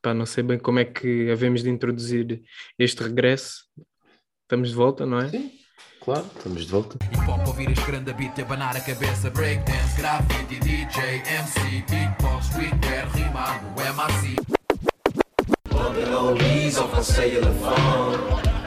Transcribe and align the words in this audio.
Pá, 0.00 0.14
não 0.14 0.26
sei 0.26 0.44
bem 0.44 0.58
como 0.58 0.78
é 0.78 0.84
que 0.84 1.30
havemos 1.30 1.62
de 1.62 1.70
introduzir 1.70 2.42
este 2.78 3.02
regresso. 3.02 3.64
Estamos 4.42 4.70
de 4.70 4.74
volta, 4.74 5.04
não 5.04 5.18
é? 5.18 5.28
Sim, 5.28 5.50
claro, 6.00 6.24
estamos 6.36 6.64
de 6.64 6.70
volta. 6.70 6.98
Hip 7.04 7.30
hop, 7.30 7.48
ouvir 7.48 7.70
este 7.70 7.84
grande 7.84 8.12
beat, 8.14 8.38
abanar 8.38 8.76
a 8.76 8.80
cabeça, 8.80 9.28
breakdance, 9.30 9.96
graffiti, 9.96 10.60
DJ, 10.60 11.22
MC, 11.26 11.84
beatbox, 11.90 12.46
streetwear, 12.46 13.10
rimado, 13.12 13.66
MAC. 13.96 14.36
Bumping 15.68 16.14
oldies 16.14 16.78
off 16.78 16.94
my 16.96 17.02
cellular 17.02 17.52
phone. 17.54 18.57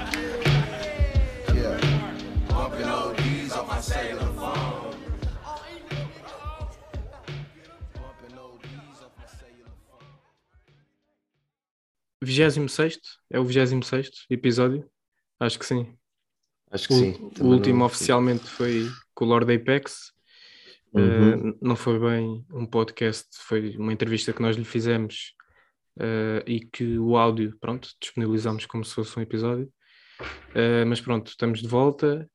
26 12.22 13.00
é 13.32 13.40
o 13.40 13.44
26 13.44 14.10
episódio? 14.30 14.86
Acho 15.40 15.58
que 15.60 15.66
sim. 15.66 15.88
Acho 16.70 16.88
que 16.88 16.94
O, 16.94 16.98
sim. 16.98 17.32
o 17.42 17.46
último 17.48 17.80
não- 17.80 17.86
oficialmente 17.86 18.44
foi 18.46 18.88
com 19.14 19.26
o 19.26 19.28
Lord 19.28 19.54
Apex. 19.54 20.12
Uhum. 20.94 21.52
Uh, 21.52 21.58
não 21.62 21.76
foi 21.76 21.98
bem 22.00 22.46
um 22.52 22.66
podcast, 22.66 23.28
foi 23.34 23.76
uma 23.78 23.94
entrevista 23.94 24.34
que 24.34 24.42
nós 24.42 24.58
lhe 24.58 24.66
fizemos 24.66 25.34
uh, 25.98 26.44
e 26.46 26.60
que 26.60 26.98
o 27.00 27.16
áudio, 27.18 27.58
pronto, 27.62 27.90
disponibilizamos 28.00 28.66
como 28.66 28.84
se 28.84 28.94
fosse 28.94 29.18
um 29.18 29.22
episódio. 29.22 29.72
Uh, 30.50 30.86
mas 30.86 31.00
pronto, 31.02 31.28
estamos 31.28 31.62
de 31.62 31.68
volta. 31.68 32.30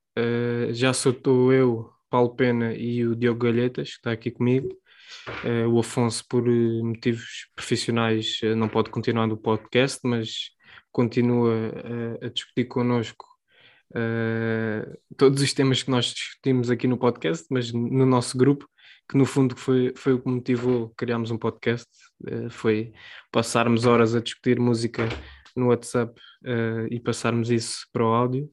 Já 0.72 0.94
soltou 0.94 1.52
eu, 1.52 1.92
Paulo 2.08 2.34
Pena 2.34 2.72
e 2.72 3.06
o 3.06 3.14
Diogo 3.14 3.44
Galhetas, 3.44 3.90
que 3.90 3.96
está 3.96 4.12
aqui 4.12 4.30
comigo. 4.30 4.68
Uh, 5.44 5.68
o 5.68 5.80
Afonso, 5.80 6.24
por 6.28 6.48
uh, 6.48 6.84
motivos 6.84 7.48
profissionais, 7.54 8.40
uh, 8.42 8.54
não 8.56 8.68
pode 8.68 8.90
continuar 8.90 9.26
no 9.26 9.36
podcast, 9.36 10.00
mas 10.04 10.50
continua 10.92 11.52
uh, 11.52 12.24
a 12.24 12.28
discutir 12.28 12.64
connosco 12.64 13.26
uh, 13.90 14.98
todos 15.16 15.42
os 15.42 15.52
temas 15.52 15.82
que 15.82 15.90
nós 15.90 16.06
discutimos 16.06 16.70
aqui 16.70 16.86
no 16.86 16.96
podcast, 16.96 17.46
mas 17.50 17.72
no 17.72 18.06
nosso 18.06 18.36
grupo, 18.36 18.68
que 19.08 19.16
no 19.16 19.24
fundo 19.24 19.56
foi, 19.56 19.92
foi 19.96 20.14
o 20.14 20.22
que 20.22 20.28
motivou 20.28 20.92
criarmos 20.96 21.30
um 21.30 21.38
podcast, 21.38 21.86
uh, 22.24 22.50
foi 22.50 22.92
passarmos 23.30 23.84
horas 23.84 24.14
a 24.14 24.20
discutir 24.20 24.58
música 24.58 25.08
no 25.54 25.68
WhatsApp 25.68 26.18
uh, 26.44 26.86
e 26.90 27.00
passarmos 27.00 27.50
isso 27.50 27.86
para 27.92 28.04
o 28.04 28.14
áudio. 28.14 28.50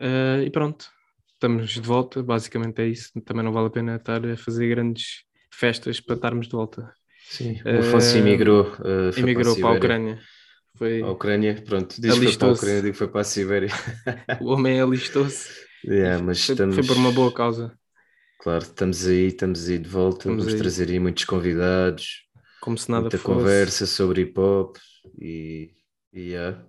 E 0.00 0.50
pronto, 0.50 0.88
estamos 1.32 1.70
de 1.72 1.80
volta, 1.80 2.22
basicamente 2.22 2.80
é 2.80 2.86
isso. 2.86 3.10
Também 3.24 3.44
não 3.44 3.52
vale 3.52 3.66
a 3.66 3.70
pena 3.70 3.96
estar 3.96 4.24
a 4.24 4.36
fazer 4.36 4.68
grandes 4.68 5.24
festas 5.52 6.00
para 6.00 6.16
estarmos 6.16 6.46
de 6.46 6.52
volta. 6.52 6.92
Sim, 7.28 7.62
o 7.70 7.78
Afonso 7.80 8.16
Eh, 8.16 8.18
emigrou. 8.18 8.72
eh, 8.84 9.12
foi 9.12 9.32
Emigrou 9.32 9.56
para 9.58 9.70
a 9.70 9.72
Sibéria. 9.74 9.76
Ucrânia. 9.76 10.22
Foi, 10.76 11.02
A 11.02 11.10
Ucrânia, 11.10 11.62
pronto, 11.62 12.00
diz 12.00 12.18
que 12.18 12.24
foi 12.24 12.34
para 12.34 12.48
a. 12.48 12.52
Ucrânia, 12.52 12.82
digo 12.82 12.92
que 12.92 12.98
foi 12.98 13.08
para 13.08 13.20
a 13.22 13.24
Sibéria. 13.24 13.70
o 14.40 14.46
homem 14.52 14.80
alistou-se. 14.80 15.48
Yeah, 15.86 16.20
mas 16.22 16.40
Foi, 16.44 16.54
estamos, 16.54 16.74
foi 16.74 16.84
por 16.84 16.96
uma 16.96 17.12
boa 17.12 17.32
causa, 17.32 17.72
claro, 18.40 18.64
estamos 18.64 19.06
aí, 19.06 19.26
estamos 19.28 19.68
aí 19.68 19.78
de 19.78 19.88
volta, 19.88 20.28
Estamos 20.28 20.38
vamos 20.38 20.54
aí. 20.54 20.58
trazer 20.58 20.88
aí 20.90 20.98
muitos 20.98 21.24
convidados, 21.24 22.24
como 22.60 22.76
se 22.76 22.90
nada 22.90 23.02
muita 23.02 23.18
fosse. 23.18 23.24
conversa 23.38 23.86
sobre 23.86 24.22
hip 24.22 24.38
hop 24.40 24.76
e, 25.20 25.70
e, 26.12 26.20
yeah. 26.30 26.64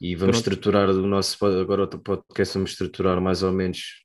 e 0.00 0.14
vamos 0.14 0.36
Pronto. 0.36 0.48
estruturar 0.52 0.90
o 0.90 1.06
nosso, 1.06 1.44
agora 1.46 1.84
o 1.84 1.98
podcast 2.00 2.54
vamos 2.54 2.72
estruturar 2.72 3.18
mais 3.20 3.42
ou 3.42 3.52
menos, 3.52 4.04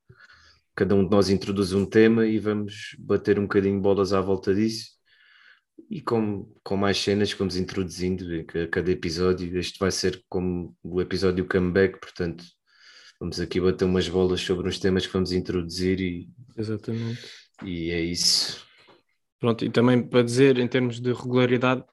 cada 0.75 0.95
um 0.95 1.03
de 1.03 1.11
nós 1.11 1.29
introduz 1.29 1.73
um 1.73 1.85
tema 1.85 2.25
e 2.25 2.39
vamos 2.39 2.95
bater 2.99 3.37
um 3.37 3.43
bocadinho 3.43 3.79
bolas 3.79 4.13
à 4.13 4.21
volta 4.21 4.53
disso 4.53 4.93
e 5.89 6.01
com, 6.01 6.51
com 6.63 6.77
mais 6.77 6.97
cenas 6.97 7.31
que 7.33 7.39
vamos 7.39 7.55
introduzindo 7.55 8.25
a 8.63 8.67
cada 8.67 8.91
episódio, 8.91 9.57
este 9.57 9.79
vai 9.79 9.91
ser 9.91 10.23
como 10.29 10.75
o 10.83 11.01
episódio 11.01 11.47
comeback, 11.47 11.99
portanto 11.99 12.43
vamos 13.19 13.39
aqui 13.39 13.59
bater 13.59 13.85
umas 13.85 14.07
bolas 14.07 14.41
sobre 14.41 14.67
os 14.67 14.79
temas 14.79 15.05
que 15.05 15.13
vamos 15.13 15.31
introduzir 15.31 15.99
e, 15.99 16.29
Exatamente. 16.57 17.21
e 17.63 17.91
é 17.91 18.01
isso. 18.01 18.65
Pronto, 19.39 19.65
e 19.65 19.69
também 19.69 20.01
para 20.01 20.23
dizer 20.23 20.57
em 20.57 20.67
termos 20.67 20.99
de 20.99 21.11
regularidade, 21.11 21.83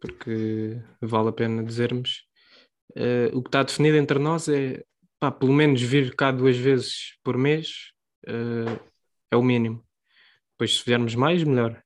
porque 0.00 0.80
vale 1.00 1.28
a 1.28 1.32
pena 1.32 1.62
dizermos, 1.62 2.24
eh, 2.94 3.30
o 3.32 3.42
que 3.42 3.48
está 3.48 3.62
definido 3.62 3.96
entre 3.96 4.18
nós 4.18 4.48
é 4.48 4.82
pá, 5.18 5.30
pelo 5.30 5.52
menos 5.52 5.80
vir 5.82 6.14
cá 6.14 6.30
duas 6.30 6.56
vezes 6.56 7.16
por 7.22 7.36
mês 7.36 7.92
eh, 8.26 8.78
é 9.30 9.36
o 9.36 9.42
mínimo. 9.42 9.84
Depois, 10.52 10.78
se 10.78 10.84
viermos 10.84 11.14
mais, 11.14 11.42
melhor. 11.44 11.82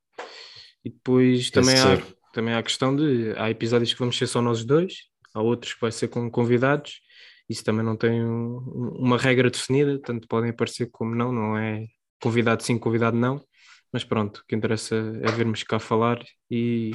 E 0.85 0.91
depois 0.91 1.51
também 1.51 1.75
há, 1.79 2.03
também 2.33 2.55
há 2.55 2.59
a 2.59 2.63
questão 2.63 2.95
de 2.95 3.35
há 3.37 3.51
episódios 3.51 3.93
que 3.93 3.99
vamos 3.99 4.17
ser 4.17 4.27
só 4.27 4.41
nós 4.41 4.65
dois, 4.65 4.95
há 5.35 5.43
outros 5.43 5.75
que 5.75 5.81
vai 5.81 5.93
ser 5.93 6.09
com 6.09 6.31
convidados. 6.31 7.01
Isso 7.49 7.65
também 7.65 7.85
não 7.85 7.97
tem 7.97 8.25
um- 8.25 8.95
uma 8.99 9.19
regra 9.19 9.51
definida, 9.51 9.99
tanto 10.01 10.29
podem 10.29 10.51
aparecer 10.51 10.89
como 10.91 11.15
não, 11.15 11.33
não 11.33 11.59
é 11.59 11.87
convidado 12.23 12.63
sim, 12.63 12.79
convidado 12.79 13.17
não. 13.17 13.45
Mas 13.93 14.05
pronto, 14.05 14.39
o 14.39 14.45
que 14.47 14.55
interessa 14.55 14.95
é 15.23 15.31
vermos 15.33 15.65
cá 15.65 15.81
falar 15.81 16.25
e, 16.49 16.95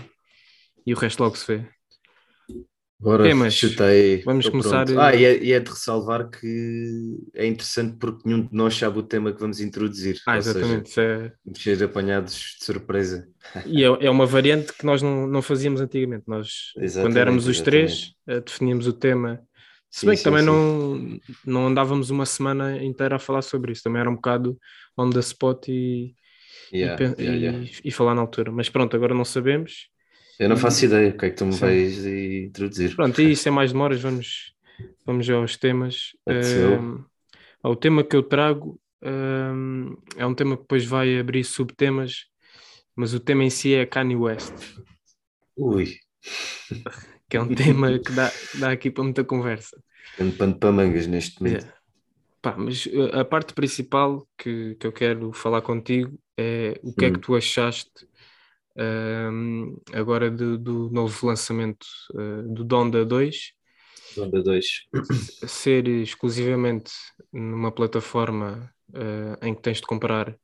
e 0.85 0.93
o 0.93 0.97
resto 0.97 1.21
logo 1.21 1.35
se 1.35 1.45
vê. 1.45 1.69
Bora, 2.99 3.23
Temas. 3.23 3.53
chutei. 3.53 4.23
Vamos 4.23 4.45
Tô 4.45 4.51
começar, 4.51 4.85
pronto. 4.85 4.99
Ah, 4.99 5.13
e 5.15 5.25
é, 5.25 5.43
e 5.43 5.51
é 5.53 5.59
de 5.59 5.69
ressalvar 5.69 6.29
que 6.29 7.17
é 7.33 7.45
interessante 7.45 7.97
porque 7.97 8.27
nenhum 8.27 8.47
de 8.47 8.55
nós 8.55 8.75
sabe 8.75 8.99
o 8.99 9.03
tema 9.03 9.33
que 9.33 9.39
vamos 9.39 9.59
introduzir. 9.59 10.17
Ah, 10.25 10.41
seja, 10.41 10.59
exatamente. 10.61 10.89
isso 10.89 10.99
é- 11.01 11.33
vamos 11.45 11.61
ser 11.61 11.83
apanhados 11.83 12.55
de 12.59 12.65
surpresa. 12.65 13.27
E 13.63 13.83
é, 13.83 13.87
é 13.87 14.09
uma 14.09 14.25
variante 14.25 14.73
que 14.73 14.85
nós 14.85 15.01
não, 15.01 15.27
não 15.27 15.41
fazíamos 15.41 15.81
antigamente. 15.81 16.23
Nós, 16.27 16.73
quando 16.75 16.83
Exatamente, 16.83 17.19
éramos 17.19 17.47
os 17.47 17.57
exatamente. 17.57 17.61
três, 17.61 18.13
eh, 18.27 18.39
definíamos 18.41 18.87
o 18.87 18.93
tema. 18.93 19.41
Se 19.89 20.01
Sim, 20.01 20.07
bem 20.07 20.17
que 20.17 20.23
sim, 20.23 20.23
também 20.23 20.43
sim. 20.43 20.45
não, 20.45 21.19
não 21.45 21.67
andávamos 21.67 22.09
uma 22.09 22.25
semana 22.25 22.83
inteira 22.83 23.15
a 23.15 23.19
falar 23.19 23.41
sobre 23.41 23.71
isso, 23.71 23.83
também 23.83 24.01
era 24.01 24.09
um 24.09 24.15
bocado 24.15 24.59
on 24.97 25.09
the 25.09 25.19
spot 25.19 25.67
e, 25.69 26.15
e 26.81 26.87
Yeah, 26.87 26.97
yeah, 27.17 27.37
e- 27.37 27.37
yeah. 27.37 27.69
e 27.85 27.91
falar 27.91 28.15
na 28.15 28.21
altura. 28.21 28.51
Mas 28.51 28.69
pronto, 28.69 28.95
agora 28.95 29.13
não 29.15 29.25
sabemos. 29.25 29.89
Eu 30.39 30.49
não 30.49 30.57
faço 30.57 30.85
ideia 30.85 31.09
o 31.09 31.17
que 31.17 31.25
é 31.25 31.29
que 31.29 31.35
tu 31.35 31.45
me 31.45 31.53
Sim. 31.53 31.59
vais 31.59 32.05
introduzir. 32.05 32.95
Pronto, 32.95 33.21
e 33.21 33.35
sem 33.35 33.51
mais 33.51 33.71
demoras, 33.71 34.01
vamos, 34.01 34.53
vamos 35.05 35.29
aos 35.29 35.55
temas. 35.57 36.11
O 37.63 37.75
tema 37.75 38.03
que 38.03 38.15
eu 38.15 38.23
trago 38.23 38.79
é 40.17 40.25
um 40.25 40.33
tema 40.35 40.55
que 40.55 40.63
depois 40.63 40.85
vai 40.85 41.17
abrir 41.19 41.43
subtemas, 41.43 42.25
mas 42.95 43.13
o 43.13 43.19
tema 43.19 43.43
em 43.43 43.49
si 43.49 43.73
é 43.73 43.85
Kanye 43.85 44.15
West, 44.15 44.53
Ui, 45.57 45.97
que 47.29 47.37
é 47.37 47.41
um 47.41 47.53
tema 47.53 47.97
que 47.99 48.11
dá, 48.11 48.31
dá 48.59 48.71
aqui 48.71 48.91
para 48.91 49.03
muita 49.03 49.23
conversa. 49.23 49.77
ando 50.19 50.35
pano 50.37 50.55
para 50.57 50.71
mangas 50.71 51.07
neste 51.07 51.41
momento. 51.41 51.65
É. 51.65 51.75
Pá, 52.41 52.55
mas 52.57 52.85
uh, 52.85 53.19
a 53.19 53.25
parte 53.25 53.53
principal 53.53 54.27
que, 54.37 54.75
que 54.75 54.85
eu 54.85 54.91
quero 54.91 55.33
falar 55.33 55.61
contigo 55.61 56.17
é 56.37 56.79
o 56.83 56.93
que 56.93 57.05
é 57.05 57.09
Hum. 57.09 57.13
que 57.13 57.19
tu 57.19 57.35
achaste 57.35 57.89
ahm, 58.77 59.75
agora 59.93 60.29
do, 60.29 60.57
do 60.57 60.89
novo 60.91 61.27
lançamento 61.27 61.85
uh, 62.13 62.53
do 62.53 62.63
Donda 62.63 63.05
2 63.05 63.53
Onda 64.17 64.41
2. 64.43 64.65
ser 65.47 65.87
exclusivamente 65.87 66.91
numa 67.31 67.71
plataforma 67.71 68.71
uh, 68.89 69.45
em 69.45 69.53
que 69.53 69.61
tens 69.61 69.77
de 69.77 69.87
comprar 69.87 70.35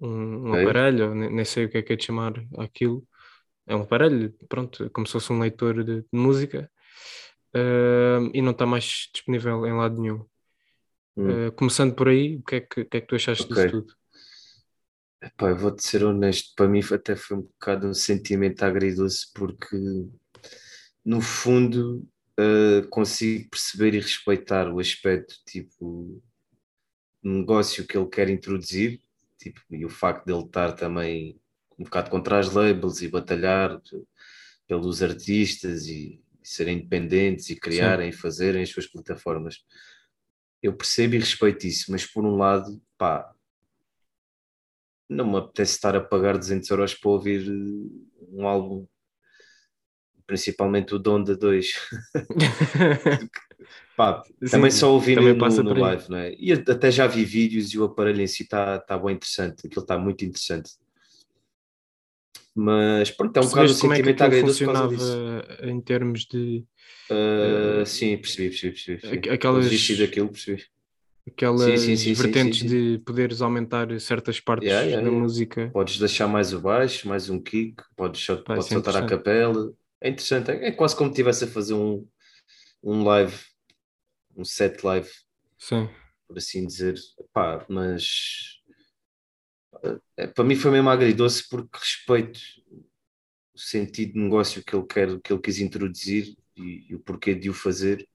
um, 0.00 0.48
um 0.50 0.52
Ok. 0.52 0.62
aparelho, 0.62 1.14
nem 1.14 1.44
sei 1.44 1.66
o 1.66 1.70
que 1.70 1.78
é 1.78 1.82
que 1.82 1.92
é 1.92 1.96
de 1.96 2.04
chamar 2.04 2.32
aquilo, 2.58 3.06
é 3.66 3.74
um 3.76 3.82
aparelho, 3.82 4.32
pronto, 4.48 4.90
como 4.90 5.06
se 5.06 5.12
fosse 5.14 5.32
um 5.32 5.40
leitor 5.40 5.84
de, 5.84 6.02
de 6.02 6.08
música, 6.12 6.70
ahm, 7.54 8.30
e 8.34 8.42
não 8.42 8.52
está 8.52 8.66
mais 8.66 9.08
disponível 9.12 9.66
em 9.66 9.72
lado 9.72 10.00
nenhum. 10.00 10.24
Hum. 11.16 11.48
Uh, 11.48 11.52
começando 11.52 11.94
por 11.94 12.08
aí, 12.08 12.36
o 12.36 12.42
que 12.42 12.56
é 12.56 12.60
que, 12.60 12.84
que, 12.84 12.96
é 12.96 13.00
que 13.00 13.06
tu 13.06 13.14
achaste 13.14 13.44
Ok. 13.44 13.54
disso 13.54 13.70
tudo? 13.70 13.94
Epá, 15.24 15.48
eu 15.48 15.56
vou-te 15.56 15.82
ser 15.82 16.04
honesto, 16.04 16.52
para 16.54 16.68
mim 16.68 16.80
até 16.92 17.16
foi 17.16 17.38
um 17.38 17.42
bocado 17.42 17.86
um 17.86 17.94
sentimento 17.94 18.62
agridoce 18.62 19.32
porque 19.34 19.74
no 21.02 21.22
fundo 21.22 22.06
eh, 22.38 22.82
consigo 22.90 23.48
perceber 23.48 23.94
e 23.94 24.00
respeitar 24.00 24.70
o 24.70 24.78
aspecto 24.78 25.36
tipo 25.46 26.22
negócio 27.22 27.86
que 27.86 27.96
ele 27.96 28.08
quer 28.08 28.28
introduzir 28.28 29.00
tipo, 29.38 29.60
e 29.70 29.86
o 29.86 29.88
facto 29.88 30.26
dele 30.26 30.44
estar 30.44 30.72
também 30.72 31.40
um 31.78 31.84
bocado 31.84 32.10
contra 32.10 32.38
as 32.38 32.52
labels 32.52 33.00
e 33.00 33.08
batalhar 33.08 33.80
pelos 34.66 35.02
artistas 35.02 35.86
e 35.86 36.22
serem 36.42 36.78
independentes 36.78 37.48
e 37.48 37.56
criarem 37.56 38.10
e 38.10 38.12
fazerem 38.12 38.62
as 38.62 38.68
suas 38.68 38.86
plataformas. 38.86 39.64
Eu 40.62 40.76
percebo 40.76 41.14
e 41.14 41.18
respeito 41.18 41.66
isso, 41.66 41.90
mas 41.90 42.04
por 42.06 42.24
um 42.26 42.36
lado, 42.36 42.80
pá, 42.98 43.33
não 45.08 45.30
me 45.30 45.38
apetece 45.38 45.72
estar 45.74 45.94
a 45.94 46.00
pagar 46.00 46.36
200 46.38 46.68
euros 46.70 46.94
para 46.94 47.10
ouvir 47.10 47.46
eh, 47.46 48.22
um 48.32 48.46
álbum, 48.46 48.86
principalmente 50.26 50.94
o 50.94 50.98
Donda 50.98 51.36
2. 51.36 51.72
Pá, 53.96 54.22
Sim, 54.24 54.50
também 54.50 54.70
só 54.70 54.92
ouvi 54.92 55.14
também 55.14 55.34
no, 55.34 55.62
no 55.62 55.80
live, 55.80 56.10
não 56.10 56.18
é? 56.18 56.34
E 56.36 56.52
até 56.52 56.90
já 56.90 57.06
vi 57.06 57.24
vídeos 57.24 57.72
e 57.72 57.78
o 57.78 57.84
aparelho 57.84 58.20
em 58.20 58.26
si 58.26 58.42
está 58.42 58.78
tá 58.78 58.98
bem 58.98 59.14
interessante, 59.14 59.66
aquilo 59.66 59.82
está 59.82 59.96
muito 59.96 60.24
interessante. 60.24 60.72
Mas 62.56 63.10
pronto, 63.10 63.36
é 63.36 63.40
um 63.40 63.44
bocado 63.44 63.72
o 63.72 63.74
Percebeste 63.78 63.80
como 63.80 63.92
é 63.92 63.96
que 63.96 64.02
sentimento 64.02 64.22
agridoce 64.22 64.64
funcionava 64.64 65.46
em 65.62 65.80
termos 65.80 66.24
de 66.26 66.64
Uh, 67.10 67.84
sim, 67.84 68.16
percebi, 68.16 68.48
percebi, 68.48 68.72
percebi. 68.72 69.00
percebi. 69.00 69.18
Aqu- 69.18 69.30
aquelas- 69.34 69.98
daquilo, 69.98 70.28
percebi. 70.30 70.64
Aquelas 71.26 71.80
Sim, 71.80 71.96
sim, 71.96 72.14
sim, 72.14 72.22
vertentes 72.22 72.62
de 72.68 72.98
poderes 72.98 73.40
aumentar 73.40 73.88
certas 74.00 74.40
partes 74.40 74.68
Yeah, 74.68 74.86
yeah, 74.86 75.02
da 75.04 75.10
yeah. 75.10 75.22
música. 75.22 75.70
Podes 75.72 75.98
deixar 75.98 76.28
mais 76.28 76.52
o 76.52 76.60
baixo, 76.60 77.08
mais 77.08 77.28
um 77.30 77.40
kick, 77.40 77.82
podes, 77.96 78.26
Pá, 78.26 78.34
podes 78.44 78.66
é 78.66 78.70
soltar 78.70 78.96
a 78.96 79.06
capela. 79.06 79.72
É 80.00 80.08
interessante, 80.10 80.50
é, 80.50 80.68
é 80.68 80.72
quase 80.72 80.94
como 80.96 81.08
se 81.08 81.12
estivesse 81.14 81.44
a 81.44 81.48
fazer 81.48 81.74
um, 81.74 82.06
um 82.82 83.02
live, 83.04 83.34
um 84.36 84.44
set 84.44 84.84
live, 84.84 85.08
Sim. 85.58 85.88
por 86.28 86.38
assim 86.38 86.66
dizer. 86.66 86.96
Pá, 87.32 87.64
mas 87.68 88.60
é, 90.16 90.26
para 90.26 90.44
mim 90.44 90.56
foi 90.56 90.70
mesmo 90.70 90.88
agridoce 90.90 91.48
porque 91.48 91.78
respeito 91.78 92.40
o 93.54 93.58
sentido 93.58 94.14
de 94.14 94.18
negócio 94.18 94.64
que 94.64 94.74
ele 94.74 94.86
quer, 94.86 95.20
que 95.20 95.32
ele 95.32 95.40
quis 95.40 95.58
introduzir 95.60 96.36
e, 96.56 96.86
e 96.90 96.94
o 96.94 97.00
porquê 97.00 97.34
de 97.34 97.48
o 97.48 97.54
fazer. 97.54 98.06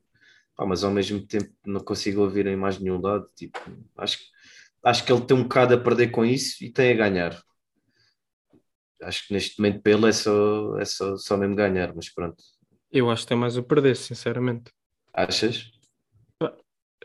Pá, 0.59 0.65
mas 0.65 0.83
ao 0.83 0.91
mesmo 0.91 1.25
tempo 1.25 1.50
não 1.65 1.79
consigo 1.79 2.19
ouvir 2.21 2.45
em 2.45 2.56
mais 2.57 2.77
nenhum 2.77 3.00
lado. 3.00 3.29
Tipo, 3.33 3.57
acho, 3.97 4.17
que- 4.17 4.25
acho 4.83 5.06
que 5.06 5.11
ele 5.13 5.25
tem 5.25 5.38
um 5.38 5.44
bocado 5.44 5.73
a 5.73 5.77
perder 5.79 6.09
com 6.11 6.25
isso 6.25 6.61
e 6.65 6.69
tem 6.69 6.91
a 6.91 6.95
ganhar. 6.97 7.41
Acho 9.01 9.25
que 9.27 9.33
neste 9.33 9.59
momento 9.59 9.81
para 9.81 9.94
ele 9.94 10.09
é 10.09 10.11
só, 10.11 10.77
é 10.77 10.85
só, 10.85 11.15
só 11.17 11.38
mesmo 11.38 11.56
ganhar, 11.56 11.94
mas 11.95 12.09
pronto. 12.09 12.44
Eu 12.91 13.09
acho 13.09 13.23
que 13.23 13.29
tem 13.29 13.38
mais 13.38 13.57
a 13.57 13.63
perder, 13.63 13.95
sinceramente. 13.95 14.71
Achas? 15.13 15.71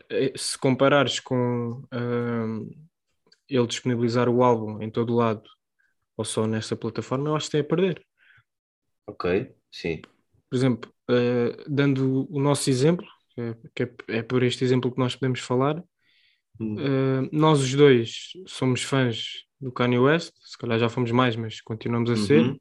Eh, 0.09 0.33
Se 0.37 0.57
comparares 0.57 1.19
com 1.19 1.83
ahm, 1.91 2.69
ele 3.49 3.67
disponibilizar 3.67 4.29
o 4.29 4.43
álbum 4.43 4.81
em 4.81 4.89
todo 4.91 5.15
lado 5.15 5.43
ou 6.17 6.25
só 6.25 6.47
nesta 6.47 6.75
plataforma, 6.77 7.29
eu 7.29 7.35
acho 7.37 7.47
que 7.47 7.53
tem 7.53 7.61
a 7.61 7.65
perder. 7.65 8.05
Ok, 9.07 9.25
sim. 9.71 10.01
Por 10.49 10.55
exemplo, 10.55 10.93
eh, 11.09 11.63
dando 11.67 12.27
o 12.31 12.39
nosso 12.39 12.69
exemplo, 12.69 13.05
que 13.35 13.41
é, 13.41 13.55
que 13.75 13.83
é- 13.83 14.17
é 14.19 14.23
por 14.23 14.43
este 14.43 14.63
exemplo 14.63 14.91
que 14.91 14.99
nós 14.99 15.15
podemos 15.15 15.39
falar, 15.39 15.83
Hum, 16.59 16.77
eh, 16.79 17.29
nós 17.31 17.59
os 17.61 17.73
dois 17.73 18.31
somos 18.47 18.81
fãs 18.81 19.43
do 19.59 19.71
Kanye 19.71 19.99
West, 19.99 20.33
se 20.41 20.57
calhar 20.57 20.79
já 20.79 20.87
fomos 20.89 21.11
mais, 21.11 21.35
mas 21.35 21.59
continuamos 21.61 22.09
a 22.09 22.15
ser. 22.15 22.41
Uhum. 22.41 22.59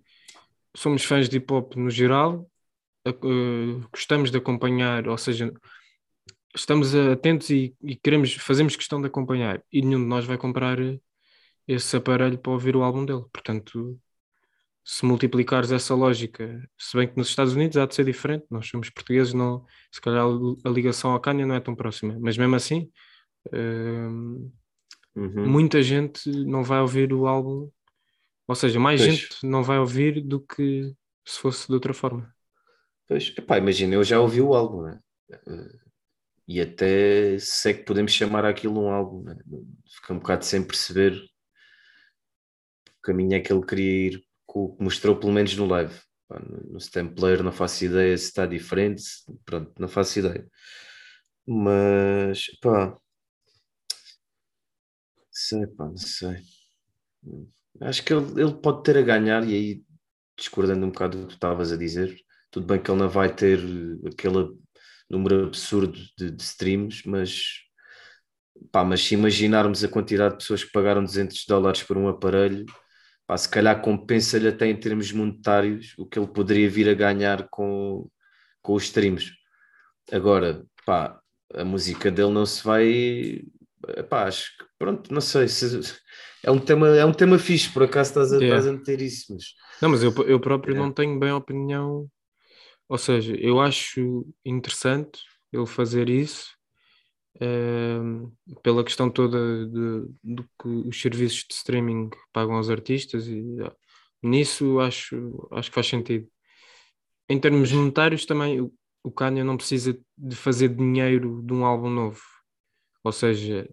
Somos 0.76 1.04
fãs 1.04 1.28
de 1.28 1.36
hip 1.36 1.52
hop 1.52 1.76
no 1.76 1.88
geral, 1.90 2.50
eh, 3.06 3.12
gostamos 3.92 4.30
de 4.30 4.38
acompanhar, 4.38 5.06
ou 5.06 5.16
seja, 5.16 5.52
estamos 6.54 6.94
atentos 6.94 7.50
e, 7.50 7.74
e 7.82 7.96
queremos, 7.96 8.34
fazemos 8.34 8.76
questão 8.76 9.00
de 9.00 9.06
acompanhar, 9.06 9.62
e 9.72 9.80
nenhum 9.82 10.00
de 10.00 10.06
nós 10.06 10.24
vai 10.24 10.36
comprar 10.36 10.78
esse 11.66 11.96
aparelho 11.96 12.38
para 12.38 12.52
ouvir 12.52 12.76
o 12.76 12.82
álbum 12.82 13.04
dele. 13.04 13.24
Portanto, 13.32 13.98
se 14.84 15.04
multiplicares 15.06 15.72
essa 15.72 15.94
lógica, 15.94 16.62
se 16.78 16.96
bem 16.96 17.08
que 17.08 17.16
nos 17.16 17.28
Estados 17.28 17.54
Unidos 17.54 17.76
há 17.78 17.86
de 17.86 17.94
ser 17.94 18.04
diferente, 18.04 18.46
nós 18.50 18.68
somos 18.68 18.90
portugueses, 18.90 19.32
não, 19.34 19.64
se 19.92 20.00
calhar 20.00 20.24
a 20.64 20.68
ligação 20.70 21.12
ao 21.12 21.20
Kanye 21.20 21.46
não 21.46 21.54
é 21.54 21.60
tão 21.60 21.74
próxima, 21.74 22.18
mas 22.20 22.36
mesmo 22.36 22.54
assim, 22.56 22.90
hum, 23.54 24.52
Uhum. 25.16 25.58
muita 25.58 25.82
gente 25.82 26.30
não 26.46 26.64
vai 26.64 26.80
ouvir 26.80 27.12
o 27.14 27.26
álbum, 27.26 27.70
ou 28.48 28.54
seja, 28.56 28.80
mais 28.80 29.00
Pois. 29.00 29.14
gente 29.14 29.28
não 29.44 29.62
vai 29.64 29.78
ouvir 29.78 30.22
do 30.22 30.40
que 30.40 30.94
se 31.26 31.38
fosse 31.40 31.68
de 31.68 31.74
outra 31.74 31.94
forma. 31.94 32.34
Pois, 33.06 33.32
epá, 33.36 33.58
imagina, 33.58 33.94
eu 33.94 34.04
já 34.04 34.20
ouvi 34.20 34.40
o 34.40 34.54
álbum, 34.54 34.82
né? 34.82 35.00
Eh, 35.30 35.78
E 36.48 36.60
até 36.60 37.38
sei 37.40 37.74
que 37.74 37.84
podemos 37.84 38.12
chamar 38.12 38.44
aquilo 38.46 38.80
um 38.82 38.90
álbum, 38.92 39.22
né? 39.24 39.36
Fica 39.96 40.14
um 40.14 40.18
bocado 40.18 40.44
sem 40.44 40.64
perceber 40.66 41.14
o 42.98 43.02
caminho 43.02 43.34
é 43.36 43.40
que 43.40 43.52
ele 43.52 43.64
queria 43.64 44.06
ir, 44.08 44.24
que 44.54 44.82
mostrou 44.82 45.16
pelo 45.18 45.32
menos 45.32 45.56
no 45.56 45.66
live. 45.66 45.94
No, 46.70 46.80
Stamp 46.80 47.14
Player 47.14 47.42
não 47.42 47.52
faço 47.52 47.84
ideia 47.84 48.16
se 48.16 48.24
está 48.26 48.46
diferente, 48.46 49.02
pronto, 49.44 49.72
não 49.78 49.88
faço 49.88 50.18
ideia. 50.18 50.48
Mas, 51.46 52.46
pá, 52.60 52.98
sei, 55.30 55.66
pá, 55.66 55.84
não 55.86 55.96
sei. 55.96 56.36
Acho 57.80 58.04
que 58.04 58.12
ele, 58.12 58.40
ele 58.40 58.54
pode 58.54 58.82
ter 58.82 58.96
a 58.96 59.02
ganhar, 59.02 59.46
e 59.46 59.54
aí, 59.54 59.84
discordando 60.36 60.86
um 60.86 60.90
bocado 60.90 61.20
do 61.20 61.26
que 61.28 61.34
estavas 61.34 61.72
a 61.72 61.76
dizer, 61.76 62.16
tudo 62.50 62.66
bem 62.66 62.80
que 62.82 62.90
ele 62.90 63.00
não 63.00 63.08
vai 63.08 63.34
ter 63.34 63.60
aquele 64.06 64.56
número 65.10 65.46
absurdo 65.46 65.98
de, 66.16 66.30
de 66.30 66.42
streams, 66.42 67.02
mas, 67.06 67.60
pá, 68.72 68.84
mas 68.84 69.02
se 69.04 69.14
imaginarmos 69.14 69.84
a 69.84 69.88
quantidade 69.88 70.34
de 70.34 70.38
pessoas 70.38 70.64
que 70.64 70.72
pagaram 70.72 71.04
200 71.04 71.44
dólares 71.46 71.82
por 71.82 71.98
um 71.98 72.08
aparelho, 72.08 72.64
pá, 73.26 73.36
se 73.36 73.48
calhar 73.48 73.80
compensa-lhe 73.80 74.48
até 74.48 74.66
em 74.66 74.76
termos 74.76 75.12
monetários 75.12 75.94
o 75.98 76.06
que 76.06 76.18
ele 76.18 76.28
poderia 76.28 76.68
vir 76.68 76.88
a 76.88 76.94
ganhar 76.94 77.48
com, 77.48 78.08
com 78.62 78.74
os 78.74 78.84
streams. 78.84 79.32
Agora, 80.12 80.64
pá, 80.84 81.18
a 81.54 81.64
música 81.64 82.10
dele 82.10 82.30
não 82.30 82.44
se 82.46 82.62
vai. 82.64 83.42
Pá, 84.08 84.24
acho 84.26 84.56
que, 84.58 84.64
pronto, 84.78 85.12
não 85.12 85.20
sei. 85.20 85.48
Se, 85.48 85.80
é, 86.42 86.50
um 86.50 86.58
tema, 86.58 86.88
é 86.88 87.04
um 87.04 87.12
tema 87.12 87.38
fixe, 87.38 87.70
por 87.70 87.82
acaso 87.82 88.10
estás 88.10 88.32
a, 88.32 88.36
Yeah. 88.36 88.56
estás 88.56 88.66
a 88.66 88.72
meter 88.78 89.00
isso, 89.00 89.32
mas. 89.32 89.44
Não, 89.80 89.88
mas 89.90 90.02
eu, 90.02 90.12
eu 90.26 90.38
próprio 90.40 90.74
É. 90.74 90.78
não 90.78 90.92
tenho 90.92 91.18
bem 91.18 91.32
opinião. 91.32 92.08
Ou 92.88 92.98
seja, 92.98 93.34
eu 93.36 93.60
acho 93.60 94.26
interessante 94.44 95.20
ele 95.52 95.66
fazer 95.66 96.08
isso 96.10 96.53
pela 98.62 98.84
questão 98.84 99.10
toda 99.10 99.66
de, 99.66 100.08
do 100.22 100.44
que 100.60 100.68
os 100.68 101.00
serviços 101.00 101.44
de 101.48 101.54
streaming 101.54 102.10
pagam 102.32 102.54
aos 102.56 102.70
artistas 102.70 103.26
e 103.26 103.42
ah, 103.62 103.72
nisso 104.22 104.78
acho, 104.80 105.48
acho 105.52 105.70
que 105.70 105.74
faz 105.74 105.86
sentido. 105.88 106.28
Em 107.28 107.38
termos 107.40 107.72
monetários 107.72 108.26
também 108.26 108.60
o, 108.60 108.72
o 109.02 109.10
Kanye 109.10 109.42
não 109.42 109.56
precisa 109.56 109.98
de 110.16 110.36
fazer 110.36 110.68
dinheiro 110.68 111.42
de 111.44 111.52
um 111.52 111.64
álbum 111.64 111.90
novo. 111.90 112.20
Ou 113.02 113.12
seja, 113.12 113.68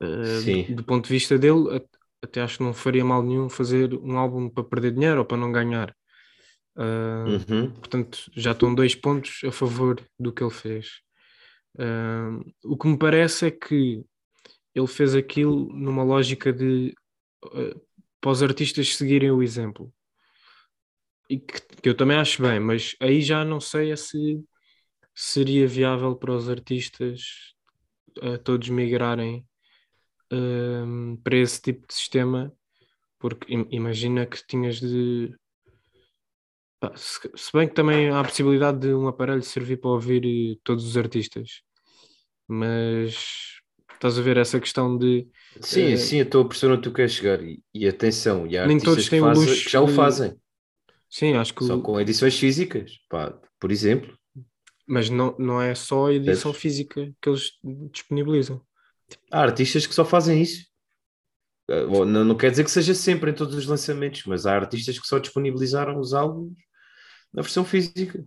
eh, 0.00 0.40
Sim. 0.40 0.62
do, 0.64 0.76
do 0.76 0.84
ponto 0.84 1.04
de 1.06 1.10
vista 1.10 1.38
dele, 1.38 1.82
até 2.22 2.40
acho 2.40 2.58
que 2.58 2.64
não 2.64 2.72
faria 2.74 3.04
mal 3.04 3.22
nenhum 3.22 3.48
fazer 3.48 3.94
um 3.94 4.16
álbum 4.16 4.48
para 4.48 4.64
perder 4.64 4.92
dinheiro 4.92 5.20
ou 5.20 5.24
para 5.24 5.36
não 5.36 5.52
ganhar. 5.52 5.94
Ah, 6.76 7.24
Uhum. 7.26 7.70
Portanto, 7.72 8.30
já 8.34 8.52
estão 8.52 8.74
dois 8.74 8.94
pontos 8.94 9.40
a 9.44 9.50
favor 9.50 10.00
do 10.18 10.32
que 10.32 10.42
ele 10.42 10.50
fez. 10.50 11.02
Ah, 11.78 12.30
o 12.64 12.76
que 12.76 12.88
me 12.88 12.98
parece 12.98 13.46
é 13.48 13.50
que 13.50 14.04
ele 14.74 14.86
fez 14.86 15.14
aquilo 15.16 15.68
numa 15.74 16.04
lógica 16.04 16.52
de 16.52 16.94
ah, 17.44 17.76
para 18.20 18.30
os 18.32 18.42
artistas 18.42 18.96
seguirem 18.96 19.30
o 19.32 19.42
exemplo. 19.42 19.92
E 21.30 21.38
que, 21.38 21.60
que 21.82 21.88
eu 21.88 21.96
também 21.96 22.16
acho 22.16 22.42
bem, 22.42 22.58
mas 22.60 22.94
aí 23.00 23.20
já 23.20 23.44
não 23.44 23.60
sei 23.60 23.92
é 23.92 23.96
se 23.96 24.42
seria 25.14 25.66
viável 25.68 26.16
para 26.16 26.32
os 26.34 26.48
artistas 26.50 27.22
ah, 28.22 28.38
todos 28.38 28.68
migrarem 28.68 29.46
para 31.22 31.36
esse 31.36 31.60
tipo 31.60 31.86
de 31.86 31.94
sistema, 31.94 32.52
porque 33.18 33.52
im- 33.54 33.68
imagina 33.70 34.26
que 34.26 34.44
tinhas 34.46 34.80
de 34.80 35.34
se 37.36 37.52
bem 37.52 37.68
que 37.68 37.74
também 37.74 38.08
há 38.10 38.20
a 38.20 38.24
possibilidade 38.24 38.78
de 38.80 38.94
um 38.94 39.08
aparelho 39.08 39.42
servir 39.42 39.78
para 39.78 39.90
ouvir 39.90 40.24
eh, 40.54 40.58
todos 40.64 40.84
os 40.86 40.96
artistas, 40.96 41.62
mas 42.48 43.14
estás 43.94 44.18
a 44.18 44.22
ver 44.22 44.36
essa 44.38 44.60
questão 44.60 44.96
de 44.98 45.28
Sim, 45.62 45.92
Eh, 45.92 45.96
sim, 45.96 46.18
estou 46.20 46.42
a 46.44 46.48
perceber 46.48 46.72
onde 46.74 46.82
tu 46.82 46.92
queres 46.92 47.12
chegar. 47.12 47.42
E, 47.42 47.62
e 47.74 47.88
atenção, 47.88 48.46
e 48.46 48.56
há 48.56 48.64
Nem 48.66 48.76
artistas 48.76 48.94
todos 48.94 49.04
que, 49.04 49.10
têm 49.10 49.20
fazem- 49.20 49.48
luxo 49.48 49.64
que 49.66 49.70
já 49.72 49.80
o 49.80 49.88
fazem, 49.88 50.40
sim, 51.10 51.34
acho 51.34 51.54
que 51.54 51.64
só 51.64 51.74
o- 51.74 51.82
com 51.82 52.00
edições 52.00 52.38
físicas, 52.38 52.92
pá, 53.08 53.32
por 53.60 53.72
exemplo. 53.72 54.16
mas 54.86 55.10
não, 55.10 55.36
não 55.38 55.60
é 55.60 55.74
só 55.74 56.06
a 56.06 56.14
edição 56.14 56.52
física 56.52 57.12
que 57.20 57.28
eles 57.28 57.52
disponibilizam. 57.92 58.60
Há 59.30 59.40
artistas 59.42 59.86
que 59.86 59.94
só 59.94 60.04
fazem 60.04 60.40
isso. 60.42 60.66
Eh, 61.68 61.86
Não, 61.86 62.24
não 62.24 62.36
quer 62.36 62.50
dizer 62.50 62.64
que 62.64 62.70
seja 62.70 62.94
sempre 62.94 63.30
em 63.30 63.34
todos 63.34 63.54
os 63.54 63.66
lançamentos, 63.66 64.24
mas 64.26 64.46
há 64.46 64.54
artistas 64.54 64.98
que 64.98 65.06
só 65.06 65.18
disponibilizaram 65.18 65.98
os 65.98 66.14
álbuns 66.14 66.56
na 67.32 67.42
versão 67.42 67.64
física. 67.64 68.26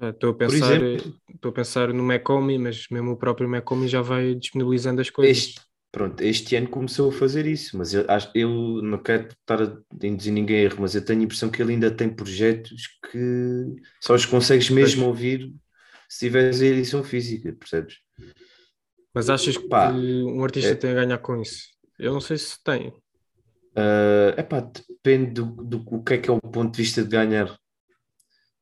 Já 0.00 0.10
Estou 0.10 0.30
a 0.30 0.34
pensar, 0.34 0.82
exemplo. 0.82 1.14
estou 1.34 1.50
a 1.50 1.54
pensar 1.54 1.92
no 1.92 2.02
Macomi, 2.02 2.58
mas 2.58 2.86
mesmo 2.90 3.12
o 3.12 3.16
próprio 3.16 3.48
Macomi 3.48 3.86
já 3.86 4.00
vai 4.00 4.34
disponibilizando 4.34 5.00
as 5.00 5.10
coisas. 5.10 5.36
Este, 5.36 5.60
pronto, 5.92 6.22
este 6.22 6.56
ano 6.56 6.68
começou 6.68 7.10
a 7.10 7.12
fazer 7.12 7.46
isso, 7.46 7.76
mas 7.76 7.92
eu, 7.92 8.06
eu 8.34 8.48
não 8.82 8.98
quero 8.98 9.28
estar 9.28 9.62
a 9.62 10.06
induzir 10.06 10.32
ninguém 10.32 10.56
a 10.56 10.62
erro, 10.62 10.78
mas 10.80 10.94
eu 10.94 11.04
tenho 11.04 11.20
a 11.20 11.24
impressão 11.24 11.50
que 11.50 11.60
ele 11.60 11.74
ainda 11.74 11.90
tem 11.90 12.08
projetos 12.08 12.98
que 13.10 13.66
só 14.00 14.14
os 14.14 14.24
consegues 14.24 14.70
mesmo 14.70 15.06
ouvir 15.06 15.52
se 16.08 16.26
tiveres 16.26 16.62
a 16.62 16.66
edição 16.66 17.04
física, 17.04 17.52
percebes? 17.52 17.98
Mas 19.14 19.28
achas 19.28 19.56
que 19.56 19.68
Pá, 19.68 19.90
um 19.92 20.42
artista 20.42 20.70
é- 20.70 20.74
tem 20.76 20.90
a 20.92 20.94
ganhar 20.94 21.18
com 21.18 21.40
isso? 21.40 21.68
Eu 21.98 22.14
não 22.14 22.20
sei 22.20 22.38
se 22.38 22.62
tem. 22.64 22.92
É 23.76 24.40
epá, 24.40 24.60
depende 24.60 25.32
do, 25.32 25.44
do 25.62 25.84
o 25.94 26.02
que 26.02 26.14
é 26.14 26.18
que 26.18 26.30
é 26.30 26.32
o 26.32 26.40
ponto 26.40 26.72
de 26.72 26.82
vista 26.82 27.02
de 27.02 27.08
ganhar. 27.08 27.56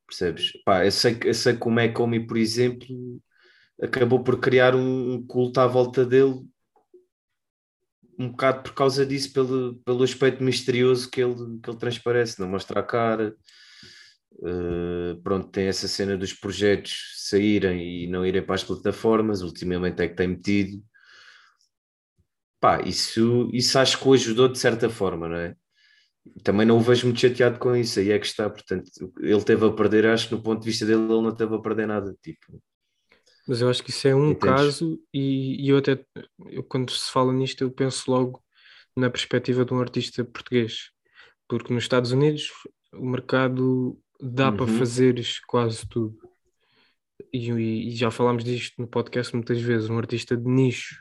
Percebes? 0.09 0.51
Pá, 0.65 0.85
eu 0.85 0.91
sei, 0.91 1.19
eu 1.23 1.33
sei 1.33 1.55
que 1.55 1.67
o 1.67 1.71
Macomi, 1.71 2.25
por 2.25 2.37
exemplo, 2.37 2.87
acabou 3.81 4.23
por 4.23 4.39
criar 4.39 4.75
um, 4.75 5.13
um 5.13 5.27
culto 5.27 5.59
à 5.59 5.67
volta 5.67 6.05
dele 6.05 6.43
um 8.19 8.29
bocado 8.29 8.63
por 8.63 8.73
causa 8.73 9.05
disso, 9.05 9.31
pelo, 9.31 9.75
pelo 9.85 10.03
aspecto 10.03 10.43
misterioso 10.43 11.09
que 11.09 11.21
ele, 11.21 11.57
que 11.63 11.69
ele 11.69 11.79
transparece, 11.79 12.39
não 12.39 12.49
mostra 12.49 12.81
a 12.81 12.83
cara. 12.83 13.33
Uh, 14.33 15.21
pronto, 15.23 15.49
tem 15.49 15.67
essa 15.67 15.87
cena 15.87 16.17
dos 16.17 16.33
projetos 16.33 17.15
saírem 17.29 18.03
e 18.03 18.07
não 18.07 18.25
irem 18.25 18.45
para 18.45 18.55
as 18.55 18.63
plataformas, 18.63 19.41
ultimamente 19.41 20.01
é 20.01 20.07
que 20.09 20.15
tem 20.15 20.27
metido. 20.27 20.83
Pá, 22.59 22.81
isso, 22.81 23.49
isso 23.53 23.79
acho 23.79 23.97
que 23.97 24.07
o 24.07 24.13
ajudou 24.13 24.49
de 24.49 24.59
certa 24.59 24.89
forma, 24.89 25.29
não 25.29 25.37
é? 25.37 25.55
Também 26.43 26.65
não 26.65 26.77
o 26.77 26.81
vejo 26.81 27.05
muito 27.07 27.19
chateado 27.19 27.59
com 27.59 27.75
isso, 27.75 27.99
aí 27.99 28.11
é 28.11 28.19
que 28.19 28.25
está, 28.25 28.49
portanto, 28.49 28.89
ele 29.19 29.43
teve 29.43 29.65
a 29.65 29.71
perder, 29.71 30.05
acho 30.07 30.27
que 30.29 30.35
no 30.35 30.41
ponto 30.41 30.59
de 30.61 30.65
vista 30.69 30.85
dele 30.85 31.01
ele 31.01 31.21
não 31.21 31.35
teve 31.35 31.53
a 31.55 31.59
perder 31.59 31.87
nada, 31.87 32.15
tipo, 32.21 32.61
Mas 33.47 33.61
eu 33.61 33.69
acho 33.69 33.83
que 33.83 33.89
isso 33.89 34.07
é 34.07 34.15
um 34.15 34.31
Entendes? 34.31 34.39
caso, 34.39 34.99
e, 35.13 35.65
e 35.65 35.69
eu 35.69 35.77
até, 35.77 36.03
eu, 36.49 36.63
quando 36.63 36.91
se 36.91 37.11
fala 37.11 37.33
nisto, 37.33 37.61
eu 37.63 37.71
penso 37.71 38.09
logo 38.11 38.43
na 38.95 39.09
perspectiva 39.09 39.65
de 39.65 39.73
um 39.73 39.79
artista 39.79 40.23
português, 40.23 40.91
porque 41.47 41.73
nos 41.73 41.83
Estados 41.83 42.11
Unidos 42.11 42.49
o 42.93 43.05
mercado 43.05 43.97
dá 44.21 44.51
para 44.51 44.65
Uhum. 44.65 44.77
fazeres 44.77 45.39
quase 45.45 45.87
tudo. 45.87 46.17
E, 47.33 47.49
e- 47.51 47.95
já 47.95 48.09
falámos 48.11 48.43
disto 48.43 48.79
no 48.81 48.87
podcast 48.87 49.33
muitas 49.35 49.59
vezes. 49.61 49.89
Um 49.89 49.97
artista 49.97 50.35
de 50.37 50.47
nicho 50.49 50.95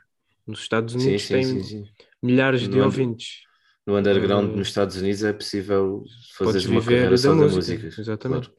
nos 0.47 0.61
Estados 0.61 0.95
sim, 0.95 1.01
Unidos 1.01 1.23
sim, 1.23 1.35
tem 1.35 1.45
sim, 1.45 1.63
sim. 1.63 1.85
milhares 2.23 2.69
de 2.69 2.79
and- 2.79 2.85
ouvintes. 2.85 3.43
No 3.89 3.97
underground 3.97 4.53
Eh, 4.53 4.57
nos 4.59 4.69
Estados 4.69 4.97
Unidos 4.97 5.25
é 5.25 5.33
possível 5.33 6.05
fazer 6.37 6.69
uma 6.69 6.83
carreira 6.83 7.11
da 7.11 7.17
só 7.17 7.31
da 7.31 7.35
música, 7.37 7.73
música. 7.73 8.03
exatamente. 8.03 8.51
claro. 8.51 8.59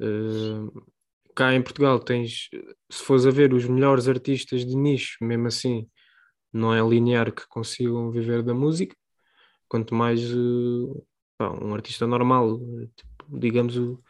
Uh, 0.00 0.82
cá 1.34 1.54
em 1.54 1.62
Portugal 1.62 1.98
tens, 1.98 2.48
se 2.90 3.02
fores 3.02 3.26
a 3.26 3.30
ver 3.30 3.54
os 3.54 3.64
melhores 3.66 4.08
artistas 4.08 4.64
de 4.66 4.76
nicho, 4.76 5.16
mesmo 5.22 5.46
assim, 5.48 5.88
não 6.52 6.74
é 6.74 6.80
linear 6.86 7.32
que 7.32 7.46
consigam 7.48 8.10
viver 8.10 8.42
da 8.42 8.54
música, 8.54 8.94
quanto 9.68 9.94
mais 9.94 10.20
uh, 10.34 11.06
pá, 11.38 11.50
um 11.50 11.74
artista 11.74 12.06
normal, 12.06 12.54
uh, 12.56 12.86
tipo, 12.96 13.38
digamos 13.38 13.76
o- 13.76 14.02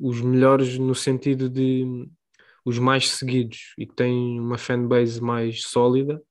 os 0.00 0.20
melhores 0.20 0.78
no 0.78 0.94
sentido 0.94 1.48
de 1.50 2.08
os 2.64 2.78
mais 2.78 3.10
seguidos 3.10 3.74
e 3.78 3.86
que 3.86 3.94
têm 3.94 4.40
uma 4.40 4.58
fanbase 4.58 5.20
mais 5.20 5.62
sólida 5.62 6.22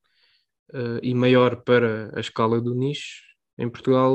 uh, 0.74 1.00
e 1.03 1.13
maior 1.13 1.63
para 1.63 2.12
a 2.17 2.19
escala 2.19 2.62
do 2.62 2.75
nicho, 2.75 3.24
em 3.57 3.69
Portugal, 3.69 4.13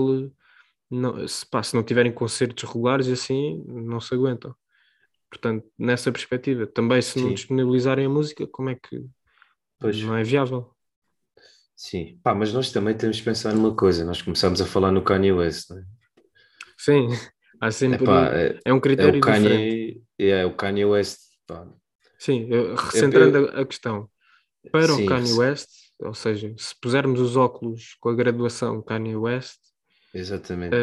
não, 0.90 1.26
se, 1.26 1.44
pá, 1.46 1.62
se 1.62 1.74
não 1.74 1.82
tiverem 1.82 2.12
concertos 2.12 2.64
regulares 2.64 3.06
e 3.06 3.12
assim, 3.12 3.62
não 3.66 4.00
se 4.00 4.14
aguentam. 4.14 4.54
Portanto, 5.30 5.66
nessa 5.78 6.12
perspectiva, 6.12 6.66
também 6.66 7.00
se 7.00 7.18
não 7.18 7.28
Sim. 7.28 7.34
disponibilizarem 7.34 8.06
a 8.06 8.08
música, 8.08 8.46
como 8.46 8.70
é 8.70 8.74
que 8.74 9.04
Pois. 9.78 10.00
não 10.02 10.14
é 10.16 10.22
viável? 10.22 10.70
Sim, 11.74 12.20
pá, 12.22 12.34
mas 12.34 12.52
nós 12.52 12.70
também 12.70 12.96
temos 12.96 13.16
de 13.16 13.22
pensar 13.22 13.52
numa 13.54 13.74
coisa. 13.74 14.04
Nós 14.04 14.22
começamos 14.22 14.60
a 14.60 14.66
falar 14.66 14.92
no 14.92 15.02
Kanye 15.02 15.32
West, 15.32 15.70
não 15.70 15.78
é? 15.78 15.84
Sim, 16.76 17.08
há 17.60 17.70
sempre. 17.70 18.04
Epá, 18.04 18.28
é, 18.34 18.60
é 18.64 18.72
um 18.72 18.76
é 18.76 18.80
critério 18.80 19.18
o 19.18 19.20
diferente. 19.20 19.48
Kanye, 19.48 20.02
é 20.18 20.44
o 20.46 20.54
Kanye 20.54 20.84
West, 20.84 21.18
pá. 21.46 21.66
Sim, 22.18 22.46
eu- 22.50 22.74
recentrando 22.76 23.38
eu- 23.38 23.48
a- 23.48 23.62
a 23.62 23.66
questão, 23.66 24.08
para 24.70 24.86
Sim, 24.92 25.02
o 25.04 25.06
Kanye. 25.06 25.32
West, 25.32 25.68
ou 26.04 26.14
seja, 26.14 26.54
se 26.58 26.74
pusermos 26.80 27.20
os 27.20 27.36
óculos 27.36 27.96
com 28.00 28.08
a 28.08 28.14
graduação 28.14 28.82
Kanye 28.82 29.16
West, 29.16 29.58
Exatamente. 30.14 30.74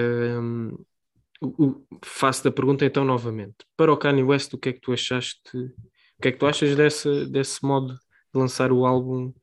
o- 1.41 1.65
o- 1.65 1.87
faço 2.03 2.47
a 2.47 2.51
pergunta 2.51 2.85
então 2.85 3.03
novamente. 3.05 3.57
Para 3.77 3.91
o 3.93 3.97
Kanye 3.97 4.23
West, 4.23 4.53
o 4.53 4.57
que 4.57 4.69
é 4.69 4.73
que 4.73 4.81
tu 4.81 4.91
achaste? 4.93 5.39
O 5.57 6.21
que 6.21 6.27
é 6.27 6.31
que 6.31 6.37
tu 6.37 6.45
achas 6.45 6.75
dessa, 6.75 7.25
desse 7.25 7.63
modo 7.65 7.93
de 7.93 7.99
lançar 8.39 8.71
o 8.71 8.85
álbum? 8.85 9.33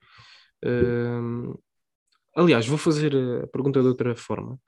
Hum, 0.65 1.55
aliás, 2.35 2.67
vou 2.67 2.79
fazer 2.79 3.15
a 3.43 3.47
pergunta 3.47 3.81
de 3.81 3.89
outra 3.89 4.15
forma. 4.17 4.59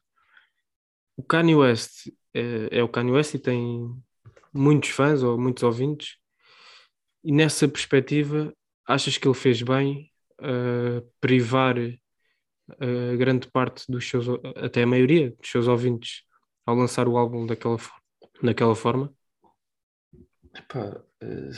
O 1.17 1.23
Kanye 1.23 1.55
West 1.57 2.09
é, 2.33 2.79
é 2.79 2.83
o 2.83 2.89
Kanye 2.89 3.13
West 3.13 3.35
e 3.35 3.39
tem 3.39 3.95
muitos 4.53 4.91
fãs 4.91 5.23
ou 5.23 5.39
muitos 5.39 5.63
ouvintes, 5.63 6.17
e 7.25 7.33
nessa 7.33 7.69
perspectiva, 7.69 8.55
achas 8.87 9.19
que 9.19 9.27
ele 9.29 9.35
fez 9.35 9.61
bem 9.61 10.08
a 10.41 11.03
privar 11.21 11.77
a 12.81 13.17
grande 13.17 13.49
parte 13.51 13.91
dos 13.91 14.09
seus, 14.09 14.27
até 14.57 14.83
a 14.83 14.87
maioria 14.87 15.31
dos 15.33 15.51
seus 15.51 15.69
ouvintes, 15.69 16.23
ao 16.67 16.75
lançar 16.77 17.09
o 17.09 17.17
álbum 17.17 17.47
daquela, 17.47 17.79
daquela 18.43 18.75
forma? 18.77 19.13
Epá, 20.55 21.03
eh, 21.23 21.51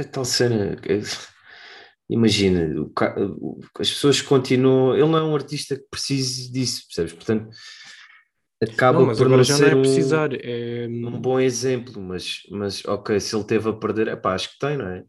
é 0.00 0.04
tal 0.04 0.24
cena. 0.24 0.76
que- 0.76 1.02
Imagina, 2.10 2.68
as 3.80 3.90
pessoas 3.90 4.20
continuam. 4.20 4.94
Ele 4.94 5.06
não 5.08 5.18
é 5.18 5.22
um 5.24 5.34
artista 5.34 5.76
que 5.76 5.86
precise 5.90 6.52
disso, 6.52 6.84
percebes? 6.86 7.12
Portanto, 7.14 7.48
acaba 8.62 9.00
não, 9.00 9.06
mas 9.06 9.18
por 9.18 9.28
não 9.28 9.42
já 9.42 9.58
não 9.58 9.66
ser 9.66 9.72
é 9.72 9.76
um- 9.76 9.76
precisar. 9.76 10.30
É, 10.34 10.86
um 11.04 11.20
bom 11.20 11.40
exemplo, 11.40 12.00
mas, 12.02 12.42
mas 12.50 12.84
ok, 12.86 13.20
se 13.20 13.34
ele 13.36 13.44
teve 13.46 13.68
a 13.70 13.72
perder, 13.72 14.08
é 14.08 14.16
pá, 14.16 14.34
acho 14.34 14.52
que 14.52 14.58
tem, 14.58 14.76
não 14.78 14.88
é? 14.88 15.04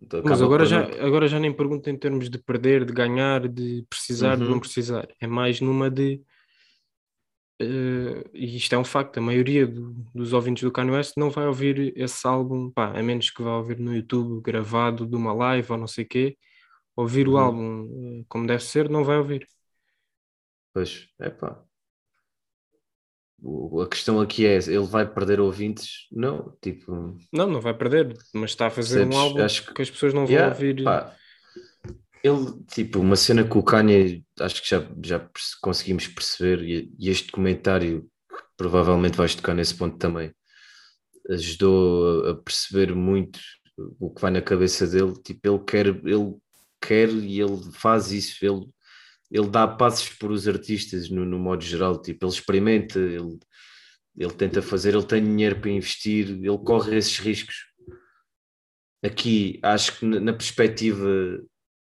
Então, 0.00 0.22
mas 0.22 0.40
agora 0.42 0.64
já, 0.64 0.82
não- 0.82 1.06
agora 1.06 1.28
já 1.28 1.38
nem 1.38 1.52
pergunto 1.54 1.88
em 1.90 1.96
termos 1.98 2.30
de 2.30 2.38
perder, 2.38 2.84
de 2.84 2.92
ganhar, 2.92 3.48
de 3.48 3.84
precisar, 3.88 4.36
de 4.36 4.42
Uhum. 4.42 4.50
não 4.50 4.60
precisar. 4.60 5.08
É 5.20 5.26
mais 5.26 5.60
numa 5.60 5.90
de. 5.90 6.22
eh, 7.60 8.24
e 8.34 8.56
isto 8.56 8.74
é 8.74 8.78
um 8.78 8.84
facto, 8.84 9.18
a 9.18 9.20
maioria 9.20 9.66
do- 9.66 9.92
dos 10.14 10.32
ouvintes 10.32 10.62
do 10.64 10.72
Kanye 10.72 10.90
West 10.92 11.14
não 11.16 11.30
vai 11.30 11.46
ouvir 11.46 11.92
esse 11.96 12.26
álbum, 12.26 12.70
pá, 12.70 12.98
a 12.98 13.02
menos 13.02 13.30
que 13.30 13.42
vá 13.42 13.56
ouvir 13.56 13.78
no 13.78 13.94
YouTube 13.94 14.42
gravado 14.42 15.06
de 15.06 15.16
uma 15.16 15.32
live 15.32 15.70
ou 15.72 15.78
não 15.78 15.86
sei 15.86 16.04
o 16.04 16.08
quê, 16.08 16.36
ouvir 16.96 17.28
o 17.28 17.32
Uhum. 17.34 17.38
álbum 17.38 18.20
eh, 18.22 18.24
como 18.28 18.46
deve 18.46 18.62
ser, 18.64 18.88
não 18.90 19.04
vai 19.04 19.18
ouvir. 19.18 19.46
Pois, 20.72 21.08
é 21.18 21.30
pá. 21.30 21.63
A 23.82 23.88
questão 23.88 24.20
aqui 24.20 24.46
é: 24.46 24.56
ele 24.56 24.86
vai 24.86 25.06
perder 25.10 25.40
ouvintes? 25.40 26.06
Não, 26.10 26.56
tipo, 26.62 27.16
Não, 27.32 27.46
não 27.46 27.60
vai 27.60 27.74
perder, 27.74 28.14
mas 28.34 28.50
está 28.50 28.68
a 28.68 28.70
fazer 28.70 29.06
Percebes? 29.06 29.16
um 29.16 29.18
álbum 29.18 29.40
Acho 29.42 29.66
que- 29.66 29.74
que 29.74 29.82
as 29.82 29.90
pessoas 29.90 30.14
não 30.14 30.24
vão 30.26 30.34
Yeah, 30.34 30.54
ouvir. 30.54 30.82
pá, 30.82 31.14
ele, 32.22 32.64
tipo, 32.72 33.00
uma 33.00 33.16
cena 33.16 33.44
que 33.46 33.58
o 33.58 33.62
Kanye, 33.62 34.24
acho 34.40 34.62
que 34.62 34.68
já, 34.68 34.82
já 35.04 35.28
conseguimos 35.60 36.06
perceber, 36.08 36.62
e, 36.62 36.92
e 36.98 37.10
este 37.10 37.30
comentário 37.30 38.08
provavelmente 38.56 39.16
vais 39.16 39.34
tocar 39.34 39.54
nesse 39.54 39.74
ponto 39.74 39.98
também, 39.98 40.32
ajudou 41.30 42.26
a, 42.26 42.30
a 42.30 42.34
perceber 42.36 42.94
muito 42.94 43.38
o 43.98 44.10
que 44.10 44.20
vai 44.22 44.30
na 44.30 44.40
cabeça 44.42 44.86
dele. 44.86 45.14
Tipo, 45.22 45.48
ele 45.48 45.64
quer, 45.64 45.86
ele 45.86 46.34
quer 46.80 47.08
e 47.10 47.40
ele 47.40 47.60
faz 47.72 48.12
isso, 48.12 48.44
ele, 48.44 48.66
ele 49.34 49.48
dá 49.48 49.66
passos 49.66 50.08
por 50.10 50.30
os 50.30 50.46
artistas 50.48 51.10
no, 51.10 51.24
no 51.24 51.38
modo 51.38 51.62
geral, 51.62 52.00
tipo, 52.00 52.24
ele 52.24 52.32
experimenta, 52.32 52.98
ele, 52.98 53.38
ele 54.16 54.32
tenta 54.32 54.62
fazer, 54.62 54.94
ele 54.94 55.04
tem 55.04 55.22
dinheiro 55.22 55.60
para 55.60 55.70
investir, 55.70 56.28
ele 56.28 56.58
corre 56.58 56.96
esses 56.96 57.18
riscos 57.18 57.74
aqui 59.04 59.60
acho 59.62 59.98
que 59.98 60.06
na 60.06 60.32
perspectiva 60.32 61.38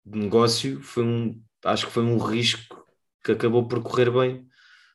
de 0.05 0.19
negócio 0.19 0.81
foi 0.81 1.03
um, 1.03 1.43
acho 1.65 1.87
que 1.87 1.91
foi 1.91 2.03
um 2.03 2.17
risco 2.17 2.85
que 3.23 3.31
acabou 3.31 3.67
por 3.67 3.81
correr 3.81 4.11
bem, 4.11 4.47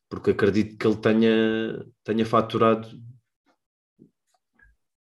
porque 0.08 0.30
acredito 0.30 0.78
que 0.78 0.86
ele 0.86 0.96
tenha, 0.96 1.86
tenha 2.04 2.24
faturado 2.24 2.88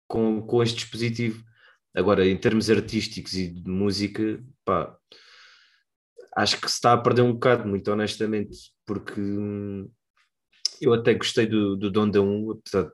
com, 0.07 0.41
com 0.41 0.61
este 0.61 0.75
dispositivo. 0.75 1.43
Agora, 1.95 2.27
em 2.27 2.37
termos 2.37 2.69
artísticos 2.69 3.33
e 3.33 3.47
de 3.47 3.69
música, 3.69 4.43
pá, 4.63 4.95
acho 6.37 6.61
que 6.61 6.69
se 6.69 6.75
está 6.75 6.93
a 6.93 6.97
perder 6.97 7.23
um 7.23 7.33
bocado, 7.33 7.67
muito 7.67 7.91
honestamente, 7.91 8.55
porque 8.85 9.19
hum, 9.19 9.89
eu 10.79 10.93
até 10.93 11.15
gostei 11.15 11.47
do, 11.47 11.75
do 11.75 11.89
Donda 11.89 12.21
1, 12.21 12.51
apesar 12.51 12.83
de 12.83 12.91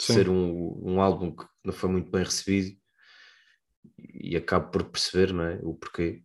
Sim. 0.00 0.14
ser 0.14 0.28
um, 0.30 0.80
um 0.82 1.00
álbum 1.00 1.36
que 1.36 1.44
não 1.62 1.74
foi 1.74 1.90
muito 1.90 2.10
bem 2.10 2.24
recebido 2.24 2.74
e 3.98 4.34
acabo 4.34 4.70
por 4.70 4.84
perceber 4.84 5.34
não 5.34 5.44
é, 5.44 5.60
o 5.62 5.74
porquê. 5.74 6.24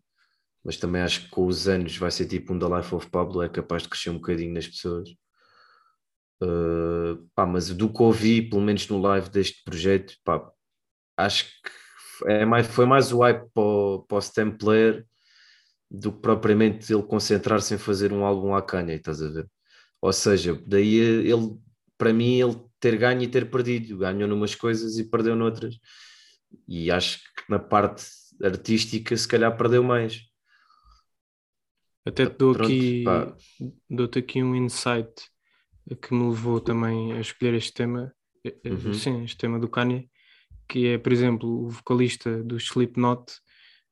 Mas 0.63 0.77
também 0.77 1.01
acho 1.01 1.25
que 1.25 1.29
com 1.29 1.45
os 1.45 1.67
anos 1.67 1.97
vai 1.97 2.09
ser 2.09 2.25
tipo 2.25 2.53
um 2.53 2.59
The 2.59 2.77
Life 2.77 2.95
of 2.95 3.09
Pablo, 3.09 3.43
é 3.43 3.49
capaz 3.49 3.83
de 3.83 3.89
crescer 3.89 4.09
um 4.09 4.15
bocadinho 4.15 4.53
nas 4.53 4.67
pessoas. 4.67 5.09
Uh, 6.41 7.27
pá, 7.35 7.45
mas 7.45 7.69
do 7.69 7.91
que 7.91 8.01
ouvi, 8.01 8.41
pelo 8.41 8.61
menos 8.61 8.87
no 8.87 9.01
live 9.01 9.29
deste 9.29 9.61
projeto, 9.65 10.15
pá, 10.23 10.49
acho 11.17 11.45
que 11.45 12.31
é 12.31 12.45
mais, 12.45 12.65
foi 12.67 12.85
mais 12.85 13.11
o 13.11 13.19
hype 13.19 13.45
para 13.53 13.61
o, 13.61 14.05
para 14.07 14.17
o 14.17 14.21
Stem 14.21 14.57
Player 14.57 15.05
do 15.89 16.11
que 16.11 16.19
propriamente 16.21 16.93
ele 16.93 17.03
concentrar-se 17.03 17.73
em 17.73 17.77
fazer 17.77 18.13
um 18.13 18.23
álbum 18.23 18.53
à 18.53 18.61
Kanye, 18.61 18.95
estás 18.95 19.21
a 19.21 19.29
ver? 19.29 19.49
Ou 20.01 20.13
seja, 20.13 20.61
daí 20.65 20.95
ele, 20.95 21.57
para 21.97 22.13
mim, 22.13 22.39
ele 22.39 22.55
ter 22.79 22.97
ganho 22.97 23.21
e 23.23 23.27
ter 23.27 23.49
perdido, 23.49 23.97
ganhou 23.97 24.27
numas 24.27 24.55
coisas 24.55 24.97
e 24.97 25.09
perdeu 25.09 25.35
noutras. 25.35 25.77
E 26.67 26.89
acho 26.91 27.19
que 27.19 27.43
na 27.49 27.59
parte 27.59 28.03
artística, 28.41 29.15
se 29.17 29.27
calhar, 29.27 29.55
perdeu 29.57 29.83
mais. 29.83 30.21
Até 32.05 32.25
te 32.25 32.37
dou 32.37 32.53
Pronto, 32.53 32.71
aqui, 32.71 33.03
dou-te 33.89 34.19
aqui 34.19 34.41
um 34.41 34.55
insight 34.55 35.11
que 36.01 36.13
me 36.13 36.29
levou 36.29 36.59
também 36.61 37.13
a 37.13 37.19
escolher 37.19 37.55
este 37.55 37.73
tema, 37.73 38.13
eh, 38.45 38.55
eh, 38.63 38.69
Uhum. 38.69 38.93
sim, 38.93 39.23
este 39.23 39.37
tema 39.37 39.59
do 39.59 39.67
Kanye, 39.67 40.09
que 40.67 40.87
é, 40.87 40.97
por 40.97 41.11
exemplo, 41.11 41.65
o 41.65 41.69
vocalista 41.69 42.41
do 42.43 42.57
Slipknot 42.57 43.33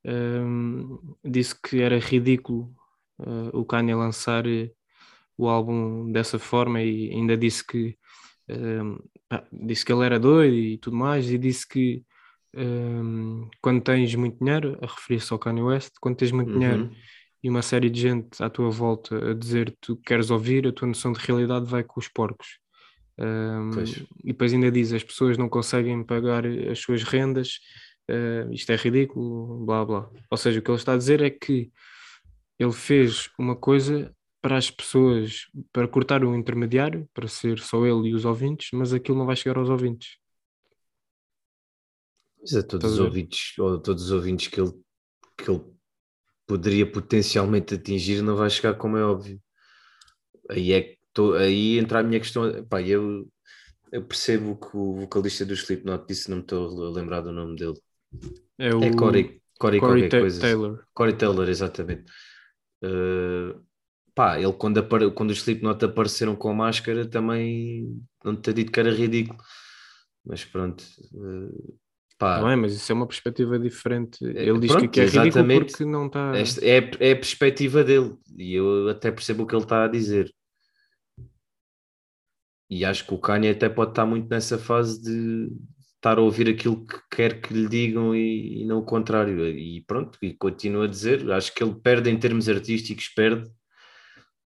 ehm, 0.04 0.98
disse 1.24 1.56
que 1.62 1.82
era 1.82 2.00
ridículo 2.00 2.74
uh, 3.20 3.50
o 3.54 3.66
Kanye 3.66 3.96
lançar 3.96 4.46
uh, 4.46 4.70
o 5.38 5.48
álbum 5.48 6.12
dessa 6.12 6.40
forma 6.40 6.82
e 6.82 7.12
ainda 7.12 7.38
disse 7.38 7.66
que 7.66 7.98
um, 8.50 8.98
disse 9.52 9.86
que 9.86 9.92
ele 9.92 10.06
era 10.06 10.20
doido 10.20 10.56
e 10.56 10.78
tudo 10.78 10.96
mais, 10.96 11.30
e 11.30 11.38
disse 11.38 11.68
que 11.68 12.04
um, 12.56 13.50
quando 13.62 13.82
tens 13.82 14.14
muito 14.16 14.40
dinheiro, 14.40 14.78
a 14.82 14.88
referir-se 14.88 15.32
ao 15.32 15.40
Kanye 15.40 15.62
West, 15.62 15.94
quando 16.02 16.16
tens 16.16 16.32
muito 16.32 16.52
Uhum. 16.52 16.60
dinheiro 16.60 16.92
e 17.44 17.50
uma 17.50 17.62
série 17.62 17.90
de 17.90 18.02
gente 18.02 18.42
à 18.42 18.50
tua 18.50 18.70
volta 18.70 19.32
a 19.32 19.34
dizer 19.34 19.76
tu 19.80 19.96
queres 19.98 20.32
ouvir, 20.32 20.66
a 20.68 20.72
tua 20.72 20.88
noção 20.88 21.12
de 21.12 21.20
realidade 21.20 21.66
vai 21.66 21.84
com 21.84 22.00
os 22.00 22.08
porcos. 22.08 22.60
Um, 23.20 23.72
e 24.24 24.28
depois 24.28 24.54
ainda 24.54 24.72
diz 24.72 24.94
as 24.94 25.04
pessoas 25.04 25.38
não 25.38 25.50
conseguem 25.50 26.04
pagar 26.04 26.46
as 26.46 26.80
suas 26.80 27.04
rendas, 27.04 27.60
uh, 28.10 28.52
isto 28.54 28.72
é 28.72 28.76
ridículo, 28.76 29.66
blá 29.66 29.86
blá. 29.86 30.10
Ou 30.32 30.38
seja, 30.38 30.60
o 30.60 30.64
que 30.64 30.72
ele 30.72 30.78
está 30.78 30.94
a 30.94 30.98
dizer 30.98 31.22
é 31.22 31.30
que 31.30 31.72
ele 32.60 32.74
fez 32.74 33.30
uma 33.40 33.56
coisa 33.56 34.14
para 34.42 34.58
as 34.58 34.72
pessoas, 34.72 35.48
para 35.74 35.88
cortar 35.88 36.24
o 36.24 36.36
intermediário, 36.36 37.10
para 37.14 37.28
ser 37.28 37.60
só 37.60 37.86
ele 37.86 38.10
e 38.10 38.16
os 38.16 38.26
ouvintes, 38.26 38.70
mas 38.74 38.94
aquilo 38.94 39.18
não 39.18 39.26
vai 39.26 39.36
chegar 39.36 39.58
aos 39.60 39.70
ouvintes. 39.70 40.18
Pois 42.40 42.54
é, 42.54 42.62
todos 42.64 42.92
os 42.94 43.00
a 43.00 43.08
ouvintes, 43.08 43.58
ou 43.60 43.80
todos 43.80 44.06
os 44.06 44.12
ouvintes 44.12 44.48
que 44.48 44.60
ele, 44.62 44.72
que 45.38 45.52
ele 45.52 45.64
poderia 46.48 46.92
potencialmente 46.92 47.76
atingir 47.76 48.22
não 48.24 48.36
vai 48.38 48.50
chegar, 48.52 48.76
como 48.76 48.98
é 48.98 49.04
óbvio. 49.06 49.42
Aí 50.50 50.72
é 50.74 50.82
que 50.82 50.98
tô- 51.14 51.34
aí 51.36 51.78
entra 51.80 52.00
a 52.00 52.04
minha 52.04 52.20
questão. 52.20 52.44
Pá, 52.68 52.82
eu, 52.82 53.28
eu 53.92 54.06
percebo 54.08 54.58
que 54.60 54.76
o 54.78 54.94
vocalista 55.02 55.46
do 55.46 55.54
Slipknot 55.56 56.08
disse, 56.08 56.30
não 56.30 56.38
me 56.40 56.44
estou 56.44 56.88
a 56.88 56.92
lembrar 56.92 57.22
do 57.22 57.32
nome 57.32 57.58
dele. 57.58 57.76
É 58.58 58.74
o 58.74 58.84
É 58.84 58.92
Corey, 58.94 59.42
Corey, 59.60 59.80
Corey 59.80 60.10
Ta- 60.10 60.20
coisa. 60.20 60.42
Taylor. 60.42 60.84
Corey 60.94 61.14
Taylor, 61.16 61.48
exatamente. 61.50 62.06
Uh, 62.84 63.62
pá, 64.14 64.40
ele 64.40 64.54
quando, 64.54 64.80
apare... 64.80 65.12
quando 65.12 65.32
os 65.32 65.38
Slipknot 65.38 65.84
apareceram 65.86 66.36
com 66.36 66.50
a 66.50 66.54
máscara 66.54 67.08
também 67.08 67.88
não 68.24 68.36
te 68.36 68.54
dito 68.54 68.72
que 68.72 68.80
era 68.80 68.92
ridículo. 68.92 69.40
Mas 70.26 70.44
pronto. 70.44 70.84
uh, 71.14 71.78
pá, 72.18 72.40
Não 72.42 72.50
é, 72.50 72.56
mas 72.56 72.74
isso 72.74 72.92
é 72.92 72.96
uma 72.96 73.08
perspectiva 73.08 73.58
diferente. 73.58 74.26
É, 74.26 74.48
Ele 74.50 74.60
diz 74.60 74.72
pronto, 74.72 74.90
que 74.90 75.00
é 75.00 75.06
ridículo 75.06 75.48
porque 75.66 75.86
não 75.86 76.08
está. 76.08 76.36
esta 76.38 76.66
é, 76.66 76.78
é 77.00 77.12
a 77.12 77.16
perspectiva 77.16 77.84
dele 77.84 78.16
e 78.36 78.54
eu 78.56 78.90
até 78.90 79.12
percebo 79.12 79.44
o 79.44 79.48
que 79.48 79.56
ele 79.56 79.64
está 79.64 79.86
a 79.86 79.88
dizer. 79.88 80.32
E 82.70 82.84
acho 82.84 83.06
que 83.08 83.14
o 83.14 83.18
Kanye 83.20 83.50
até 83.50 83.70
pode 83.70 83.92
estar 83.92 84.06
muito 84.06 84.28
nessa 84.30 84.58
fase 84.58 85.02
de 85.02 85.50
estar 85.98 86.18
a 86.18 86.22
ouvir 86.22 86.50
aquilo 86.50 86.86
que 86.86 86.98
quer 87.12 87.42
que 87.42 87.54
lhe 87.54 87.68
digam 87.70 88.16
e, 88.16 88.64
e 88.64 88.66
não 88.66 88.80
o 88.80 88.86
contrário. 88.86 89.48
E 89.50 89.82
pronto, 89.86 90.18
e 90.24 90.34
continuo 90.36 90.84
a 90.84 90.88
dizer, 90.88 91.32
acho 91.32 91.54
que 91.54 91.64
ele 91.64 91.76
perde 91.76 92.10
em 92.10 92.20
termos 92.20 92.50
artísticos, 92.50 93.10
perde. 93.10 93.50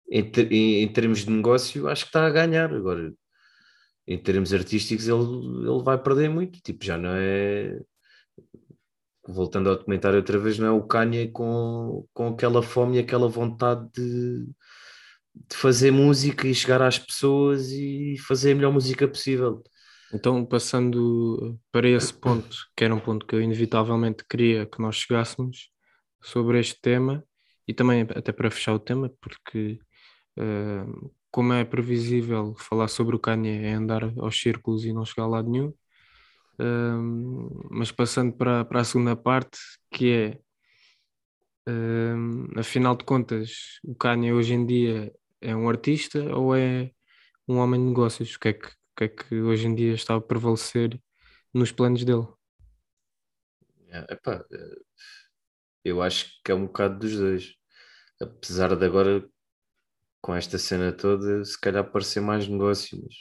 Em, 0.09 0.23
ter- 0.31 0.51
em- 0.51 0.83
em 0.83 0.87
termos 0.93 1.19
de 1.25 1.31
negócio, 1.31 1.87
acho 1.87 2.03
que 2.05 2.09
está 2.09 2.25
a 2.25 2.29
ganhar. 2.29 2.73
Agora, 2.73 3.13
em 4.07 4.17
termos 4.21 4.53
artísticos, 4.53 5.07
ele, 5.07 5.23
ele 5.69 5.83
vai 5.83 5.97
perder 6.01 6.29
muito. 6.29 6.61
Tipo, 6.61 6.85
já 6.85 6.97
não 6.97 7.11
é. 7.15 7.79
Voltando 9.27 9.69
ao 9.69 9.75
documentário 9.75 10.17
outra 10.19 10.39
vez, 10.39 10.57
não 10.57 10.67
é 10.67 10.71
o 10.71 10.83
Kanye 10.87 11.27
com, 11.31 12.05
com 12.13 12.29
aquela 12.29 12.63
fome 12.63 12.95
e 12.97 12.99
aquela 12.99 13.27
vontade 13.27 13.85
de, 13.93 14.45
de 15.49 15.55
fazer 15.57 15.91
música 15.91 16.47
e 16.47 16.55
chegar 16.55 16.81
às 16.81 16.97
pessoas 16.99 17.69
e 17.71 18.15
fazer 18.27 18.51
a 18.53 18.55
melhor 18.55 18.71
música 18.73 19.07
possível. 19.07 19.61
Então, 20.13 20.45
passando 20.45 21.59
para 21.71 21.89
esse 21.89 22.13
ponto, 22.13 22.55
que 22.75 22.83
era 22.83 22.95
um 22.95 22.99
ponto 22.99 23.25
que 23.25 23.35
eu 23.35 23.41
inevitavelmente 23.41 24.23
queria 24.29 24.65
que 24.65 24.81
nós 24.81 24.95
chegássemos 24.97 25.69
sobre 26.21 26.59
este 26.59 26.79
tema, 26.81 27.23
e 27.67 27.73
também 27.73 28.01
até 28.01 28.31
para 28.31 28.49
fechar 28.51 28.73
o 28.73 28.79
tema, 28.79 29.11
porque 29.21 29.79
eh, 30.37 30.85
como 31.31 31.53
é 31.53 31.65
previsível 31.65 32.55
falar 32.57 32.87
sobre 32.87 33.15
o 33.15 33.19
Kanye 33.19 33.65
é 33.65 33.73
andar 33.73 34.03
aos 34.17 34.39
círculos 34.39 34.85
e 34.85 34.93
não 34.93 35.05
chegar 35.05 35.23
a 35.25 35.27
lado 35.27 35.49
nenhum, 35.49 35.73
Um, 36.59 37.67
mas 37.69 37.91
passando 37.91 38.33
para, 38.33 38.65
para 38.65 38.81
a 38.81 38.83
segunda 38.83 39.15
parte, 39.15 39.59
que 39.91 40.11
é 40.11 40.39
um, 41.67 42.47
afinal 42.57 42.95
de 42.95 43.05
contas, 43.05 43.79
o 43.83 43.93
Kanye 43.95 44.33
hoje 44.33 44.53
em 44.53 44.65
dia 44.65 45.13
é 45.41 45.55
um 45.55 45.69
artista 45.69 46.19
ou 46.35 46.55
é 46.55 46.91
um 47.47 47.57
homem 47.57 47.79
de 47.79 47.87
negócios? 47.87 48.35
O 48.35 48.39
que 48.39 48.49
é 48.49 48.53
que, 48.53 48.69
que, 48.97 49.03
é 49.05 49.07
que 49.07 49.35
hoje 49.41 49.67
em 49.67 49.75
dia 49.75 49.93
está 49.93 50.15
a 50.15 50.21
prevalecer 50.21 50.99
nos 51.53 51.71
planos 51.71 52.03
dele? 52.03 52.27
É, 53.89 54.13
epá, 54.13 54.45
eh, 54.51 54.75
eu 55.83 56.01
acho 56.01 56.31
que 56.43 56.51
é 56.51 56.55
um 56.55 56.65
bocado 56.65 56.99
dos 56.99 57.15
dois. 57.15 57.55
Apesar 58.21 58.75
de 58.75 58.85
agora, 58.85 59.27
com 60.21 60.35
esta 60.35 60.57
cena 60.57 60.91
toda, 60.91 61.43
se 61.45 61.59
calhar 61.59 61.89
parecer 61.91 62.21
mais 62.21 62.47
negócio, 62.47 62.99
mas 63.03 63.15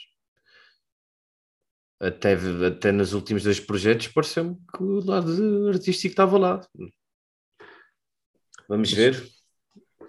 até, 1.99 2.33
até 2.67 2.91
nos 2.91 3.13
últimos 3.13 3.43
dois 3.43 3.59
projetos 3.59 4.07
pareceu-me 4.09 4.55
que 4.75 4.83
o 4.83 5.03
lado 5.05 5.67
artístico 5.69 6.11
estava 6.13 6.37
lá. 6.37 6.61
Vamos 8.67 8.91
ver. 8.91 9.15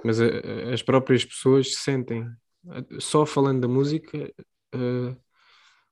Mas 0.05 0.21
a- 0.21 0.73
as 0.73 0.83
próprias 0.83 1.25
pessoas 1.25 1.75
sentem, 1.77 2.25
eh, 2.71 3.01
só 3.01 3.25
falando 3.27 3.61
da 3.63 3.69
música, 3.69 4.19
eh, 4.75 5.17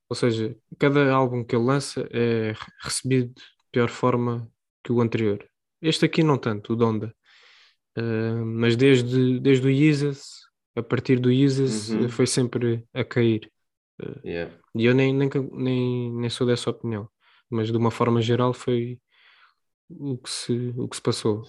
ou 0.08 0.16
seja, 0.16 0.56
cada 0.78 1.12
álbum 1.12 1.44
que 1.44 1.54
ele 1.56 1.64
lança 1.64 2.06
é 2.12 2.52
re- 2.52 2.72
recebido 2.82 3.32
de 3.34 3.42
pior 3.72 3.88
forma 3.88 4.50
que 4.84 4.92
o 4.92 5.00
anterior. 5.00 5.44
Este 5.82 6.04
aqui 6.06 6.22
não 6.22 6.38
tanto, 6.38 6.72
o 6.72 6.76
Donda. 6.76 7.14
Eh, 7.96 8.34
mas 8.44 8.76
desde, 8.76 9.40
desde 9.40 9.66
o 9.66 9.70
Yeezus, 9.70 10.46
a 10.74 10.82
partir 10.82 11.18
do 11.18 11.30
Yeezus, 11.30 11.90
Uhum. 11.90 12.08
foi 12.08 12.26
sempre 12.26 12.84
a 12.94 13.04
cair. 13.04 13.50
Yeah. 14.24 14.54
E 14.74 14.84
eu 14.84 14.94
nem, 14.94 15.12
nem, 15.14 15.30
nem, 15.52 16.12
nem 16.12 16.30
sou 16.30 16.46
dessa 16.46 16.68
opinião, 16.70 17.08
mas 17.50 17.70
de 17.72 17.76
uma 17.78 17.90
forma 17.90 18.20
geral 18.20 18.52
foi 18.52 19.00
o 19.88 20.18
que 20.18 20.28
se, 20.28 20.74
o 20.76 20.86
que 20.88 20.96
se 20.96 21.02
passou. 21.02 21.42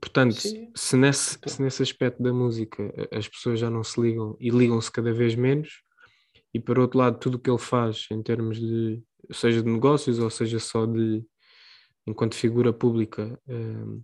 Portanto, 0.00 0.34
Sim. 0.34 0.70
se 0.74 0.96
nesse, 0.96 1.38
se 1.46 1.62
nesse 1.62 1.82
aspecto 1.82 2.22
da 2.22 2.32
música 2.32 2.92
as 3.12 3.28
pessoas 3.28 3.58
já 3.60 3.70
não 3.70 3.84
se 3.84 4.00
ligam 4.00 4.36
e 4.40 4.50
ligam-se 4.50 4.90
cada 4.90 5.12
vez 5.12 5.34
menos, 5.34 5.82
e 6.54 6.60
por 6.60 6.78
outro 6.78 6.98
lado, 6.98 7.18
tudo 7.18 7.36
o 7.36 7.38
que 7.38 7.50
ele 7.50 7.58
faz 7.58 8.06
em 8.10 8.22
termos 8.22 8.58
de, 8.58 9.02
seja 9.30 9.62
de 9.62 9.70
negócios 9.70 10.18
ou 10.18 10.28
seja 10.30 10.58
só 10.58 10.86
de 10.86 11.24
enquanto 12.06 12.34
figura 12.34 12.72
pública, 12.72 13.38
hum, 13.48 14.02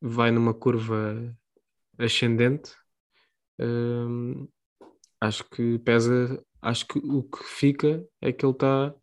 vai 0.00 0.30
numa 0.30 0.54
curva 0.54 1.34
ascendente, 1.98 2.72
hum, 3.58 4.46
acho 5.20 5.44
que 5.48 5.78
pesa, 5.78 6.42
acho 6.60 6.86
que 6.86 6.98
o 6.98 7.22
que 7.22 7.42
fica 7.44 8.04
é 8.20 8.32
que 8.32 8.44
ele 8.44 8.52
está 8.52 8.94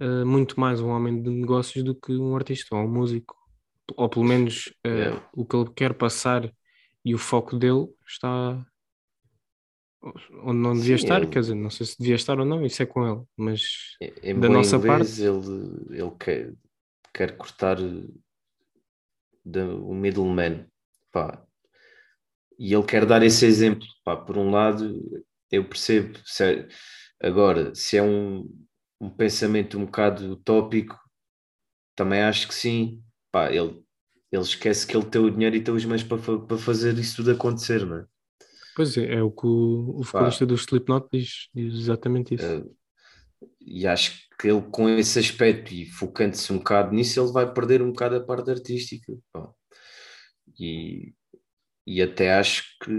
uh, 0.00 0.26
muito 0.26 0.58
mais 0.58 0.80
um 0.80 0.88
homem 0.88 1.20
de 1.20 1.30
negócios 1.30 1.84
do 1.84 1.94
que 1.94 2.12
um 2.12 2.36
artista 2.36 2.76
ou 2.76 2.82
um 2.82 2.88
músico, 2.88 3.34
ou 3.96 4.08
pelo 4.08 4.24
menos 4.24 4.68
uh, 4.86 4.88
Yeah. 4.88 5.30
o 5.32 5.44
que 5.44 5.56
ele 5.56 5.70
quer 5.74 5.94
passar 5.94 6.52
e 7.04 7.14
o 7.14 7.18
foco 7.18 7.56
dele 7.56 7.88
está 8.06 8.64
onde 10.44 10.58
não 10.60 10.74
devia 10.74 10.96
Sim, 10.98 11.04
estar, 11.04 11.22
ele- 11.22 11.30
quer 11.30 11.40
dizer, 11.40 11.54
não 11.54 11.70
sei 11.70 11.86
se 11.86 11.96
devia 11.98 12.16
estar 12.16 12.38
ou 12.38 12.44
não, 12.46 12.64
isso 12.64 12.82
é 12.82 12.86
com 12.86 13.06
ele, 13.06 13.22
mas 13.36 13.62
Em 14.22 14.34
Da 14.40 14.48
bom 14.48 14.54
nossa 14.54 14.76
inglês, 14.76 15.18
ele, 15.20 15.38
ele 15.90 16.10
quer, 16.18 16.54
quer 17.12 17.36
cortar 17.36 17.78
da- 19.44 19.66
o 19.74 19.94
middleman. 19.94 20.66
Pá. 21.12 21.44
E 22.58 22.74
ele 22.74 22.84
quer 22.84 23.06
dar 23.06 23.22
esse 23.22 23.44
exemplo. 23.46 23.86
Pá, 24.04 24.16
por 24.16 24.36
um 24.36 24.50
lado, 24.50 24.94
eu 25.50 25.68
percebo. 25.68 26.18
se 26.24 26.44
é- 26.44 26.68
agora, 27.22 27.74
se 27.74 27.96
é 27.96 28.02
um, 28.02 28.48
um 29.00 29.10
pensamento 29.10 29.78
um 29.78 29.84
bocado 29.86 30.32
utópico, 30.32 30.98
também 31.96 32.22
acho 32.22 32.48
que 32.48 32.54
sim. 32.54 33.02
Pá, 33.32 33.52
ele, 33.52 33.82
ele 34.32 34.42
esquece 34.42 34.86
que 34.86 34.96
ele 34.96 35.06
tem 35.10 35.20
o 35.22 35.30
dinheiro 35.30 35.56
e 35.56 35.62
tem 35.62 35.74
os 35.74 35.84
meios 35.84 36.02
para, 36.04 36.18
para 36.40 36.58
fazer 36.58 36.98
isso 36.98 37.16
tudo 37.16 37.32
acontecer, 37.32 37.84
não 37.86 37.98
é? 37.98 38.06
Pois 38.78 38.96
é, 38.96 39.14
é 39.16 39.22
o 39.24 39.28
que 39.32 39.44
o, 39.44 39.96
o 39.98 40.02
vocalista 40.04 40.46
do 40.46 40.54
Slipknot 40.54 41.08
diz, 41.12 41.48
diz 41.52 41.74
exatamente 41.74 42.36
isso. 42.36 42.44
Eh, 42.44 42.64
e 43.60 43.88
acho 43.88 44.20
que 44.38 44.46
ele 44.46 44.62
com 44.62 44.88
esse 44.88 45.18
aspecto 45.18 45.74
e 45.74 45.84
focando-se 45.84 46.52
um 46.52 46.58
bocado 46.58 46.94
nisso, 46.94 47.18
ele 47.20 47.32
vai 47.32 47.52
perder 47.52 47.82
um 47.82 47.90
bocado 47.90 48.14
a 48.14 48.20
parte 48.20 48.52
artística. 48.52 49.12
pá. 49.32 49.50
E, 50.60 51.12
e 51.84 52.00
até 52.00 52.34
acho 52.34 52.62
que, 52.84 52.92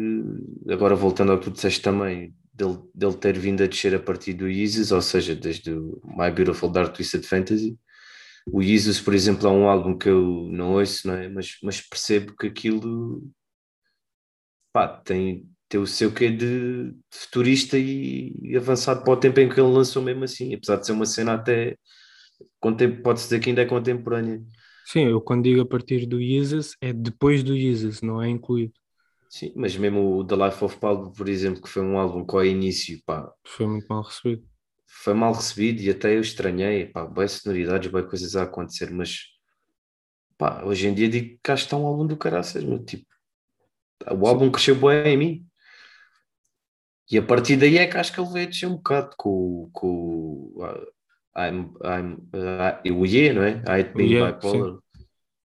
agora 0.70 0.96
voltando 0.96 1.32
ao 1.32 1.40
que 1.40 1.46
tu 1.46 1.52
disseste 1.52 1.82
também, 1.82 2.36
dele, 2.54 2.80
dele 2.94 3.16
ter 3.16 3.40
vindo 3.40 3.64
a 3.64 3.68
descer 3.68 3.96
a 3.96 4.00
partir 4.00 4.34
do 4.34 4.50
Yeezus, 4.50 4.92
ou 4.92 5.02
seja, 5.02 5.34
desde 5.34 5.72
o 5.72 6.02
My 6.04 6.30
Beautiful 6.30 6.70
Dark 6.70 6.94
Twisted 6.94 7.24
Fantasy. 7.24 7.80
O 8.52 8.62
Yeezus, 8.62 9.00
por 9.00 9.14
exemplo, 9.14 9.48
é 9.48 9.52
um 9.52 9.70
álbum 9.70 9.98
que 9.98 10.10
eu 10.10 10.50
não 10.52 10.74
ouço, 10.74 11.08
não 11.08 11.14
é? 11.14 11.30
mas, 11.30 11.58
mas 11.64 11.80
percebo 11.80 12.36
que 12.36 12.48
aquilo 12.48 13.24
pá, 14.74 14.88
tem, 14.88 15.50
tem 15.70 15.80
o 15.80 15.88
seu 15.88 16.12
quê 16.12 16.32
de 16.32 16.94
futurista 17.12 17.78
e, 17.78 18.56
avançado 18.58 19.04
para 19.04 19.14
o 19.14 19.18
tempo 19.18 19.40
em 19.40 19.48
que 19.48 19.60
ele 19.60 19.72
lançou 19.72 20.02
mesmo 20.02 20.24
assim, 20.24 20.54
apesar 20.54 20.78
de 20.78 20.86
ser 20.88 20.92
uma 20.92 21.06
cena 21.06 21.34
até 21.36 21.78
pode-se 23.04 23.26
dizer 23.26 23.40
que 23.40 23.50
ainda 23.50 23.62
é 23.62 23.66
contemporânea. 23.66 24.42
Sim, 24.86 25.08
eu 25.08 25.22
quando 25.22 25.44
digo 25.44 25.62
a 25.62 25.66
partir 25.68 26.08
do 26.08 26.20
Yeezus 26.20 26.76
é 26.82 26.92
depois 26.92 27.44
do 27.44 27.56
Yeezus, 27.56 28.02
não 28.02 28.22
é 28.22 28.28
incluído. 28.28 28.74
Sim, 29.30 29.54
mas 29.56 29.78
mesmo 29.78 30.18
o 30.18 30.26
The 30.26 30.36
Life 30.36 30.64
of 30.66 30.78
Pablo, 30.78 31.14
por 31.14 31.30
exemplo, 31.30 31.62
que 31.62 31.70
foi 31.70 31.84
um 31.84 32.00
álbum 32.00 32.26
que 32.26 32.36
ao 32.36 32.44
início, 32.44 33.00
pá, 33.06 33.32
Foi 33.46 33.68
muito 33.68 33.86
mal 33.88 34.02
recebido. 34.02 34.44
foi 34.88 35.14
mal 35.14 35.34
recebido 35.34 35.82
e 35.82 35.92
até 35.92 36.16
eu 36.16 36.22
estranhei, 36.22 36.88
pá, 36.88 37.06
bem 37.06 37.28
sonoridades, 37.28 37.92
bem 37.92 38.08
coisas 38.08 38.36
a 38.36 38.44
acontecer, 38.44 38.90
mas 38.92 39.20
pá, 40.36 40.64
hoje 40.66 40.88
em 40.88 40.96
dia 40.96 41.08
digo 41.08 41.28
que 41.28 41.40
que 41.44 41.52
está 41.52 41.78
um 41.78 41.86
álbum 41.86 42.08
do 42.08 42.18
caraças, 42.18 42.64
meu, 42.64 42.84
tipo, 42.84 43.06
o 44.12 44.28
álbum 44.28 44.50
cresceu 44.50 44.76
bem 44.76 45.14
em 45.14 45.18
mim. 45.18 45.49
E 47.12 47.18
a 47.18 47.24
partir 47.24 47.58
daí 47.58 47.78
é 47.78 47.88
que 47.88 47.98
acho 47.98 48.14
que 48.14 48.20
ele 48.22 48.30
veio 48.32 48.48
descer 48.50 48.68
um 48.68 48.76
bocado 48.78 49.16
com, 49.18 49.30
o- 49.64 49.70
com 49.74 50.54
ah, 51.36 51.48
I'm, 51.50 51.74
I'm, 51.84 52.18
ah, 52.34 52.82
o 52.92 53.06
Yeah, 53.06 53.34
não 53.40 53.44
é? 53.44 53.52
I 53.68 53.82
Hate 53.82 53.94
Being 53.96 54.12
Yeah, 54.14 54.32
Bipolar. 54.34 54.80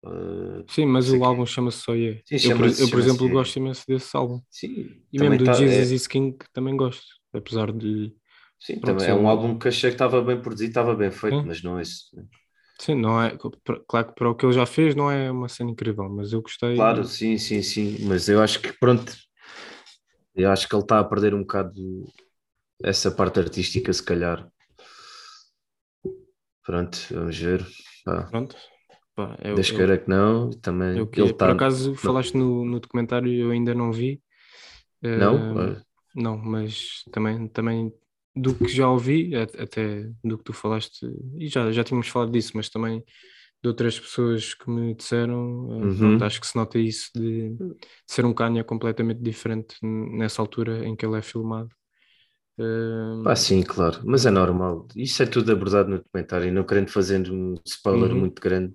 Ah, 0.05 0.64
Sim, 0.69 0.87
mas 0.87 1.09
o 1.11 1.19
que- 1.19 1.25
álbum 1.25 1.47
chama-se 1.47 1.79
só 1.83 1.95
Yeah. 1.95 2.21
Sim, 2.27 2.37
eu, 2.51 2.57
por, 2.57 2.66
eu, 2.66 2.90
por 2.90 2.99
exemplo, 3.01 3.29
gosto 3.29 3.57
imenso 3.57 3.85
desse 3.87 4.16
álbum. 4.16 4.40
sim, 4.51 5.03
E 5.12 5.19
mesmo 5.19 5.38
do 5.38 5.45
tá- 5.45 5.53
Jesus 5.55 5.90
é- 5.90 5.95
is 5.95 6.07
King 6.07 6.37
também 6.53 6.77
gosto. 6.77 7.05
Apesar 7.33 7.73
de. 7.73 8.14
sim, 8.59 8.81
pronto, 8.81 9.01
também 9.01 9.09
é 9.09 9.14
um 9.14 9.21
sim. 9.21 9.27
álbum 9.29 9.59
que 9.59 9.69
achei 9.69 9.90
que 9.90 9.95
estava 9.95 10.23
bem 10.23 10.40
produzido, 10.40 10.71
estava 10.71 10.95
bem 10.95 11.11
feito, 11.11 11.37
Sim. 11.40 11.47
mas 11.47 11.62
não 11.62 11.79
é 11.79 11.83
isso. 11.83 12.14
né? 12.16 12.25
Sim, 12.81 12.95
não 12.97 13.23
é. 13.23 13.37
Claro 13.88 14.09
que 14.09 14.14
para 14.14 14.31
o 14.31 14.35
que 14.35 14.45
ele 14.47 14.53
já 14.53 14.66
fez 14.66 14.95
não 14.95 15.11
é 15.11 15.31
uma 15.31 15.49
cena 15.49 15.71
incrível, 15.71 16.09
mas 16.11 16.33
eu 16.33 16.42
gostei. 16.42 16.77
Claro, 16.77 17.05
sim, 17.05 17.38
sim, 17.38 17.62
sim, 17.62 17.99
mas 18.07 18.29
eu 18.29 18.42
acho 18.42 18.61
que 18.61 18.73
pronto, 18.79 19.14
eu 20.37 20.51
acho 20.51 20.68
que 20.68 20.75
ele 20.75 20.83
está 20.83 21.01
a 21.01 21.05
perder 21.05 21.35
um 21.35 21.40
bocado 21.40 22.05
essa 22.83 23.11
parte 23.11 23.40
artística, 23.40 23.92
se 23.92 24.03
calhar. 24.05 24.51
Pronto, 26.62 26.99
vamos 27.11 27.38
ver. 27.38 27.64
Pá, 28.05 28.31
Pronto. 28.31 28.57
Pá, 29.14 29.37
o- 29.53 29.55
Deus 29.55 29.70
queira 29.72 29.99
que 29.99 30.09
não, 30.09 30.51
também 30.61 31.03
o 31.03 31.07
ele. 31.16 31.35
Por 31.35 31.51
acaso 31.51 31.94
falaste 31.94 32.37
no, 32.37 32.64
no 32.64 32.81
documentário 32.81 33.33
eu 33.33 33.51
ainda 33.51 33.75
não 33.75 33.92
vi. 33.92 34.22
Não? 35.14 35.53
Olha, 35.53 35.85
Não, 36.14 36.37
mas 36.38 37.05
também, 37.12 37.46
também 37.49 37.92
do 38.35 38.55
que 38.59 38.68
já 38.68 38.88
ouvi, 38.88 39.35
até 39.37 40.11
do 40.25 40.38
que 40.38 40.44
tu 40.44 40.53
falaste, 40.53 41.07
e 41.38 41.49
já, 41.49 41.70
já 41.72 41.85
tínhamos 41.85 42.09
falado 42.09 42.33
disso, 42.33 42.53
mas 42.55 42.68
também 42.68 43.03
de 43.66 43.70
outras 43.70 43.98
pessoas 44.00 44.55
que 44.55 44.70
me 44.70 44.94
disseram, 44.94 45.88
ah, 45.90 45.90
Uhum. 45.90 45.98
pronto, 45.98 46.24
acho 46.24 46.40
que 46.40 46.46
se 46.46 46.57
nota 46.57 46.79
isso 46.79 47.11
de, 47.14 47.50
de 47.57 47.76
ser 48.07 48.24
um 48.24 48.35
Kanye 48.35 48.64
completamente 48.64 49.20
diferente 49.22 49.76
nessa 49.83 50.42
altura 50.42 50.87
em 50.87 50.96
que 50.96 51.05
ele 51.07 51.18
é 51.18 51.22
filmado. 51.22 51.70
Ahm, 52.59 53.22
Pá, 53.22 53.35
sim, 53.35 53.62
claro, 53.62 54.00
mas 54.05 54.24
é 54.24 54.31
normal. 54.31 54.87
Isso 54.94 55.22
é 55.22 55.26
tudo 55.26 55.50
abordado 55.52 55.88
no 55.90 55.98
documentário, 55.98 56.52
não 56.52 56.64
querendo 56.64 56.90
fazer 56.90 57.29
um 57.31 57.55
spoiler 57.66 58.14
Uhum. 58.14 58.14
muito 58.14 58.40
grande, 58.40 58.74